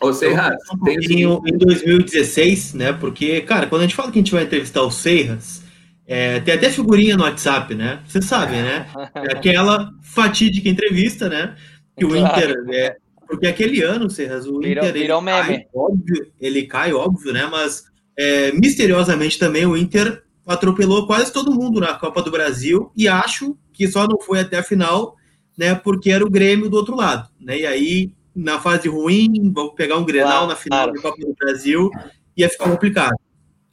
Ou 0.02 0.14
Serra, 0.14 0.58
tem 0.84 1.28
um 1.28 1.42
em 1.46 1.58
2016, 1.58 2.74
né? 2.74 2.92
Porque, 2.92 3.42
cara, 3.42 3.68
quando 3.68 3.82
a 3.82 3.86
gente 3.86 3.96
fala 3.96 4.12
que 4.12 4.18
a 4.18 4.22
gente 4.22 4.32
vai 4.32 4.44
entrevistar 4.44 4.82
o 4.82 4.90
Serras, 4.90 5.62
é, 6.08 6.40
tem 6.40 6.56
até 6.56 6.70
figurinha 6.72 7.16
no 7.16 7.24
WhatsApp, 7.24 7.76
né? 7.76 8.02
Vocês 8.08 8.26
sabem, 8.26 8.64
né? 8.64 8.88
É 9.16 9.32
aquela 9.32 9.92
fatídica 10.02 10.68
entrevista, 10.68 11.30
né? 11.30 11.56
Que 11.96 12.04
o 12.04 12.16
Inter. 12.16 12.66
É, 12.70 12.98
porque 13.28 13.46
aquele 13.46 13.84
ano, 13.84 14.10
Serras, 14.10 14.48
o 14.48 14.60
virou, 14.60 14.84
Inter. 14.84 14.94
Virou 14.94 15.22
ele 15.22 15.30
cai, 15.30 15.68
óbvio, 15.74 16.32
ele 16.42 16.64
cai, 16.64 16.94
óbvio, 16.94 17.32
né? 17.32 17.46
Mas 17.46 17.84
é, 18.18 18.52
misteriosamente 18.54 19.38
também 19.38 19.66
o 19.68 19.78
Inter 19.78 20.24
atropelou 20.46 21.08
quase 21.08 21.32
todo 21.32 21.54
mundo 21.54 21.80
na 21.80 21.94
Copa 21.94 22.22
do 22.22 22.32
Brasil 22.32 22.92
e 22.96 23.08
acho 23.08 23.58
que 23.74 23.88
só 23.88 24.08
não 24.08 24.20
foi 24.20 24.40
até 24.40 24.58
a 24.58 24.64
final, 24.64 25.16
né, 25.58 25.76
porque 25.76 26.12
era 26.12 26.26
o 26.26 26.30
Grêmio 26.30 26.70
do 26.70 26.78
outro 26.78 26.96
lado, 26.96 27.30
né? 27.40 27.60
E 27.60 27.66
aí 27.66 28.14
na 28.36 28.60
fase 28.60 28.88
ruim, 28.88 29.52
vamos 29.54 29.74
pegar 29.76 29.98
um 29.98 30.06
Grenal 30.06 30.30
claro, 30.30 30.48
na 30.48 30.56
final 30.56 30.84
claro. 30.84 30.94
da 30.94 31.02
Copa 31.02 31.26
do 31.26 31.36
Brasil, 31.36 31.90
ia 32.36 32.50
ficar 32.50 32.70
complicado. 32.70 33.16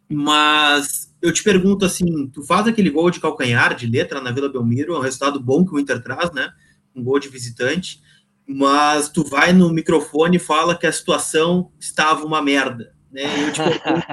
Mas 0.09 1.15
eu 1.23 1.33
te 1.33 1.43
pergunto 1.43 1.85
assim, 1.85 2.29
tu 2.29 2.43
faz 2.43 2.67
aquele 2.67 2.91
gol 2.91 3.11
de 3.11 3.21
calcanhar 3.21 3.75
de 3.75 3.87
letra 3.87 4.21
na 4.21 4.33
Vila 4.33 4.49
Belmiro, 4.49 4.95
é 4.95 4.99
um 4.99 5.03
resultado 5.03 5.41
bom 5.41 5.65
que 5.65 5.75
o 5.75 5.79
Inter 5.79 6.03
traz, 6.03 6.33
né? 6.33 6.51
Um 6.95 7.03
gol 7.03 7.19
de 7.19 7.29
visitante, 7.29 8.01
mas 8.47 9.09
tu 9.09 9.23
vai 9.23 9.53
no 9.53 9.71
microfone 9.71 10.37
e 10.37 10.41
fala 10.41 10.77
que 10.77 10.87
a 10.87 10.93
situação 10.93 11.71
estava 11.79 12.25
uma 12.25 12.43
merda. 12.43 12.95
Né? 13.11 13.23
Eu 13.47 13.53
te 13.53 13.61
pergunto, 13.63 14.07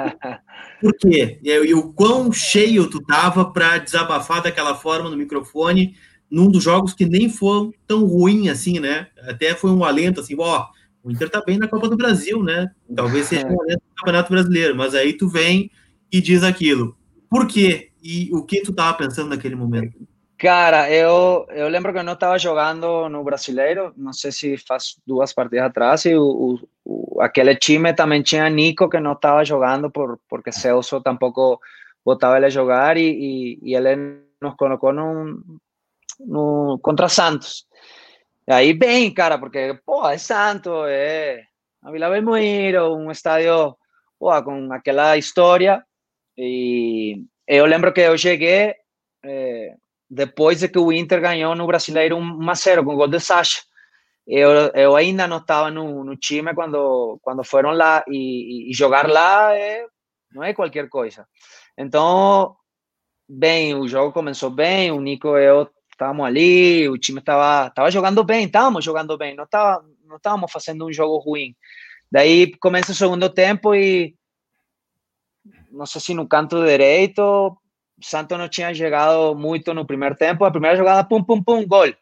por 0.81 0.93
quê? 0.93 1.39
E, 1.43 1.73
o 1.73 1.93
quão 1.93 2.31
cheio 2.31 2.89
tu 2.89 3.01
tava 3.01 3.51
para 3.51 3.77
desabafar 3.77 4.41
daquela 4.41 4.75
forma 4.75 5.09
no 5.09 5.17
microfone, 5.17 5.95
num 6.29 6.49
dos 6.49 6.63
jogos 6.63 6.93
que 6.93 7.05
nem 7.05 7.29
foi 7.29 7.71
tão 7.87 8.05
ruim 8.05 8.49
assim, 8.49 8.79
né? 8.79 9.07
Até 9.21 9.53
foi 9.53 9.71
um 9.71 9.83
alento 9.83 10.19
assim, 10.19 10.35
ó, 10.37 10.67
o 11.03 11.11
Inter 11.11 11.29
tá 11.29 11.41
bem 11.45 11.57
na 11.57 11.67
Copa 11.67 11.87
do 11.87 11.95
Brasil, 11.95 12.41
né? 12.41 12.71
Talvez 12.95 13.27
seja 13.27 13.45
um 13.45 13.51
momento 13.51 13.79
do 13.79 13.95
Campeonato 13.97 14.31
Brasileiro, 14.31 14.75
mas 14.75 14.95
aí 14.95 15.13
tu 15.13 15.27
vem 15.27 15.69
e 16.11 16.19
diz 16.19 16.43
aquilo. 16.43 16.97
Por 17.29 17.47
quê? 17.47 17.91
E 18.01 18.29
o 18.33 18.43
que 18.43 18.61
tu 18.61 18.73
tava 18.73 18.97
pensando 18.97 19.29
naquele 19.29 19.55
momento? 19.55 19.95
Cara, 20.37 20.91
eu, 20.91 21.45
eu 21.49 21.69
lembro 21.69 21.93
que 21.93 21.99
eu 21.99 22.03
não 22.03 22.13
estava 22.13 22.37
jogando 22.37 23.07
no 23.07 23.23
Brasileiro, 23.23 23.93
não 23.95 24.11
sei 24.11 24.31
se 24.31 24.57
faz 24.57 24.97
duas 25.05 25.31
partidas 25.31 25.65
atrás, 25.65 26.05
e 26.05 26.15
o, 26.15 26.59
aquele 27.19 27.55
time 27.55 27.93
também 27.93 28.21
tinha 28.21 28.49
Nico 28.49 28.89
que 28.89 28.99
não 28.99 29.13
estava 29.13 29.43
jogando 29.43 29.89
por, 29.89 30.19
porque 30.29 30.51
Celso 30.51 31.01
tampouco 31.01 31.59
botava 32.03 32.37
ele 32.37 32.45
a 32.45 32.49
jogar 32.49 32.97
e, 32.97 33.09
e, 33.09 33.59
e 33.71 33.75
ele 33.75 33.95
nos 34.41 34.55
colocou 34.55 34.93
no, 34.93 35.43
no, 36.19 36.79
contra 36.81 37.09
Santos. 37.09 37.65
E 38.47 38.53
aí 38.53 38.73
bem, 38.73 39.11
cara, 39.13 39.37
porque, 39.39 39.79
pô, 39.85 40.07
é 40.07 40.17
Santos, 40.17 40.87
é 40.87 41.41
a 41.83 41.91
Vila 41.91 42.09
Belmiro, 42.09 42.95
um 42.95 43.09
estádio, 43.09 43.75
pô, 44.19 44.43
com 44.43 44.71
aquela 44.71 45.17
história. 45.17 45.83
E 46.37 47.23
eu 47.47 47.65
lembro 47.65 47.93
que 47.93 48.01
eu 48.01 48.17
cheguei... 48.17 48.75
É, 49.27 49.73
depois 50.09 50.59
de 50.59 50.69
que 50.69 50.79
o 50.79 50.91
Inter 50.91 51.21
ganhou 51.21 51.55
no 51.55 51.67
Brasileiro 51.67 52.17
1 52.17 52.49
a 52.49 52.53
0 52.53 52.83
com 52.83 52.93
o 52.93 52.95
gol 52.95 53.07
de 53.07 53.19
Sacha. 53.19 53.61
Eu, 54.27 54.51
eu 54.73 54.95
ainda 54.95 55.27
não 55.27 55.37
estava 55.37 55.69
no, 55.69 56.03
no, 56.03 56.15
time 56.15 56.53
quando, 56.53 57.19
quando 57.21 57.43
foram 57.43 57.71
lá 57.71 58.03
e, 58.07 58.71
e, 58.71 58.73
jogar 58.73 59.07
lá 59.07 59.55
é, 59.55 59.85
não 60.31 60.43
é 60.43 60.53
qualquer 60.53 60.89
coisa. 60.89 61.27
Então, 61.77 62.55
bem, 63.29 63.75
o 63.75 63.87
jogo 63.87 64.11
começou 64.11 64.49
bem, 64.49 64.91
o 64.91 64.99
Nico 64.99 65.37
e 65.37 65.45
eu 65.45 65.69
estávamos 65.91 66.25
ali, 66.25 66.89
o 66.89 66.97
time 66.97 67.19
estava 67.19 67.69
tava 67.69 67.91
jogando 67.91 68.23
bem, 68.23 68.45
estávamos 68.45 68.83
jogando 68.83 69.17
bem, 69.17 69.35
não 69.35 69.45
estávamos 69.45 69.95
não 70.05 70.17
estávamos 70.17 70.51
fazendo 70.51 70.85
um 70.85 70.93
jogo 70.93 71.17
ruim. 71.17 71.55
Daí 72.11 72.55
começa 72.57 72.91
o 72.91 72.95
segundo 72.95 73.29
tempo 73.29 73.73
e 73.75 74.15
não 75.71 75.85
sei 75.85 76.01
se 76.01 76.13
no 76.13 76.27
canto 76.27 76.63
direito 76.65 77.57
Santos 78.01 78.37
não 78.37 78.49
tinha 78.49 78.73
chegado 78.73 79.35
muito 79.35 79.73
no 79.73 79.85
primeiro 79.85 80.15
tempo. 80.15 80.43
A 80.43 80.51
primeira 80.51 80.75
jogada, 80.75 81.07
pum, 81.07 81.23
pum, 81.23 81.41
pum, 81.41 81.65
gol. 81.65 81.93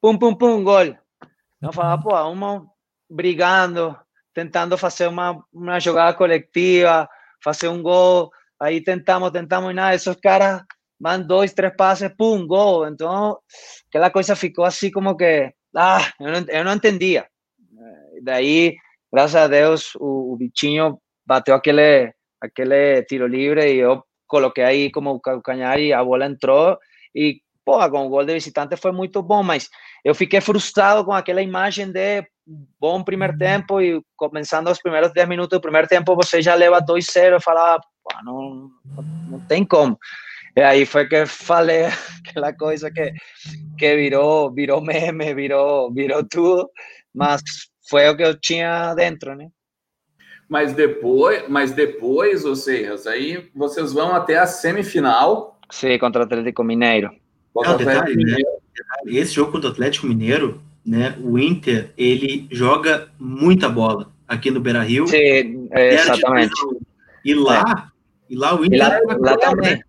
Pum, 0.00 0.16
pum, 0.16 0.34
pum, 0.34 0.62
gol. 0.62 0.96
Então 1.60 1.72
falava, 1.72 2.02
pô, 2.02 2.10
vamos 2.10 2.66
brigando, 3.08 3.94
tentando 4.32 4.78
fazer 4.78 5.06
uma, 5.08 5.44
uma 5.52 5.78
jogada 5.78 6.16
coletiva, 6.16 7.06
fazer 7.44 7.68
um 7.68 7.82
gol. 7.82 8.30
Aí 8.58 8.82
tentamos, 8.82 9.30
tentamos 9.30 9.70
e 9.70 9.74
nada. 9.74 9.94
Esses 9.94 10.16
caras 10.16 10.62
van 10.98 11.20
dois, 11.20 11.52
três 11.52 11.76
passes, 11.76 12.10
pum, 12.16 12.46
gol. 12.46 12.88
Então, 12.88 13.38
aquela 13.88 14.10
coisa 14.10 14.34
ficou 14.34 14.64
assim 14.64 14.90
como 14.90 15.16
que, 15.16 15.52
ah, 15.76 16.00
eu 16.18 16.32
não, 16.32 16.46
eu 16.48 16.64
não 16.64 16.74
entendia. 16.74 17.26
Daí, 18.22 18.76
graças 19.12 19.36
a 19.36 19.48
Deus, 19.48 19.94
o, 19.96 20.32
o 20.32 20.36
bichinho 20.36 20.98
bateu 21.26 21.54
aquele, 21.54 22.12
aquele 22.40 23.02
tiro 23.04 23.26
livre 23.26 23.72
e 23.72 23.78
eu 23.78 24.02
coloquei 24.26 24.64
aí 24.64 24.90
como 24.90 25.20
calcanhar 25.20 25.78
e 25.78 25.92
a 25.92 26.02
bola 26.02 26.26
entrou 26.26 26.78
e, 27.14 27.40
com 27.90 28.06
o 28.06 28.08
gol 28.08 28.24
de 28.24 28.34
visitante 28.34 28.76
foi 28.76 28.92
muito 28.92 29.22
bom, 29.22 29.42
mas 29.42 29.68
eu 30.04 30.14
fiquei 30.14 30.40
frustrado 30.40 31.04
com 31.04 31.12
aquela 31.12 31.42
imagem 31.42 31.90
de 31.90 32.24
bom 32.78 33.02
primeiro 33.02 33.36
tempo 33.36 33.80
e 33.80 34.00
começando 34.16 34.68
os 34.68 34.80
primeiros 34.80 35.12
10 35.12 35.28
minutos 35.28 35.58
do 35.58 35.62
primeiro 35.62 35.86
tempo 35.86 36.16
você 36.16 36.42
já 36.42 36.54
leva 36.54 36.80
2-0 36.80 37.36
e 37.36 37.42
falava, 37.42 37.80
pô, 38.02 38.10
não, 38.24 38.70
não 39.28 39.40
tem 39.46 39.64
como. 39.64 39.98
E 40.56 40.62
aí 40.62 40.84
foi 40.84 41.06
que 41.06 41.26
falei 41.26 41.84
aquela 42.26 42.52
coisa 42.52 42.90
que, 42.90 43.12
que 43.78 43.96
virou, 43.96 44.52
virou 44.52 44.80
meme, 44.80 45.34
virou, 45.34 45.92
virou 45.92 46.26
tudo, 46.28 46.68
mas 47.14 47.40
foi 47.88 48.08
o 48.08 48.16
que 48.16 48.22
eu 48.22 48.38
tinha 48.40 48.94
dentro, 48.94 49.34
né? 49.34 49.48
mas 50.50 50.72
depois, 50.72 51.48
mas 51.48 51.70
depois, 51.70 52.44
ou 52.44 52.56
seja, 52.56 53.08
aí 53.08 53.48
vocês 53.54 53.92
vão 53.92 54.12
até 54.12 54.36
a 54.36 54.48
semifinal. 54.48 55.56
Sim, 55.70 55.96
contra 55.96 56.22
o 56.22 56.24
Atlético 56.24 56.64
Mineiro. 56.64 57.08
Não, 57.54 57.76
detalhe, 57.76 58.24
né? 58.24 58.36
Esse 59.06 59.34
jogo 59.34 59.52
contra 59.52 59.68
o 59.68 59.72
Atlético 59.72 60.06
Mineiro, 60.06 60.60
né? 60.84 61.16
O 61.22 61.38
Inter 61.38 61.90
ele 61.96 62.46
joga 62.50 63.08
muita 63.18 63.68
bola 63.68 64.10
aqui 64.26 64.50
no 64.50 64.60
Beira 64.60 64.82
Rio. 64.82 65.06
Sim, 65.06 65.68
exatamente. 65.72 66.52
E 67.24 67.34
lá, 67.34 67.90
é. 68.28 68.32
e 68.32 68.36
lá 68.36 68.58
o 68.58 68.64
Inter. 68.64 68.78
lá, 68.78 69.00
lá 69.18 69.36
também. 69.36 69.82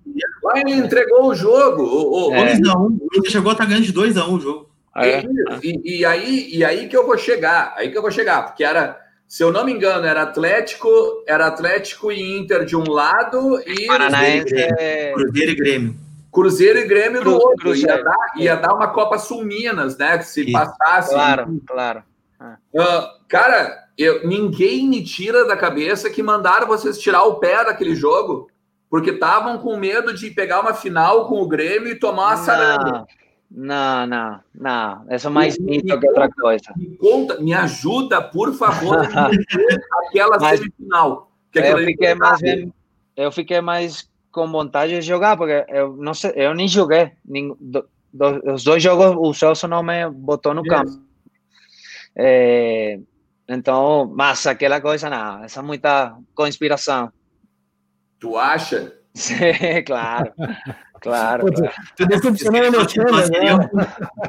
Lá 0.43 0.59
ele 0.59 0.73
entregou 0.73 1.27
o 1.27 1.35
jogo. 1.35 1.83
O, 1.83 2.29
o, 2.29 2.33
é. 2.33 2.55
2x1. 2.55 2.99
O 2.99 3.17
Inter 3.17 3.31
chegou 3.31 3.49
a 3.49 3.53
estar 3.53 3.65
ganhando 3.65 3.85
de 3.85 3.93
2x1 3.93 4.29
o 4.29 4.39
jogo. 4.39 4.69
É. 4.95 5.23
E, 5.63 5.99
e, 5.99 6.05
aí, 6.05 6.49
e 6.51 6.65
aí 6.65 6.89
que 6.89 6.97
eu 6.97 7.05
vou 7.05 7.17
chegar. 7.17 7.73
Aí 7.77 7.89
que 7.89 7.97
eu 7.97 8.01
vou 8.01 8.11
chegar, 8.11 8.47
porque 8.47 8.63
era 8.63 8.99
se 9.31 9.43
eu 9.43 9.49
não 9.49 9.63
me 9.63 9.71
engano, 9.71 10.05
era 10.05 10.23
Atlético, 10.23 10.89
era 11.25 11.47
Atlético 11.47 12.11
e 12.11 12.37
Inter 12.37 12.65
de 12.65 12.75
um 12.75 12.83
lado 12.83 13.61
e 13.65 13.87
Paranaense, 13.87 14.53
é 14.53 15.13
Cruzeiro 15.13 15.51
e 15.51 15.55
Grêmio. 15.55 15.95
Cruzeiro 16.31 16.79
e 16.79 16.87
Grêmio 16.87 17.23
do 17.23 17.33
outro. 17.33 17.75
Ia 17.75 18.03
dar, 18.03 18.33
ia 18.37 18.55
dar 18.55 18.73
uma 18.73 18.87
Copa 18.87 19.17
Sul 19.17 19.43
Minas, 19.43 19.97
né? 19.97 20.17
Que 20.17 20.23
se 20.25 20.51
passasse. 20.51 21.13
Claro, 21.13 21.61
claro. 21.67 22.03
Uh, 22.73 23.27
cara, 23.27 23.87
eu, 23.97 24.27
ninguém 24.27 24.87
me 24.87 25.03
tira 25.03 25.45
da 25.45 25.55
cabeça 25.55 26.09
que 26.09 26.23
mandaram 26.23 26.67
vocês 26.67 26.97
tirar 26.97 27.23
o 27.23 27.35
pé 27.35 27.63
daquele 27.65 27.95
jogo, 27.95 28.49
porque 28.89 29.11
estavam 29.11 29.59
com 29.59 29.77
medo 29.77 30.13
de 30.13 30.31
pegar 30.31 30.61
uma 30.61 30.73
final 30.73 31.27
com 31.27 31.41
o 31.41 31.47
Grêmio 31.47 31.89
e 31.89 31.99
tomar 31.99 32.27
uma 32.27 32.37
saranda. 32.37 33.05
Não, 33.53 34.07
não, 34.07 34.39
não. 34.55 35.05
Isso 35.09 35.27
é 35.27 35.29
mais 35.29 35.59
mito 35.59 35.99
que 35.99 36.07
outra 36.07 36.29
coisa. 36.29 36.73
Me 36.77 36.95
conta, 36.95 37.39
me 37.41 37.53
ajuda, 37.53 38.21
por 38.21 38.53
favor, 38.53 38.97
aquela 40.07 40.39
Mas, 40.39 40.59
semifinal. 40.59 41.29
Que 41.51 41.59
eu 41.59 41.77
fiquei 41.79 42.15
mais 42.15 42.39
eu 43.15 43.31
fiquei 43.31 43.61
mais 43.61 44.09
com 44.31 44.51
vontade 44.51 44.93
de 44.93 45.01
jogar, 45.01 45.37
porque 45.37 45.65
eu 45.69 45.95
não 45.97 46.13
sei, 46.13 46.33
eu 46.35 46.53
nem 46.53 46.67
joguei. 46.67 47.11
Nem, 47.25 47.55
do, 47.59 47.87
do, 48.13 48.53
os 48.53 48.63
dois 48.63 48.81
jogos 48.81 49.15
o 49.17 49.33
Celso 49.33 49.67
não 49.67 49.83
me 49.83 50.09
botou 50.09 50.53
no 50.53 50.61
yes. 50.61 50.69
campo. 50.69 50.91
É, 52.15 52.99
então, 53.47 54.11
mas 54.15 54.45
aquela 54.47 54.79
coisa 54.79 55.09
não, 55.09 55.43
essa 55.43 55.59
é 55.59 55.63
muita 55.63 56.15
conspiração. 56.33 57.11
Tu 58.19 58.37
acha? 58.37 58.93
Sim, 59.13 59.35
claro. 59.85 60.31
Claro. 61.01 61.47
Pô, 61.47 61.51
tu, 61.51 62.37
seria, 62.37 63.57
né? 63.57 63.69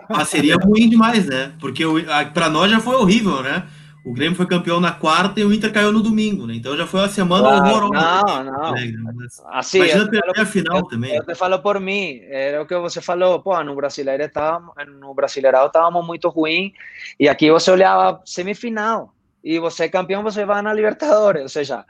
mas 0.09 0.28
seria 0.28 0.57
ruim 0.57 0.88
demais, 0.88 1.26
né? 1.26 1.53
Porque 1.61 1.84
para 2.32 2.48
nós 2.48 2.70
já 2.70 2.80
foi 2.80 2.96
horrível, 2.96 3.42
né? 3.42 3.66
O 4.05 4.12
Grêmio 4.12 4.34
foi 4.34 4.46
campeão 4.46 4.80
na 4.80 4.90
quarta 4.92 5.38
e 5.38 5.44
o 5.44 5.53
Inter 5.53 5.72
caiu 5.72 5.92
no 5.92 6.03
domingo, 6.03 6.46
né? 6.46 6.55
Então 6.57 6.76
já 6.76 6.86
foi 6.86 7.00
uma 7.00 7.09
semana 7.09 7.48
claro, 7.48 7.86
horrorosa. 7.86 8.44
Não, 8.44 8.44
não. 8.44 9.14
Mas, 9.14 9.40
assim, 9.46 9.78
imagina 9.78 10.11
perder 10.11 10.40
a 10.40 10.46
final 10.46 10.78
eu, 10.78 10.86
também. 10.86 11.14
Eu 11.14 11.24
te 11.24 11.34
falo 11.36 11.59
por 11.61 11.78
mim, 11.78 12.20
era 12.24 12.61
o 12.61 12.66
que 12.66 12.76
você 12.78 13.00
falou, 13.00 13.40
pô, 13.40 13.62
no 13.62 13.76
Brasileiro 13.76 14.24
estávamos, 14.24 14.74
no 14.98 15.14
Brasileirão 15.14 15.66
estávamos 15.66 16.05
muito 16.05 16.28
ruim 16.28 16.72
e 17.18 17.28
aqui 17.28 17.50
você 17.50 17.70
olhava 17.70 18.20
semifinal 18.24 19.14
e 19.44 19.59
você 19.59 19.84
é 19.84 19.88
campeão, 19.88 20.22
você 20.22 20.44
vai 20.44 20.62
na 20.62 20.74
Libertadores. 20.74 21.42
Ou 21.42 21.48
seja, 21.48 21.84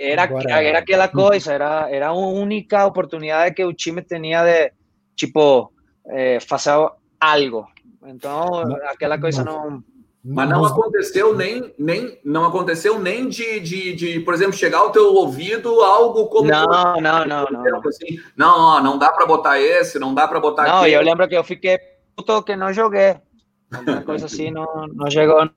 era, 0.00 0.24
Agora, 0.24 0.62
era 0.62 0.78
aquela 0.78 1.08
coisa, 1.08 1.52
era, 1.52 1.88
era 1.90 2.08
a 2.08 2.12
única 2.12 2.86
oportunidade 2.86 3.54
que 3.54 3.64
o 3.64 3.72
time 3.72 4.02
tinha 4.02 4.44
de, 4.44 4.72
tipo, 5.14 5.72
eh, 6.08 6.38
fazer 6.40 6.88
algo. 7.20 7.66
Então, 8.04 8.62
aquela 8.88 9.18
coisa 9.18 9.44
não. 9.44 9.82
Mas 10.28 10.48
não 10.48 10.64
aconteceu 10.64 11.36
nem, 11.36 11.72
nem 11.78 12.18
não 12.24 12.44
aconteceu 12.44 12.98
nem 12.98 13.28
de, 13.28 13.60
de, 13.60 13.94
de, 13.94 14.20
por 14.20 14.34
exemplo, 14.34 14.54
chegar 14.54 14.78
ao 14.78 14.90
teu 14.90 15.14
ouvido 15.14 15.68
algo 15.82 16.26
como 16.26 16.48
não, 16.50 17.00
não, 17.00 17.24
não, 17.24 17.46
não, 17.46 17.80
assim, 17.86 18.18
não, 18.36 18.82
não 18.82 18.98
dá 18.98 19.12
para 19.12 19.24
botar 19.24 19.60
esse, 19.60 20.00
não 20.00 20.12
dá 20.12 20.26
para 20.26 20.40
botar 20.40 20.66
Não, 20.66 20.78
aquele. 20.78 20.96
eu 20.96 21.02
lembro 21.02 21.28
que 21.28 21.36
eu 21.36 21.44
fiquei 21.44 21.78
puto 22.16 22.42
que 22.42 22.56
não 22.56 22.72
joguei. 22.72 23.16
Uma 23.86 24.02
coisa 24.02 24.26
assim 24.26 24.50
não, 24.50 24.88
não 24.88 25.08
chegou 25.08 25.48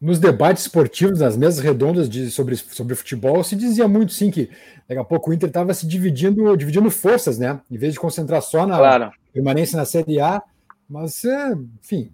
nos 0.00 0.18
debates 0.18 0.64
esportivos, 0.64 1.20
nas 1.20 1.36
mesas 1.36 1.58
redondas 1.58 2.08
de, 2.08 2.30
sobre, 2.30 2.54
sobre 2.56 2.94
futebol, 2.94 3.42
se 3.42 3.56
dizia 3.56 3.88
muito 3.88 4.12
sim 4.12 4.30
que 4.30 4.50
daqui 4.86 5.00
a 5.00 5.04
pouco 5.04 5.30
o 5.30 5.34
Inter 5.34 5.48
estava 5.48 5.72
se 5.72 5.86
dividindo, 5.86 6.54
dividindo 6.56 6.90
forças, 6.90 7.38
né? 7.38 7.60
Em 7.70 7.78
vez 7.78 7.94
de 7.94 8.00
concentrar 8.00 8.42
só 8.42 8.66
na 8.66 8.76
claro. 8.76 9.12
permanência 9.32 9.76
na 9.76 9.84
Série 9.84 10.20
A. 10.20 10.42
Mas, 10.88 11.24
é, 11.24 11.52
enfim, 11.82 12.12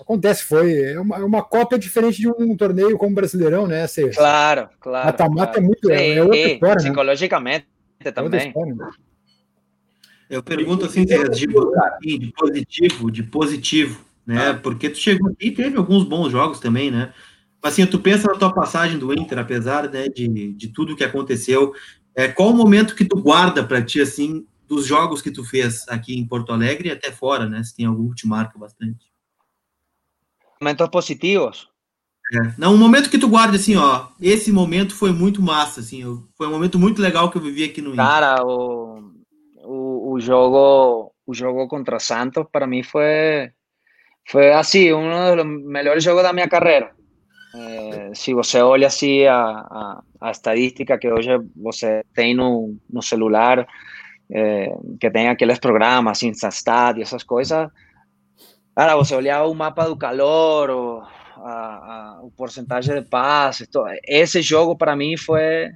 acontece, 0.00 0.44
foi. 0.44 0.74
É 0.80 1.00
uma, 1.00 1.16
é 1.16 1.24
uma 1.24 1.42
cópia 1.42 1.78
diferente 1.78 2.18
de 2.18 2.28
um 2.28 2.56
torneio 2.56 2.96
como 2.98 3.14
Brasileirão, 3.14 3.66
né? 3.66 3.86
Cê, 3.86 4.10
claro, 4.10 4.68
claro. 4.80 5.06
Mata-mata 5.06 5.52
claro. 5.52 5.58
é 5.58 5.60
muito. 5.60 5.86
Sim, 5.86 5.92
é, 5.92 6.14
é 6.16 6.22
outra 6.22 6.38
história, 6.38 6.74
né? 6.74 6.82
psicologicamente 6.82 7.66
né? 8.04 8.10
também. 8.10 8.48
História, 8.48 8.74
né? 8.74 8.90
Eu 10.30 10.42
pergunto 10.42 10.86
assim, 10.86 11.04
de, 11.04 11.28
de 11.28 12.32
positivo, 12.32 13.10
de 13.10 13.22
positivo 13.22 14.12
né? 14.26 14.50
Ah. 14.50 14.54
Porque 14.54 14.88
tu 14.88 14.98
chegou 14.98 15.30
aqui 15.30 15.48
e 15.48 15.52
teve 15.52 15.76
alguns 15.76 16.04
bons 16.04 16.30
jogos 16.30 16.60
também, 16.60 16.90
né? 16.90 17.12
Assim, 17.62 17.86
tu 17.86 17.98
pensa 17.98 18.26
na 18.28 18.38
tua 18.38 18.52
passagem 18.52 18.98
do 18.98 19.12
Inter, 19.12 19.38
apesar 19.38 19.88
né, 19.88 20.08
de, 20.08 20.52
de 20.52 20.68
tudo 20.68 20.96
que 20.96 21.04
aconteceu, 21.04 21.72
é, 22.14 22.26
qual 22.26 22.50
o 22.50 22.56
momento 22.56 22.96
que 22.96 23.04
tu 23.04 23.20
guarda 23.20 23.62
para 23.62 23.80
ti, 23.80 24.00
assim, 24.00 24.44
dos 24.66 24.84
jogos 24.84 25.22
que 25.22 25.30
tu 25.30 25.44
fez 25.44 25.86
aqui 25.88 26.18
em 26.18 26.26
Porto 26.26 26.52
Alegre 26.52 26.88
e 26.88 26.92
até 26.92 27.12
fora, 27.12 27.48
né? 27.48 27.62
Se 27.62 27.74
tem 27.74 27.86
algum 27.86 28.08
que 28.10 28.16
te 28.16 28.26
marca 28.26 28.58
bastante. 28.58 29.11
Momentos 30.62 30.88
positivos. 30.88 31.68
É. 32.32 32.54
Não, 32.56 32.72
um 32.72 32.78
momento 32.78 33.10
que 33.10 33.18
tu 33.18 33.28
guarda 33.28 33.56
assim, 33.56 33.76
ó. 33.76 34.06
Esse 34.20 34.52
momento 34.52 34.94
foi 34.94 35.12
muito 35.12 35.42
massa, 35.42 35.80
assim. 35.80 36.02
Foi 36.36 36.46
um 36.46 36.52
momento 36.52 36.78
muito 36.78 37.02
legal 37.02 37.30
que 37.30 37.36
eu 37.36 37.42
vivi 37.42 37.64
aqui 37.64 37.82
no 37.82 37.90
Inter. 37.90 38.04
Cara, 38.04 38.44
o, 38.44 39.10
o, 39.64 40.12
o 40.12 40.20
jogo 40.20 41.12
o 41.26 41.34
jogo 41.34 41.68
contra 41.68 41.98
Santos 41.98 42.44
para 42.50 42.66
mim 42.66 42.82
foi 42.82 43.50
foi 44.28 44.52
assim 44.52 44.92
um 44.92 45.36
dos 45.36 45.44
melhores 45.64 46.04
jogos 46.04 46.22
da 46.22 46.32
minha 46.32 46.48
carreira. 46.48 46.92
É, 47.54 48.14
se 48.14 48.32
você 48.32 48.60
olha 48.60 48.86
assim 48.86 49.26
a, 49.26 49.36
a, 49.36 50.02
a, 50.20 50.30
estadística 50.30 50.96
que 50.96 51.10
hoje 51.10 51.30
você 51.54 52.02
tem 52.14 52.34
no, 52.34 52.76
no 52.88 53.02
celular, 53.02 53.66
é, 54.30 54.72
que 54.98 55.10
tem 55.10 55.28
aqueles 55.28 55.58
programas, 55.58 56.22
Instastat 56.22 56.98
e 56.98 57.02
essas 57.02 57.22
coisas, 57.22 57.68
cara, 58.74 58.96
você 58.96 59.14
olhar 59.14 59.44
o 59.44 59.54
mapa 59.54 59.84
do 59.84 59.96
calor, 59.96 60.70
o, 60.70 61.02
a, 61.38 62.20
o 62.22 62.30
porcentagem 62.30 62.94
de 62.94 63.08
passes, 63.08 63.68
esse 64.06 64.42
jogo 64.42 64.76
para 64.76 64.96
mim 64.96 65.16
foi 65.16 65.70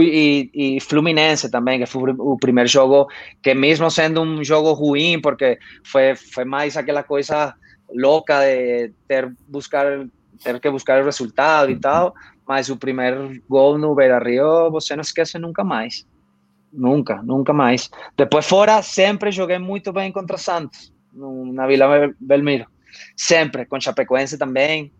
e, 0.00 0.50
e, 0.52 0.80
Fluminense 0.80 1.50
também, 1.50 1.78
que 1.78 1.86
foi 1.86 2.14
o 2.18 2.36
primeiro 2.36 2.68
jogo 2.68 3.08
que 3.42 3.54
mesmo 3.54 3.90
sendo 3.90 4.20
um 4.20 4.44
jogo 4.44 4.72
ruim, 4.72 5.20
porque 5.20 5.58
foi, 5.84 6.14
foi 6.14 6.44
mais 6.44 6.76
aquela 6.76 7.02
coisa 7.02 7.54
louca 7.94 8.40
de 8.40 8.92
ter 9.08 9.32
buscar 9.48 10.06
ter 10.42 10.58
que 10.60 10.70
buscar 10.70 11.00
o 11.00 11.04
resultado 11.04 11.70
e 11.70 11.76
tal, 11.76 12.14
mas 12.46 12.70
o 12.70 12.76
primeiro 12.76 13.30
gol 13.48 13.78
no 13.78 13.94
Beira-Rio 13.94 14.70
você 14.70 14.96
não 14.96 15.02
esquece 15.02 15.38
nunca 15.38 15.62
mais. 15.62 16.06
Nunca, 16.72 17.20
nunca 17.22 17.52
mais. 17.52 17.90
Depois 18.16 18.46
fora, 18.46 18.80
sempre 18.80 19.32
joguei 19.32 19.58
muito 19.58 19.92
bem 19.92 20.12
contra 20.12 20.38
Santos, 20.38 20.92
na 21.12 21.66
Vila 21.66 22.12
Belmiro. 22.20 22.66
Sempre, 23.16 23.66
com 23.66 23.80
Chapecoense 23.80 24.38
também. 24.38 24.92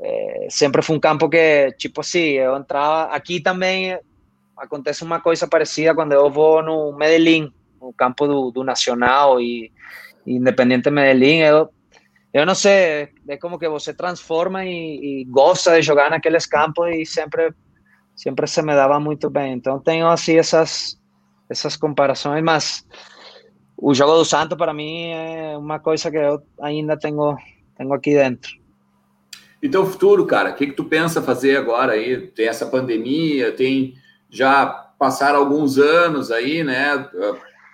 É, 0.00 0.46
sempre 0.50 0.82
foi 0.82 0.96
um 0.96 1.00
campo 1.00 1.28
que, 1.28 1.72
tipo 1.72 2.00
assim, 2.00 2.32
eu 2.32 2.56
entrava... 2.56 3.12
Aqui 3.14 3.40
também 3.40 3.98
acontece 4.56 5.02
uma 5.02 5.20
coisa 5.20 5.46
parecida 5.46 5.94
quando 5.94 6.12
eu 6.12 6.30
vou 6.30 6.62
no 6.62 6.92
Medellín, 6.92 7.52
no 7.80 7.92
campo 7.92 8.26
do, 8.26 8.50
do 8.50 8.62
Nacional 8.62 9.40
e 9.40 9.72
Independiente 10.26 10.90
Medellín, 10.90 11.38
eu 11.38 11.70
eu 12.32 12.46
não 12.46 12.54
sei, 12.54 13.08
é 13.28 13.36
como 13.40 13.58
que 13.58 13.68
você 13.68 13.92
transforma 13.92 14.64
e, 14.64 15.22
e, 15.22 15.24
gosta 15.24 15.74
de 15.74 15.82
jogar 15.82 16.10
naqueles 16.10 16.46
campos 16.46 16.88
e 16.94 17.04
sempre, 17.04 17.52
sempre 18.14 18.46
se 18.46 18.62
me 18.62 18.72
dava 18.72 19.00
muito 19.00 19.28
bem. 19.28 19.54
Então 19.54 19.80
tenho 19.80 20.06
assim 20.06 20.36
essas, 20.36 20.96
essas 21.48 21.76
comparações, 21.76 22.42
mas 22.44 22.86
o 23.80 23.94
jogo 23.94 24.14
do 24.14 24.24
Santo 24.24 24.56
para 24.56 24.74
mim 24.74 25.10
é 25.10 25.56
uma 25.56 25.78
coisa 25.78 26.10
que 26.10 26.16
eu 26.18 26.42
ainda 26.60 26.98
tenho, 26.98 27.36
tenho 27.76 27.92
aqui 27.92 28.14
dentro. 28.14 28.50
E 29.62 29.68
teu 29.68 29.86
futuro, 29.86 30.26
cara, 30.26 30.50
o 30.50 30.54
que, 30.54 30.68
que 30.68 30.72
tu 30.72 30.84
pensa 30.84 31.22
fazer 31.22 31.56
agora 31.56 31.92
aí? 31.92 32.26
Tem 32.28 32.46
essa 32.46 32.66
pandemia, 32.66 33.52
tem 33.52 33.94
já 34.28 34.66
passaram 34.98 35.38
alguns 35.38 35.78
anos 35.78 36.30
aí, 36.30 36.62
né? 36.62 37.08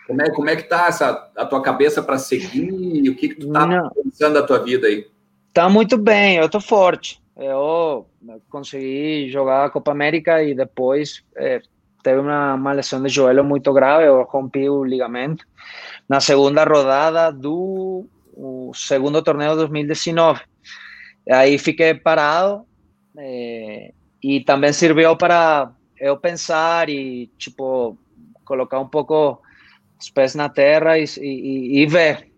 Como 0.07 0.23
é, 0.23 0.31
como 0.31 0.49
é 0.49 0.57
que 0.57 0.63
tá 0.63 0.87
essa, 0.87 1.31
a 1.37 1.45
tua 1.45 1.61
cabeça 1.61 2.03
para 2.03 2.19
seguir? 2.19 3.09
O 3.11 3.17
que, 3.17 3.29
que 3.29 3.35
tu 3.35 3.53
tá 3.53 3.67
Não. 3.67 3.91
pensando 3.91 4.35
da 4.35 4.43
tua 4.43 4.59
vida 4.59 4.87
aí? 4.87 5.07
Tá 5.53 5.69
muito 5.69 5.99
bem, 5.99 6.37
eu 6.37 6.49
tô 6.49 6.61
forte. 6.61 7.21
Eu 7.37 8.07
consegui 8.49 9.29
jogar 9.29 9.65
a 9.65 9.71
Copa 9.71 9.91
América 9.91 10.43
e 10.43 10.55
depois 10.55 11.25
é, 11.37 11.61
teve 12.03 12.21
uma, 12.21 12.55
uma 12.55 12.73
lesão 12.73 13.03
de 13.03 13.09
joelho 13.09 13.45
muito 13.45 13.73
grave, 13.73 14.07
eu 14.07 14.23
rompi 14.23 14.69
o 14.69 14.85
ligamento. 14.85 15.45
Na 16.09 16.21
segunda 16.21 16.65
rodada 16.65 17.33
do 17.33 18.07
segundo 18.75 19.23
torneio 19.23 19.53
de 19.53 19.59
2019. 19.59 20.41
Aí 21.31 21.59
fiquei 21.59 21.95
parado 21.95 22.65
é, 23.19 23.93
e 24.23 24.41
também 24.41 24.73
serviu 24.73 25.17
para 25.17 25.73
eu 25.99 26.17
pensar 26.17 26.89
e, 26.89 27.29
tipo, 27.39 27.99
colocar 28.45 28.79
um 28.79 28.89
pouco 28.89 29.41
os 29.99 30.11
pés 30.11 30.35
na 30.35 30.49
terra 30.49 30.99
e, 30.99 31.05
e, 31.19 31.81
e 31.81 31.87
ver, 31.87 32.31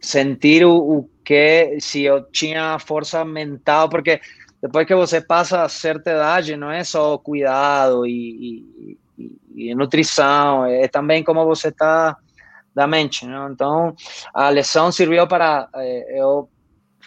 sentir 0.00 0.64
o, 0.64 1.08
que, 1.24 1.78
se 1.80 2.02
eu 2.02 2.22
tinha 2.30 2.78
força 2.78 3.24
mental, 3.24 3.88
porque 3.88 4.20
depois 4.62 4.86
que 4.86 4.94
você 4.94 5.20
passa 5.20 5.62
a 5.62 5.68
certa 5.68 6.10
idade, 6.10 6.56
não 6.56 6.70
é 6.70 6.84
só 6.84 7.16
cuidado 7.18 8.06
e, 8.06 8.98
e 9.54 9.74
nutrição, 9.74 10.64
é 10.66 10.88
também 10.88 11.22
como 11.22 11.44
você 11.44 11.68
está 11.68 12.16
da 12.74 12.86
mente, 12.86 13.26
não? 13.26 13.50
Então, 13.50 13.94
a 14.34 14.50
lesão 14.50 14.92
serviu 14.92 15.26
para 15.26 15.68
eh, 15.74 16.20
eu 16.20 16.48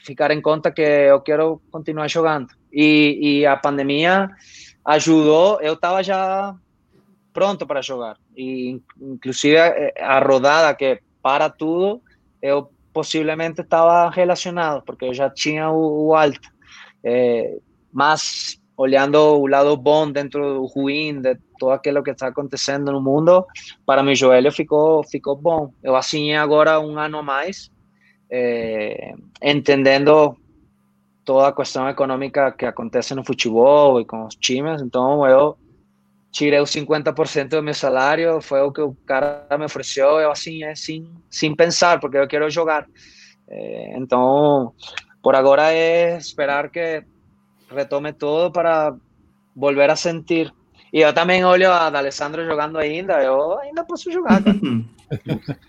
ficar 0.03 0.31
em 0.31 0.41
conta 0.41 0.71
que 0.71 0.81
eu 0.81 1.21
quero 1.21 1.61
continuar 1.69 2.07
jogando. 2.07 2.47
E, 2.73 3.19
e 3.21 3.45
a 3.45 3.55
pandemia 3.55 4.29
ajudou, 4.83 5.61
eu 5.61 5.73
estava 5.73 6.01
já 6.01 6.55
pronto 7.31 7.67
para 7.67 7.81
jogar. 7.81 8.17
E 8.35 8.81
inclusive 8.99 9.57
eh, 9.57 9.93
a 10.01 10.19
rodada 10.19 10.73
que 10.73 11.01
para 11.21 11.49
tudo, 11.49 12.01
eu 12.41 12.71
possivelmente 12.91 13.61
estava 13.61 14.09
relacionado, 14.09 14.81
porque 14.83 15.05
eu 15.05 15.13
já 15.13 15.29
tinha 15.29 15.69
o, 15.69 16.07
o 16.07 16.15
alto. 16.15 16.49
É, 17.03 17.57
mas 17.93 18.59
olhando 18.75 19.17
o 19.17 19.47
lado 19.47 19.75
bom 19.77 20.09
dentro 20.11 20.41
do 20.41 20.65
ruim, 20.65 21.21
de 21.21 21.37
tudo 21.59 21.71
aquilo 21.71 22.01
que 22.01 22.11
está 22.11 22.27
acontecendo 22.27 22.91
no 22.91 23.01
mundo, 23.01 23.45
para 23.85 24.01
meu 24.01 24.15
joelho 24.15 24.51
ficou, 24.51 25.03
ficou 25.03 25.35
bom. 25.35 25.71
Eu 25.83 25.95
assinei 25.95 26.35
agora 26.35 26.79
um 26.79 26.97
ano 26.97 27.19
a 27.19 27.23
mais, 27.23 27.69
é, 28.31 29.13
entendendo 29.43 30.35
toda 31.25 31.49
a 31.49 31.53
questão 31.53 31.87
econômica 31.87 32.51
que 32.51 32.65
acontece 32.65 33.13
no 33.13 33.23
futebol 33.23 33.99
e 34.01 34.05
com 34.05 34.25
os 34.25 34.35
times, 34.35 34.81
então 34.81 35.27
eu 35.27 35.57
tirei 36.31 36.59
os 36.59 36.71
50% 36.71 37.49
do 37.49 37.63
meu 37.63 37.73
salário, 37.73 38.41
foi 38.41 38.61
o 38.61 38.71
que 38.71 38.81
o 38.81 38.95
cara 39.05 39.45
me 39.57 39.65
ofereceu, 39.65 40.19
eu 40.19 40.31
assim, 40.31 40.63
é, 40.63 40.73
sem, 40.75 41.07
sem 41.29 41.55
pensar, 41.55 41.99
porque 41.99 42.17
eu 42.17 42.27
quero 42.27 42.49
jogar. 42.49 42.87
É, 43.47 43.97
então, 43.97 44.73
por 45.21 45.35
agora 45.35 45.73
é 45.73 46.17
esperar 46.17 46.69
que 46.69 47.03
retome 47.69 48.13
tudo 48.13 48.51
para 48.51 48.95
volver 49.55 49.89
a 49.89 49.95
sentir. 49.95 50.53
E 50.91 51.01
eu 51.01 51.13
também 51.13 51.45
olho 51.45 51.71
a 51.71 51.85
Alessandro 51.85 52.45
jogando 52.45 52.77
ainda, 52.77 53.21
eu 53.23 53.59
ainda 53.59 53.83
posso 53.83 54.11
jogar. 54.11 54.41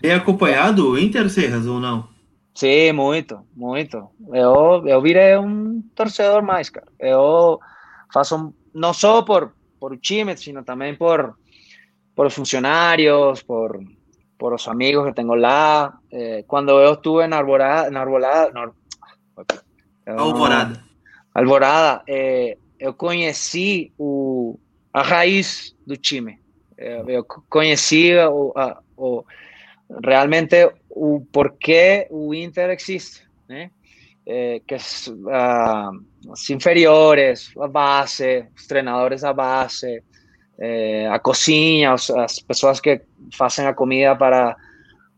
Tem 0.01 0.11
acompanhado 0.13 0.89
o 0.89 0.97
Inter, 0.97 1.29
Serras, 1.29 1.67
ou 1.67 1.79
não? 1.79 2.09
Sim, 2.55 2.91
muito, 2.91 3.39
muito. 3.55 4.09
Eu, 4.33 4.83
eu 4.85 5.01
virei 5.01 5.37
um 5.37 5.81
torcedor 5.95 6.43
mais, 6.43 6.69
cara. 6.69 6.87
Eu 6.99 7.59
faço, 8.11 8.53
não 8.73 8.93
só 8.93 9.21
por, 9.21 9.53
por 9.79 9.97
time, 9.97 10.35
sino 10.35 10.63
también 10.63 10.97
por, 10.97 11.35
por 12.15 12.25
los 12.25 12.33
funcionarios, 12.33 13.43
por, 13.43 13.79
por 14.37 14.51
los 14.51 14.67
amigos 14.67 15.05
que 15.05 15.13
tengo 15.13 15.35
lá. 15.35 15.99
Eh, 16.09 16.43
cuando 16.47 16.83
yo 16.83 16.93
estuve 16.93 17.25
en 17.25 17.33
Arborada, 17.33 17.87
Arbolada, 17.99 18.51
no, 18.51 18.73
Alvorada. 20.05 20.83
Alvorada, 21.33 22.03
eh, 22.07 22.57
eu 22.77 22.95
conheci 22.95 23.93
o, 23.97 24.59
a 24.93 25.01
raiz 25.01 25.75
do 25.85 25.95
time. 25.95 26.39
Eu, 26.77 27.09
eu 27.09 27.23
conheci 27.49 28.15
o, 28.15 28.53
a, 28.55 28.81
o, 28.97 29.23
realmente 30.03 30.71
o 30.89 31.21
porquê 31.31 32.07
o 32.09 32.33
Inter 32.33 32.69
existe, 32.71 33.23
né? 33.47 33.71
Eh, 34.25 34.61
que 34.67 34.75
es, 34.75 35.07
uh, 35.07 35.91
os 36.29 36.47
inferiores, 36.49 37.51
a 37.57 37.67
base, 37.67 38.45
os 38.55 38.67
treinadores 38.67 39.23
a 39.23 39.33
base, 39.33 40.03
eh, 40.59 41.07
a 41.07 41.17
cozinha, 41.17 41.93
os, 41.93 42.09
as 42.11 42.39
pessoas 42.39 42.79
que 42.79 43.01
fazem 43.33 43.65
a 43.65 43.73
comida 43.73 44.15
para 44.15 44.55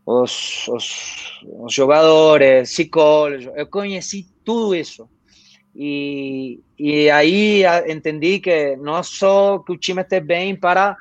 os, 0.06 0.66
os, 0.68 1.42
os 1.44 1.72
jogadores, 1.72 2.70
psicólogos. 2.70 3.46
Eu 3.54 3.66
conheci 3.66 4.26
tudo 4.42 4.74
isso. 4.74 5.08
E, 5.74 6.60
e 6.78 7.10
aí 7.10 7.64
entendi 7.88 8.38
que 8.38 8.76
não 8.76 9.02
só 9.02 9.58
que 9.58 9.72
o 9.72 9.76
time 9.76 10.02
esteja 10.02 10.24
bem 10.24 10.54
para 10.54 10.96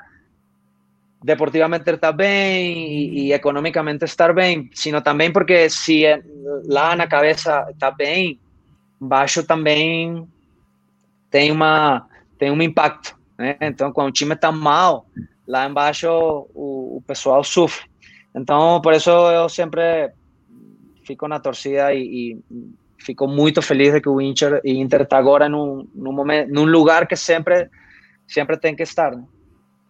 deportivamente 1.24 1.90
estar 1.90 2.12
bem 2.12 2.78
e, 2.78 3.28
e, 3.28 3.34
economicamente 3.34 4.04
estar 4.04 4.34
bem, 4.34 4.70
sino 4.74 5.02
também 5.02 5.32
porque 5.32 5.70
se 5.70 6.04
lá 6.66 6.96
na 6.96 7.08
cabeça 7.08 7.66
está 7.70 7.92
bem, 7.92 8.40
baixo 9.00 9.44
também 9.46 10.28
tem 11.30 11.52
uma 11.52 12.08
tem 12.38 12.52
um 12.52 12.62
impacto, 12.62 13.18
né? 13.38 13.56
Então, 13.62 13.94
quando 13.94 14.10
o 14.10 14.12
time 14.12 14.34
está 14.34 14.52
mal, 14.52 15.06
lá 15.48 15.66
embaixo 15.68 16.10
o, 16.10 16.98
o, 16.98 17.04
pessoal 17.08 17.42
sofre. 17.44 17.88
Então, 18.36 18.82
por 18.82 18.94
isso 18.94 19.10
eu 19.10 19.48
sempre 19.48 20.12
fico 21.06 21.26
na 21.28 21.40
torcida 21.40 21.94
e, 21.94 22.02
e 22.04 22.38
fico 23.04 23.28
muito 23.28 23.62
feliz 23.62 23.94
de 23.94 24.02
que 24.02 24.10
o 24.10 24.22
Inter 24.22 24.62
está 24.64 25.18
agora 25.18 25.50
num, 25.50 25.88
num 25.94 26.14
momento, 26.14 26.52
num 26.52 26.66
lugar 26.66 27.08
que 27.08 27.16
sempre 27.16 27.70
sempre 28.28 28.58
tem 28.58 28.76
que 28.76 28.84
estar. 28.84 29.16
Né? 29.16 29.24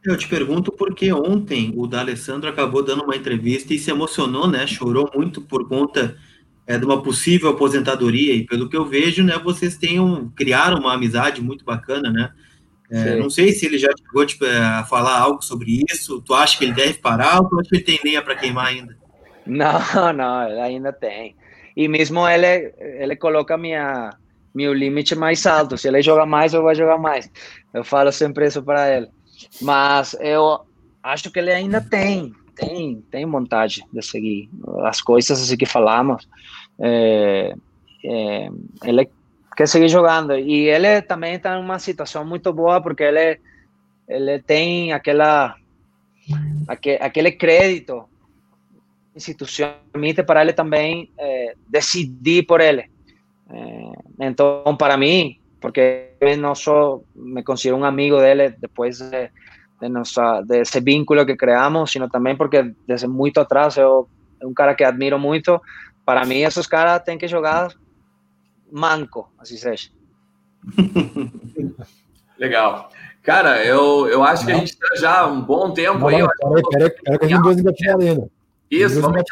Eu 0.04 0.18
te 0.18 0.28
pergunto 0.28 0.72
porque 0.72 1.14
ontem 1.14 1.72
o 1.76 1.88
D'Alessandro 1.88 2.50
acabou 2.50 2.84
dando 2.84 3.04
uma 3.04 3.16
entrevista 3.16 3.74
e 3.74 3.80
se 3.80 3.90
emocionou, 3.90 4.48
né? 4.48 4.68
Chorou 4.68 5.10
muito 5.16 5.42
por 5.42 5.68
conta 5.70 6.18
é, 6.68 6.78
de 6.78 6.86
uma 6.86 7.02
possível 7.02 7.50
aposentadoria, 7.50 8.34
e 8.34 8.46
pelo 8.46 8.68
que 8.68 8.76
eu 8.76 8.86
vejo, 8.86 9.24
né, 9.24 9.38
vocês 9.38 9.78
tenham, 9.78 10.32
criaram 10.36 10.80
uma 10.80 10.94
amizade 10.94 11.42
muito 11.42 11.64
bacana, 11.64 12.10
né? 12.10 12.32
É, 12.92 13.16
não 13.16 13.30
sei 13.30 13.52
se 13.54 13.66
ele 13.66 13.78
já 13.78 13.90
chegou 13.98 14.26
tipo, 14.26 14.46
a 14.46 14.84
falar 14.84 15.18
algo 15.18 15.42
sobre 15.42 15.82
isso. 15.90 16.22
Tu 16.22 16.34
acha 16.34 16.58
que 16.58 16.66
ele 16.66 16.74
deve 16.74 16.96
parar 16.96 17.40
ou 17.40 17.50
tu 17.50 17.60
acha 17.60 17.70
que 17.70 17.76
ele 17.78 17.84
tem 17.84 18.00
lenha 18.04 18.22
para 18.22 18.36
queimar 18.36 18.68
ainda? 18.68 18.96
Não, 19.48 19.80
não, 20.14 20.62
ainda 20.62 20.94
tem. 20.94 21.36
E 21.76 21.88
mesmo 21.88 22.28
ele, 22.28 22.74
ele 22.78 23.16
coloca 23.16 23.58
minha, 23.58 24.12
meu 24.54 24.74
limite 24.74 25.16
mais 25.16 25.46
alto. 25.46 25.78
Se 25.78 25.88
ele 25.88 26.02
joga 26.02 26.26
mais, 26.26 26.54
eu 26.54 26.62
vou 26.62 26.76
jogar 26.76 26.98
mais. 26.98 27.30
Eu 27.74 27.84
falo 27.84 28.12
sempre 28.12 28.48
isso 28.48 28.62
para 28.62 28.98
ele. 28.98 29.08
Mas 29.62 30.16
eu 30.20 30.62
acho 31.02 31.32
que 31.32 31.40
ele 31.40 31.52
ainda 31.52 31.82
tem, 31.82 32.34
tem, 32.56 33.04
tem 33.10 33.26
vontade 33.26 33.84
de 33.92 34.02
seguir 34.02 34.50
as 34.86 35.02
coisas 35.02 35.42
assim 35.42 35.58
que 35.58 35.66
falamos. 35.66 36.28
É, 36.80 37.54
é, 38.06 38.50
ele 38.84 39.10
quer 39.56 39.68
seguir 39.68 39.88
jogando 39.88 40.38
e 40.38 40.68
ele 40.68 41.02
também 41.02 41.36
está 41.36 41.56
numa 41.56 41.80
situação 41.80 42.26
muito 42.26 42.52
boa 42.52 42.82
porque 42.82 43.04
ele 43.04 43.40
ele 44.08 44.40
tem 44.40 44.92
aquela 44.92 45.56
aquele, 46.68 46.98
aquele 46.98 47.32
crédito 47.32 48.04
institucional 49.16 49.76
para 50.26 50.42
ele 50.42 50.54
também 50.54 51.12
é, 51.18 51.56
decidir 51.68 52.46
por 52.46 52.62
ele. 52.62 52.90
É, 53.50 54.28
então, 54.28 54.76
para 54.78 54.98
mim, 54.98 55.40
porque 55.62 56.10
eu 56.20 56.38
não 56.38 56.56
só 56.56 57.02
me 57.16 57.44
considero 57.44 57.78
um 57.78 57.86
amigo 57.86 58.18
dele 58.18 58.50
depois 58.50 59.00
de, 59.00 59.30
de, 59.82 59.90
nossa, 59.90 60.42
de 60.42 60.62
esse 60.62 60.80
vínculo 60.80 61.26
que 61.26 61.36
criamos, 61.36 61.92
sino 61.92 62.10
também 62.10 62.36
porque 62.36 62.74
desde 62.88 63.08
muito 63.08 63.40
atrás 63.40 63.78
eu 63.78 64.08
é 64.42 64.46
um 64.46 64.54
cara 64.54 64.76
que 64.76 64.84
admiro 64.84 65.18
muito. 65.18 65.62
Para 66.06 66.26
mim, 66.26 66.42
esses 66.42 66.68
caras 66.68 67.02
têm 67.04 67.18
que 67.18 67.30
jogar 67.30 67.70
manco, 68.70 69.32
assim 69.40 69.56
seja. 69.56 69.90
Legal. 72.38 72.90
Cara, 73.22 73.64
eu, 73.64 74.06
eu 74.10 74.22
acho 74.22 74.46
que 74.46 74.52
a 74.52 74.56
gente 74.56 74.74
está 74.74 74.96
já 74.98 75.26
um 75.26 75.42
bom 75.42 75.72
tempo 75.72 76.00
não, 76.00 76.08
aí. 76.08 76.18
Peraí, 76.18 76.64
peraí, 76.70 76.90
peraí, 76.90 77.20
que 77.20 77.26
a 77.26 77.28
gente 77.30 77.90
ainda. 77.90 78.30
Isso, 78.76 79.02
vamos 79.02 79.24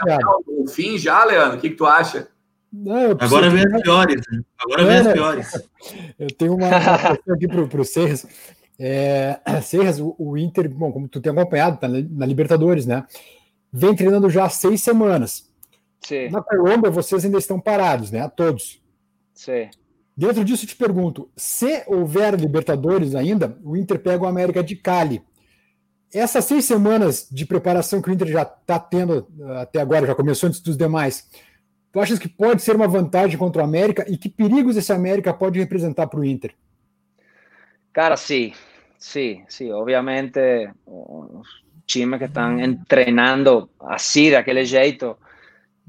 o 0.47 0.67
fim 0.67 0.97
já, 0.97 1.23
Leandro. 1.25 1.57
O 1.57 1.61
que, 1.61 1.69
que 1.71 1.75
tu 1.75 1.85
acha? 1.85 2.27
Não, 2.71 3.11
Agora 3.11 3.49
vem 3.49 3.65
as 3.65 3.81
piores. 3.81 4.21
Né? 4.31 4.41
Agora 4.57 4.85
vem 4.85 4.97
as 4.97 5.07
é, 5.07 5.13
piores. 5.13 5.67
Eu 6.17 6.27
tenho 6.27 6.55
uma 6.55 6.69
questão 7.15 7.35
aqui 7.35 7.47
para 7.47 7.81
o 7.81 7.85
Serras. 7.85 8.25
É, 8.79 9.39
Serras, 9.61 9.99
o, 9.99 10.15
o, 10.17 10.37
Inter, 10.37 10.69
bom, 10.69 10.91
como 10.91 11.07
tu 11.07 11.19
tem 11.19 11.31
acompanhado, 11.31 11.77
tá 11.77 11.87
na 11.87 12.25
Libertadores, 12.25 12.85
né? 12.85 13.05
Vem 13.73 13.95
treinando 13.95 14.29
já 14.29 14.45
há 14.45 14.49
seis 14.49 14.81
semanas. 14.81 15.49
Sim. 16.01 16.29
Na 16.29 16.41
Colômbia, 16.41 16.89
vocês 16.89 17.25
ainda 17.25 17.37
estão 17.37 17.59
parados, 17.59 18.11
né? 18.11 18.21
A 18.21 18.29
todos. 18.29 18.81
Sim. 19.33 19.69
Dentro 20.15 20.43
disso, 20.45 20.65
eu 20.65 20.69
te 20.69 20.75
pergunto: 20.75 21.29
se 21.35 21.83
houver 21.87 22.39
Libertadores 22.39 23.15
ainda, 23.15 23.57
o 23.63 23.75
Inter 23.75 23.99
pega 23.99 24.23
o 24.23 24.27
América 24.27 24.63
de 24.63 24.75
Cali. 24.75 25.21
Essas 26.13 26.45
seis 26.45 26.65
semanas 26.65 27.27
de 27.31 27.45
preparação 27.45 28.01
que 28.01 28.09
o 28.09 28.13
Inter 28.13 28.27
já 28.27 28.41
está 28.41 28.77
tendo 28.79 29.27
até 29.59 29.79
agora, 29.79 30.05
já 30.05 30.15
começou 30.15 30.47
antes 30.47 30.59
dos 30.59 30.75
demais, 30.75 31.29
tu 31.91 31.99
achas 31.99 32.19
que 32.19 32.27
pode 32.27 32.61
ser 32.61 32.75
uma 32.75 32.87
vantagem 32.87 33.37
contra 33.37 33.61
o 33.61 33.65
América 33.65 34.05
e 34.09 34.17
que 34.17 34.29
perigos 34.29 34.75
esse 34.75 34.91
América 34.91 35.33
pode 35.33 35.59
representar 35.59 36.07
para 36.07 36.19
o 36.19 36.25
Inter? 36.25 36.53
Cara, 37.93 38.15
sim, 38.17 38.53
sim, 38.97 39.43
sim. 39.47 39.71
Obviamente, 39.71 40.39
os 40.85 41.47
times 41.85 42.19
que 42.19 42.25
estão 42.25 42.57
treinando 42.87 43.69
assim, 43.79 44.31
daquele 44.31 44.65
jeito, 44.65 45.17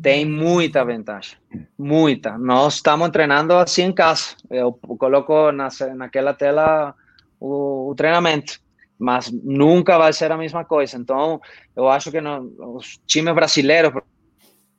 tem 0.00 0.24
muita 0.24 0.84
vantagem, 0.84 1.36
muita. 1.78 2.36
Nós 2.36 2.74
estamos 2.74 3.10
treinando 3.10 3.54
assim 3.54 3.82
em 3.82 3.92
casa. 3.92 4.34
Eu 4.50 4.72
coloco 4.72 5.52
na, 5.52 5.68
naquela 5.94 6.34
tela 6.34 6.94
o, 7.38 7.90
o, 7.90 7.94
treinamento, 7.94 8.60
mas 9.02 9.32
nunca 9.32 9.98
vai 9.98 10.12
ser 10.12 10.30
a 10.30 10.38
mesma 10.38 10.64
coisa. 10.64 10.96
Então, 10.96 11.40
eu 11.74 11.88
acho 11.88 12.10
que 12.10 12.20
não, 12.20 12.52
os 12.76 13.00
times 13.04 13.34
brasileiros, 13.34 13.92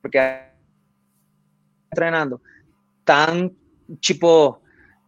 porque 0.02 0.18
treinando, 1.94 2.40
estão 3.00 3.52
tipo 4.00 4.58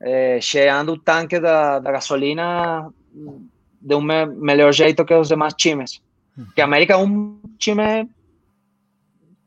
é, 0.01 0.39
cheando 0.41 0.93
o 0.93 0.99
tanque 0.99 1.39
da, 1.39 1.79
da 1.79 1.93
gasolina 1.93 2.91
de 3.81 3.95
um 3.95 4.01
me, 4.01 4.25
melhor 4.25 4.73
jeito 4.73 5.05
que 5.05 5.13
os 5.13 5.29
demais 5.29 5.53
times. 5.53 6.01
Que 6.53 6.59
a 6.61 6.65
América 6.65 6.93
é 6.93 6.97
um 6.97 7.39
time 7.57 8.09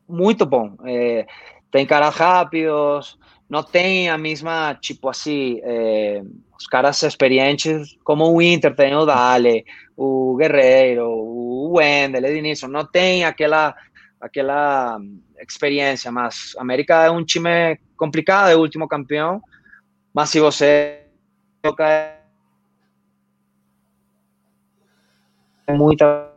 muito 0.07 0.47
bom. 0.47 0.75
É, 0.83 1.27
tem 1.69 1.85
caras 1.85 2.15
rápidos, 2.15 3.19
não 3.49 3.63
tem 3.63 4.09
a 4.09 4.17
mesma, 4.17 4.75
tipo 4.75 5.09
assim, 5.09 5.59
é, 5.63 6.21
os 6.57 6.67
caras 6.67 7.01
experientes 7.01 7.97
como 8.03 8.31
o 8.31 8.41
Inter 8.41 8.75
tem 8.75 8.95
o 8.95 9.05
Dale, 9.05 9.65
o 9.97 10.35
Guerreiro, 10.37 11.09
o 11.09 11.73
Wendel, 11.77 12.25
Edinson, 12.25 12.67
não 12.67 12.85
tem 12.85 13.25
aquela, 13.25 13.75
aquela 14.21 14.99
experiência, 15.39 16.11
mas 16.11 16.53
América 16.59 17.05
é 17.05 17.09
um 17.09 17.25
time 17.25 17.79
complicado, 17.97 18.49
é 18.49 18.55
o 18.55 18.59
último 18.59 18.87
campeão, 18.87 19.41
mas 20.13 20.29
se 20.29 20.39
você 20.39 21.05
toca 21.63 22.15
muita 25.69 26.29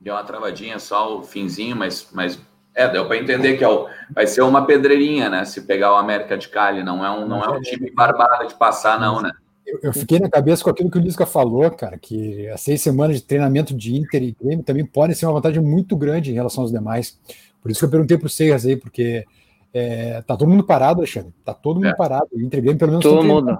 Deu 0.00 0.14
uma 0.14 0.22
travadinha 0.22 0.78
só 0.78 1.18
o 1.18 1.22
finzinho, 1.24 1.76
mas, 1.76 2.08
mas 2.12 2.40
é, 2.78 2.88
deu 2.88 3.06
para 3.06 3.16
entender 3.16 3.58
que 3.58 3.64
é 3.64 3.68
o, 3.68 3.88
vai 4.14 4.24
ser 4.24 4.42
uma 4.42 4.64
pedreirinha, 4.64 5.28
né? 5.28 5.44
Se 5.44 5.62
pegar 5.62 5.92
o 5.92 5.96
América 5.96 6.38
de 6.38 6.48
Cali, 6.48 6.84
não 6.84 7.04
é 7.04 7.10
um, 7.10 7.26
não 7.26 7.42
é 7.42 7.50
um 7.50 7.60
time 7.60 7.90
barbado 7.90 8.46
de 8.46 8.54
passar, 8.54 9.00
não, 9.00 9.20
né? 9.20 9.32
Eu, 9.66 9.80
eu 9.82 9.92
fiquei 9.92 10.20
na 10.20 10.30
cabeça 10.30 10.62
com 10.62 10.70
aquilo 10.70 10.88
que 10.88 10.96
o 10.96 11.00
Lisca 11.00 11.26
falou, 11.26 11.68
cara, 11.72 11.98
que 11.98 12.48
as 12.48 12.60
seis 12.60 12.80
semanas 12.80 13.16
de 13.16 13.24
treinamento 13.24 13.74
de 13.74 13.96
Inter 13.96 14.22
e 14.22 14.36
Grêmio 14.40 14.64
também 14.64 14.86
podem 14.86 15.16
ser 15.16 15.26
uma 15.26 15.34
vantagem 15.34 15.60
muito 15.60 15.96
grande 15.96 16.30
em 16.30 16.34
relação 16.34 16.62
aos 16.62 16.70
demais. 16.70 17.18
Por 17.60 17.68
isso 17.68 17.80
que 17.80 17.86
eu 17.86 17.90
perguntei 17.90 18.16
para 18.16 18.26
o 18.28 18.30
Seiras 18.30 18.64
aí, 18.64 18.76
porque 18.76 19.26
é, 19.74 20.22
tá 20.22 20.36
todo 20.36 20.48
mundo 20.48 20.62
parado, 20.62 21.00
Alexandre. 21.00 21.34
Tá 21.44 21.52
todo 21.52 21.76
mundo 21.76 21.88
é. 21.88 21.96
parado. 21.96 22.28
O 22.32 22.40
Inter 22.40 22.60
e 22.60 22.62
Grêmio, 22.62 22.78
pelo 22.78 22.92
menos, 22.92 23.04
todo 23.04 23.24
mundo. 23.24 23.58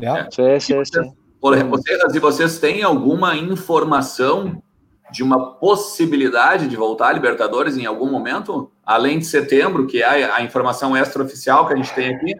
É. 0.00 0.06
é. 0.06 0.28
Sim, 0.30 0.60
sim, 0.60 0.84
sim. 0.86 1.12
Vocês, 1.42 2.14
e 2.14 2.18
vocês 2.18 2.58
têm 2.58 2.82
alguma 2.82 3.36
informação 3.36 4.62
de 5.10 5.22
uma 5.22 5.54
possibilidade 5.54 6.68
de 6.68 6.76
voltar 6.76 7.08
à 7.08 7.12
Libertadores 7.12 7.76
em 7.76 7.86
algum 7.86 8.10
momento, 8.10 8.70
além 8.84 9.18
de 9.18 9.26
setembro, 9.26 9.86
que 9.86 10.02
é 10.02 10.30
a, 10.30 10.42
informação 10.42 10.96
extraoficial 10.96 11.66
que 11.66 11.74
a 11.74 11.76
gente 11.76 11.94
tem 11.94 12.14
aqui? 12.14 12.34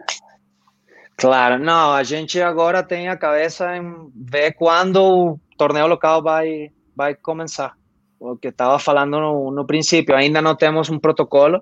Claro, 1.17 1.59
não, 1.59 1.93
a 1.93 2.03
gente 2.03 2.41
agora 2.41 2.81
tem 2.81 3.07
a 3.07 3.17
cabeça 3.17 3.77
em 3.77 4.11
ver 4.15 4.53
quando 4.53 4.97
o 4.97 5.39
torneio 5.57 5.87
local 5.87 6.23
vai, 6.23 6.71
vai 6.95 7.13
começar. 7.13 7.73
O 8.19 8.35
que 8.35 8.47
estava 8.47 8.79
falando 8.79 9.19
no, 9.19 9.51
no 9.51 9.65
princípio, 9.65 10.15
ainda 10.15 10.41
não 10.41 10.55
temos 10.55 10.89
um 10.89 10.99
protocolo. 10.99 11.61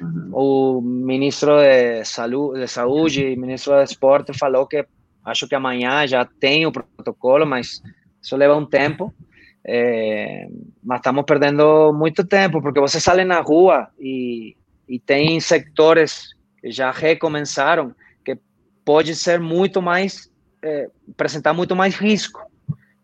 Uhum. 0.00 0.30
O 0.32 0.80
ministro 0.80 1.56
de 1.58 2.04
saúde, 2.04 2.60
de 2.60 2.68
saúde 2.68 3.26
e 3.26 3.36
ministro 3.36 3.76
de 3.76 3.84
esporte 3.84 4.36
falou 4.36 4.66
que 4.66 4.84
acho 5.24 5.48
que 5.48 5.54
amanhã 5.54 6.06
já 6.06 6.24
tem 6.24 6.66
o 6.66 6.72
protocolo, 6.72 7.46
mas 7.46 7.80
isso 8.20 8.36
leva 8.36 8.56
um 8.56 8.66
tempo. 8.66 9.12
É, 9.66 10.46
mas 10.82 10.98
estamos 10.98 11.24
perdendo 11.24 11.92
muito 11.92 12.24
tempo, 12.24 12.60
porque 12.60 12.80
você 12.80 13.00
sai 13.00 13.24
na 13.24 13.40
rua 13.40 13.88
e, 13.98 14.56
e 14.86 14.98
tem 14.98 15.40
sectores 15.40 16.34
que 16.60 16.70
já 16.70 16.90
recomeçaram, 16.90 17.94
que 18.24 18.38
pode 18.84 19.14
ser 19.14 19.40
muito 19.40 19.80
mais, 19.80 20.30
é, 20.62 20.88
apresentar 21.10 21.54
muito 21.54 21.74
mais 21.74 21.94
risco. 21.94 22.40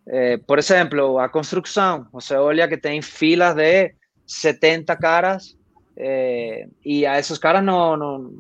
É, 0.06 0.36
por 0.38 0.58
exemplo, 0.58 1.18
a 1.18 1.28
construção, 1.28 2.06
você 2.12 2.34
olha 2.34 2.68
que 2.68 2.76
tem 2.76 3.00
filas 3.00 3.54
de 3.54 3.94
70 4.26 4.96
caras 4.96 5.56
é, 5.96 6.66
e 6.84 7.06
a 7.06 7.18
esses 7.18 7.38
caras 7.38 7.64
não, 7.64 7.96
não, 7.96 8.32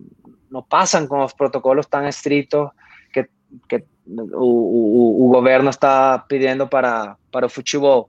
não 0.50 0.62
passam 0.62 1.06
com 1.06 1.24
os 1.24 1.32
protocolos 1.32 1.86
tão 1.86 2.06
estritos 2.06 2.68
que, 3.12 3.28
que 3.68 3.84
o, 4.06 5.24
o, 5.24 5.26
o 5.26 5.28
governo 5.28 5.70
está 5.70 6.18
pedindo 6.18 6.66
para, 6.66 7.16
para 7.30 7.46
o 7.46 7.50
futebol. 7.50 8.08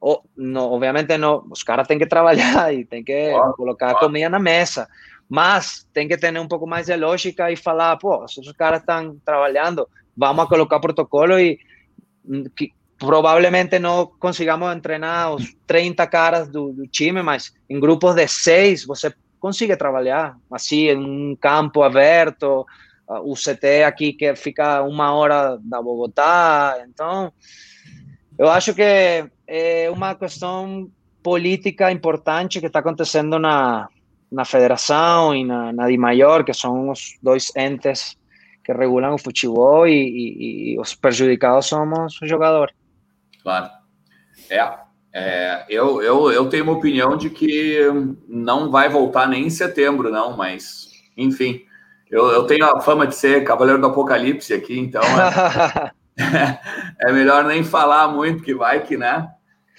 O, 0.00 0.20
no, 0.36 0.72
obviamente, 0.72 1.16
não, 1.16 1.46
os 1.50 1.62
caras 1.62 1.86
têm 1.86 1.98
que 1.98 2.06
trabalhar 2.06 2.74
e 2.74 2.84
têm 2.84 3.04
que 3.04 3.30
claro, 3.30 3.54
colocar 3.54 3.90
claro. 3.90 4.06
comida 4.06 4.28
na 4.28 4.38
mesa, 4.38 4.88
mas 5.28 5.86
tem 5.92 6.08
que 6.08 6.16
ter 6.16 6.36
um 6.38 6.48
pouco 6.48 6.66
mais 6.66 6.86
de 6.86 6.96
lógica 6.96 7.50
e 7.50 7.56
falar: 7.56 7.96
pô, 7.96 8.26
se 8.26 8.40
os 8.40 8.52
caras 8.52 8.80
estão 8.80 9.16
trabalhando, 9.24 9.88
vamos 10.16 10.44
a 10.44 10.48
colocar 10.48 10.80
protocolo 10.80 11.38
e 11.38 11.58
que, 12.56 12.72
provavelmente 12.98 13.80
não 13.80 14.06
consigamos 14.06 14.80
treinar 14.80 15.34
os 15.34 15.54
30 15.66 16.06
caras 16.06 16.48
do, 16.48 16.72
do 16.72 16.86
time, 16.86 17.20
mas 17.20 17.52
em 17.68 17.80
grupos 17.80 18.14
de 18.14 18.28
seis 18.28 18.84
você 18.84 19.12
consegue 19.40 19.76
trabalhar 19.76 20.36
assim, 20.52 20.88
em 20.88 20.96
um 20.96 21.36
campo 21.36 21.82
aberto 21.82 22.64
o 23.20 23.34
CT 23.34 23.84
aqui 23.84 24.12
que 24.12 24.34
fica 24.34 24.82
uma 24.82 25.12
hora 25.12 25.58
da 25.62 25.82
Bogotá. 25.82 26.82
Então, 26.88 27.32
eu 28.38 28.48
acho 28.48 28.74
que 28.74 29.26
é 29.46 29.90
uma 29.90 30.14
questão 30.14 30.90
política 31.22 31.90
importante 31.90 32.60
que 32.60 32.66
está 32.66 32.80
acontecendo 32.80 33.38
na, 33.38 33.88
na 34.30 34.44
federação 34.44 35.34
e 35.34 35.44
na, 35.44 35.72
na 35.72 35.88
Maior, 35.98 36.44
que 36.44 36.54
são 36.54 36.90
os 36.90 37.18
dois 37.22 37.54
entes 37.56 38.16
que 38.64 38.72
regulam 38.72 39.14
o 39.14 39.18
futebol 39.18 39.86
e, 39.86 39.92
e, 39.92 40.74
e 40.74 40.80
os 40.80 40.94
prejudicados 40.94 41.66
somos 41.66 42.20
os 42.20 42.28
jogadores. 42.28 42.74
Claro. 43.42 43.70
É, 44.48 44.58
é, 45.12 45.66
eu, 45.68 46.02
eu, 46.02 46.30
eu 46.30 46.48
tenho 46.48 46.64
uma 46.64 46.72
opinião 46.72 47.16
de 47.16 47.28
que 47.28 47.78
não 48.28 48.70
vai 48.70 48.88
voltar 48.88 49.28
nem 49.28 49.46
em 49.46 49.50
setembro, 49.50 50.10
não, 50.10 50.36
mas 50.36 50.90
enfim, 51.16 51.62
eu, 52.12 52.26
eu 52.26 52.46
tenho 52.46 52.66
a 52.66 52.78
fama 52.82 53.06
de 53.06 53.14
ser 53.14 53.42
Cavaleiro 53.42 53.80
do 53.80 53.86
Apocalipse 53.86 54.52
aqui, 54.52 54.78
então 54.78 55.02
é, 55.02 55.90
é 57.00 57.10
melhor 57.10 57.44
nem 57.44 57.64
falar 57.64 58.06
muito 58.08 58.42
que 58.42 58.54
vai 58.54 58.82
que, 58.82 58.98
né? 58.98 59.30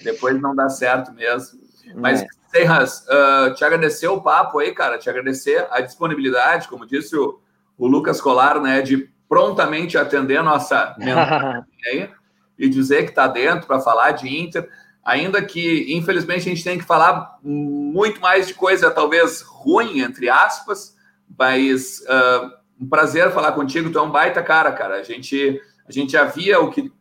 Depois 0.03 0.41
não 0.41 0.55
dá 0.55 0.67
certo 0.67 1.13
mesmo. 1.13 1.59
Mas, 1.95 2.23
é. 2.23 2.27
Serras, 2.49 3.05
uh, 3.07 3.53
te 3.53 3.63
agradecer 3.63 4.07
o 4.07 4.21
papo 4.21 4.59
aí, 4.59 4.73
cara, 4.73 4.97
te 4.97 5.09
agradecer 5.09 5.67
a 5.71 5.79
disponibilidade, 5.79 6.67
como 6.67 6.88
disse 6.88 7.15
o, 7.15 7.39
o 7.77 7.88
Lucas 7.88 8.19
Colar, 8.19 8.59
né, 8.59 8.81
de 8.81 9.09
prontamente 9.29 9.97
atender 9.97 10.38
a 10.38 10.43
nossa 10.43 10.95
aí 11.88 12.09
e 12.57 12.69
dizer 12.69 13.03
que 13.03 13.09
está 13.09 13.27
dentro 13.27 13.67
para 13.67 13.79
falar 13.79 14.11
de 14.11 14.27
Inter, 14.27 14.67
ainda 15.03 15.41
que, 15.43 15.93
infelizmente, 15.95 16.41
a 16.41 16.53
gente 16.53 16.63
tem 16.63 16.77
que 16.77 16.84
falar 16.84 17.38
muito 17.43 18.21
mais 18.21 18.47
de 18.47 18.53
coisa, 18.53 18.91
talvez 18.91 19.41
ruim, 19.41 20.01
entre 20.01 20.29
aspas, 20.29 20.95
mas 21.38 21.99
uh, 22.01 22.51
um 22.80 22.88
prazer 22.88 23.32
falar 23.32 23.51
contigo, 23.53 23.91
tu 23.91 23.99
é 23.99 24.01
um 24.01 24.11
baita 24.11 24.41
cara, 24.43 24.71
cara. 24.71 24.95
A 24.95 25.03
gente, 25.03 25.61
a 25.88 25.91
gente 25.91 26.11
já 26.11 26.24
via 26.26 26.59
o 26.59 26.69
que 26.69 26.91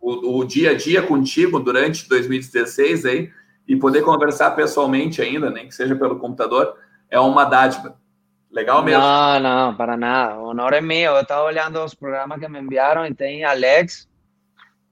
o, 0.00 0.38
o 0.38 0.44
dia 0.44 0.72
a 0.72 0.74
dia 0.74 1.02
contigo 1.02 1.60
durante 1.60 2.08
2016 2.08 3.06
aí, 3.06 3.30
e 3.66 3.76
poder 3.76 4.02
conversar 4.02 4.50
pessoalmente 4.50 5.22
ainda, 5.22 5.48
nem 5.48 5.68
que 5.68 5.74
seja 5.74 5.94
pelo 5.94 6.18
computador, 6.18 6.76
é 7.08 7.18
uma 7.20 7.44
dádiva. 7.44 7.96
Legal 8.50 8.82
mesmo. 8.82 9.00
Não, 9.00 9.40
não, 9.40 9.74
para 9.74 9.96
nada. 9.96 10.38
O 10.38 10.48
honor 10.48 10.74
é 10.74 10.80
meu. 10.80 11.14
Eu 11.14 11.22
estava 11.22 11.44
olhando 11.44 11.82
os 11.82 11.94
programas 11.94 12.38
que 12.38 12.48
me 12.48 12.60
enviaram 12.60 13.06
e 13.06 13.14
tem 13.14 13.44
Alex, 13.44 14.06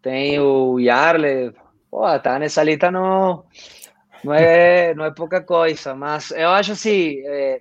tem 0.00 0.40
o 0.40 0.78
Yarle. 0.78 1.52
Pô, 1.90 2.18
tá 2.20 2.38
nessa 2.38 2.62
lista 2.62 2.90
não, 2.90 3.44
não, 4.24 4.32
é, 4.32 4.94
não 4.94 5.04
é 5.04 5.10
pouca 5.10 5.42
coisa. 5.42 5.94
Mas 5.94 6.30
eu 6.30 6.48
acho 6.48 6.72
assim, 6.72 7.20
é, 7.26 7.60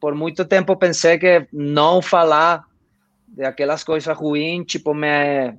por 0.00 0.14
muito 0.14 0.44
tempo 0.44 0.76
pensei 0.76 1.18
que 1.18 1.46
não 1.52 2.02
falar 2.02 2.64
de 3.26 3.44
aquelas 3.44 3.84
coisas 3.84 4.16
ruins, 4.16 4.66
tipo, 4.66 4.94
me, 4.94 5.54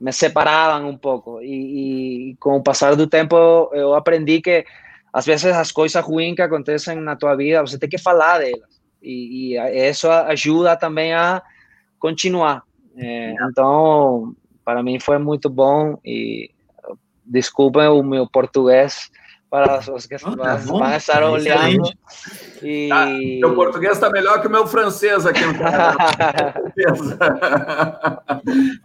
me 0.00 0.12
separavam 0.12 0.88
um 0.88 0.96
pouco. 0.96 1.40
E, 1.42 2.30
e, 2.30 2.36
com 2.36 2.56
o 2.56 2.62
passar 2.62 2.94
do 2.94 3.06
tempo, 3.06 3.36
eu 3.72 3.94
aprendi 3.94 4.40
que 4.40 4.64
às 5.12 5.24
vezes 5.24 5.46
as 5.46 5.72
coisas 5.72 6.04
ruins 6.04 6.36
que 6.36 6.42
acontecem 6.42 6.96
na 6.96 7.16
tua 7.16 7.34
vida, 7.34 7.62
você 7.62 7.78
tem 7.78 7.88
que 7.88 7.98
falar 7.98 8.38
delas. 8.38 8.76
E, 9.02 9.56
e 9.56 9.90
isso 9.90 10.10
ajuda 10.10 10.76
também 10.76 11.14
a 11.14 11.42
continuar. 11.98 12.62
É, 12.96 13.34
então, 13.50 14.34
para 14.64 14.82
mim 14.82 15.00
foi 15.00 15.18
muito 15.18 15.48
bom 15.48 15.98
e 16.04 16.50
desculpem 17.24 17.88
o 17.88 18.02
meu 18.02 18.26
português 18.26 19.10
para 19.56 19.78
os 19.94 20.06
que 20.06 20.16
oh, 20.16 20.36
tá 20.36 20.96
estar 20.98 21.22
olhando. 21.24 21.90
E... 22.62 22.90
Ah, 22.92 23.06
meu 23.06 23.54
português 23.54 23.94
está 23.94 24.10
melhor 24.10 24.42
que 24.42 24.48
o 24.48 24.50
meu 24.50 24.66
francês 24.66 25.24
aqui 25.24 25.42
no 25.46 25.56
Canadá. 25.56 26.54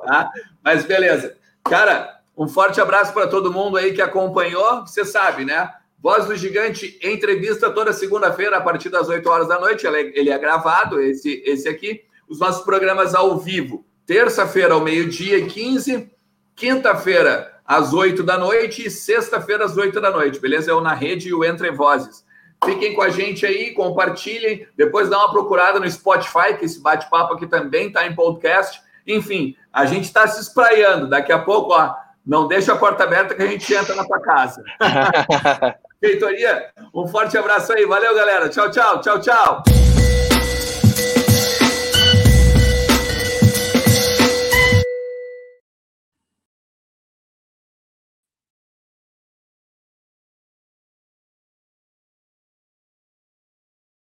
ah, 0.07 0.29
mas 0.63 0.85
beleza. 0.85 1.35
Cara, 1.65 2.21
um 2.37 2.47
forte 2.47 2.79
abraço 2.79 3.11
para 3.11 3.27
todo 3.27 3.51
mundo 3.51 3.75
aí 3.75 3.91
que 3.91 4.01
acompanhou. 4.01 4.87
Você 4.87 5.03
sabe, 5.03 5.43
né? 5.43 5.69
Voz 5.99 6.25
do 6.25 6.37
Gigante, 6.37 6.97
entrevista 7.03 7.69
toda 7.69 7.91
segunda-feira 7.91 8.57
a 8.57 8.61
partir 8.61 8.87
das 8.87 9.09
8 9.09 9.29
horas 9.29 9.49
da 9.49 9.59
noite. 9.59 9.85
Ele 9.85 10.29
é 10.29 10.39
gravado, 10.39 11.01
esse, 11.01 11.43
esse 11.45 11.67
aqui. 11.67 12.01
Os 12.29 12.39
nossos 12.39 12.63
programas 12.63 13.13
ao 13.13 13.37
vivo. 13.37 13.85
Terça-feira, 14.05 14.73
ao 14.73 14.79
meio-dia 14.79 15.37
e 15.37 15.47
15. 15.47 16.09
Quinta-feira, 16.55 17.50
às 17.71 17.93
8 17.93 18.21
da 18.21 18.37
noite. 18.37 18.85
E 18.85 18.91
sexta-feira, 18.91 19.63
às 19.63 19.77
8 19.77 20.01
da 20.01 20.11
noite. 20.11 20.39
Beleza? 20.39 20.71
É 20.71 20.73
o 20.73 20.81
Na 20.81 20.93
Rede 20.93 21.29
e 21.29 21.33
o 21.33 21.45
Entre 21.45 21.71
Vozes. 21.71 22.25
Fiquem 22.65 22.93
com 22.93 23.01
a 23.01 23.09
gente 23.09 23.45
aí, 23.45 23.71
compartilhem. 23.73 24.67
Depois 24.75 25.09
dá 25.09 25.17
uma 25.17 25.31
procurada 25.31 25.79
no 25.79 25.89
Spotify, 25.89 26.55
que 26.59 26.65
esse 26.65 26.79
bate-papo 26.79 27.33
aqui 27.33 27.47
também 27.47 27.87
está 27.87 28.05
em 28.05 28.13
podcast. 28.13 28.81
Enfim, 29.07 29.55
a 29.71 29.85
gente 29.85 30.03
está 30.03 30.27
se 30.27 30.41
espraiando. 30.41 31.09
Daqui 31.09 31.31
a 31.31 31.39
pouco, 31.39 31.73
ó, 31.73 31.95
não 32.25 32.47
deixa 32.47 32.73
a 32.73 32.77
porta 32.77 33.05
aberta 33.05 33.33
que 33.33 33.41
a 33.41 33.47
gente 33.47 33.73
entra 33.73 33.95
na 33.95 34.05
tua 34.05 34.19
casa. 34.19 34.61
Feitoria, 35.99 36.71
um 36.93 37.07
forte 37.07 37.37
abraço 37.37 37.73
aí. 37.73 37.85
Valeu, 37.85 38.13
galera. 38.13 38.49
Tchau, 38.49 38.69
tchau, 38.69 38.99
tchau, 39.01 39.19
tchau. 39.21 39.63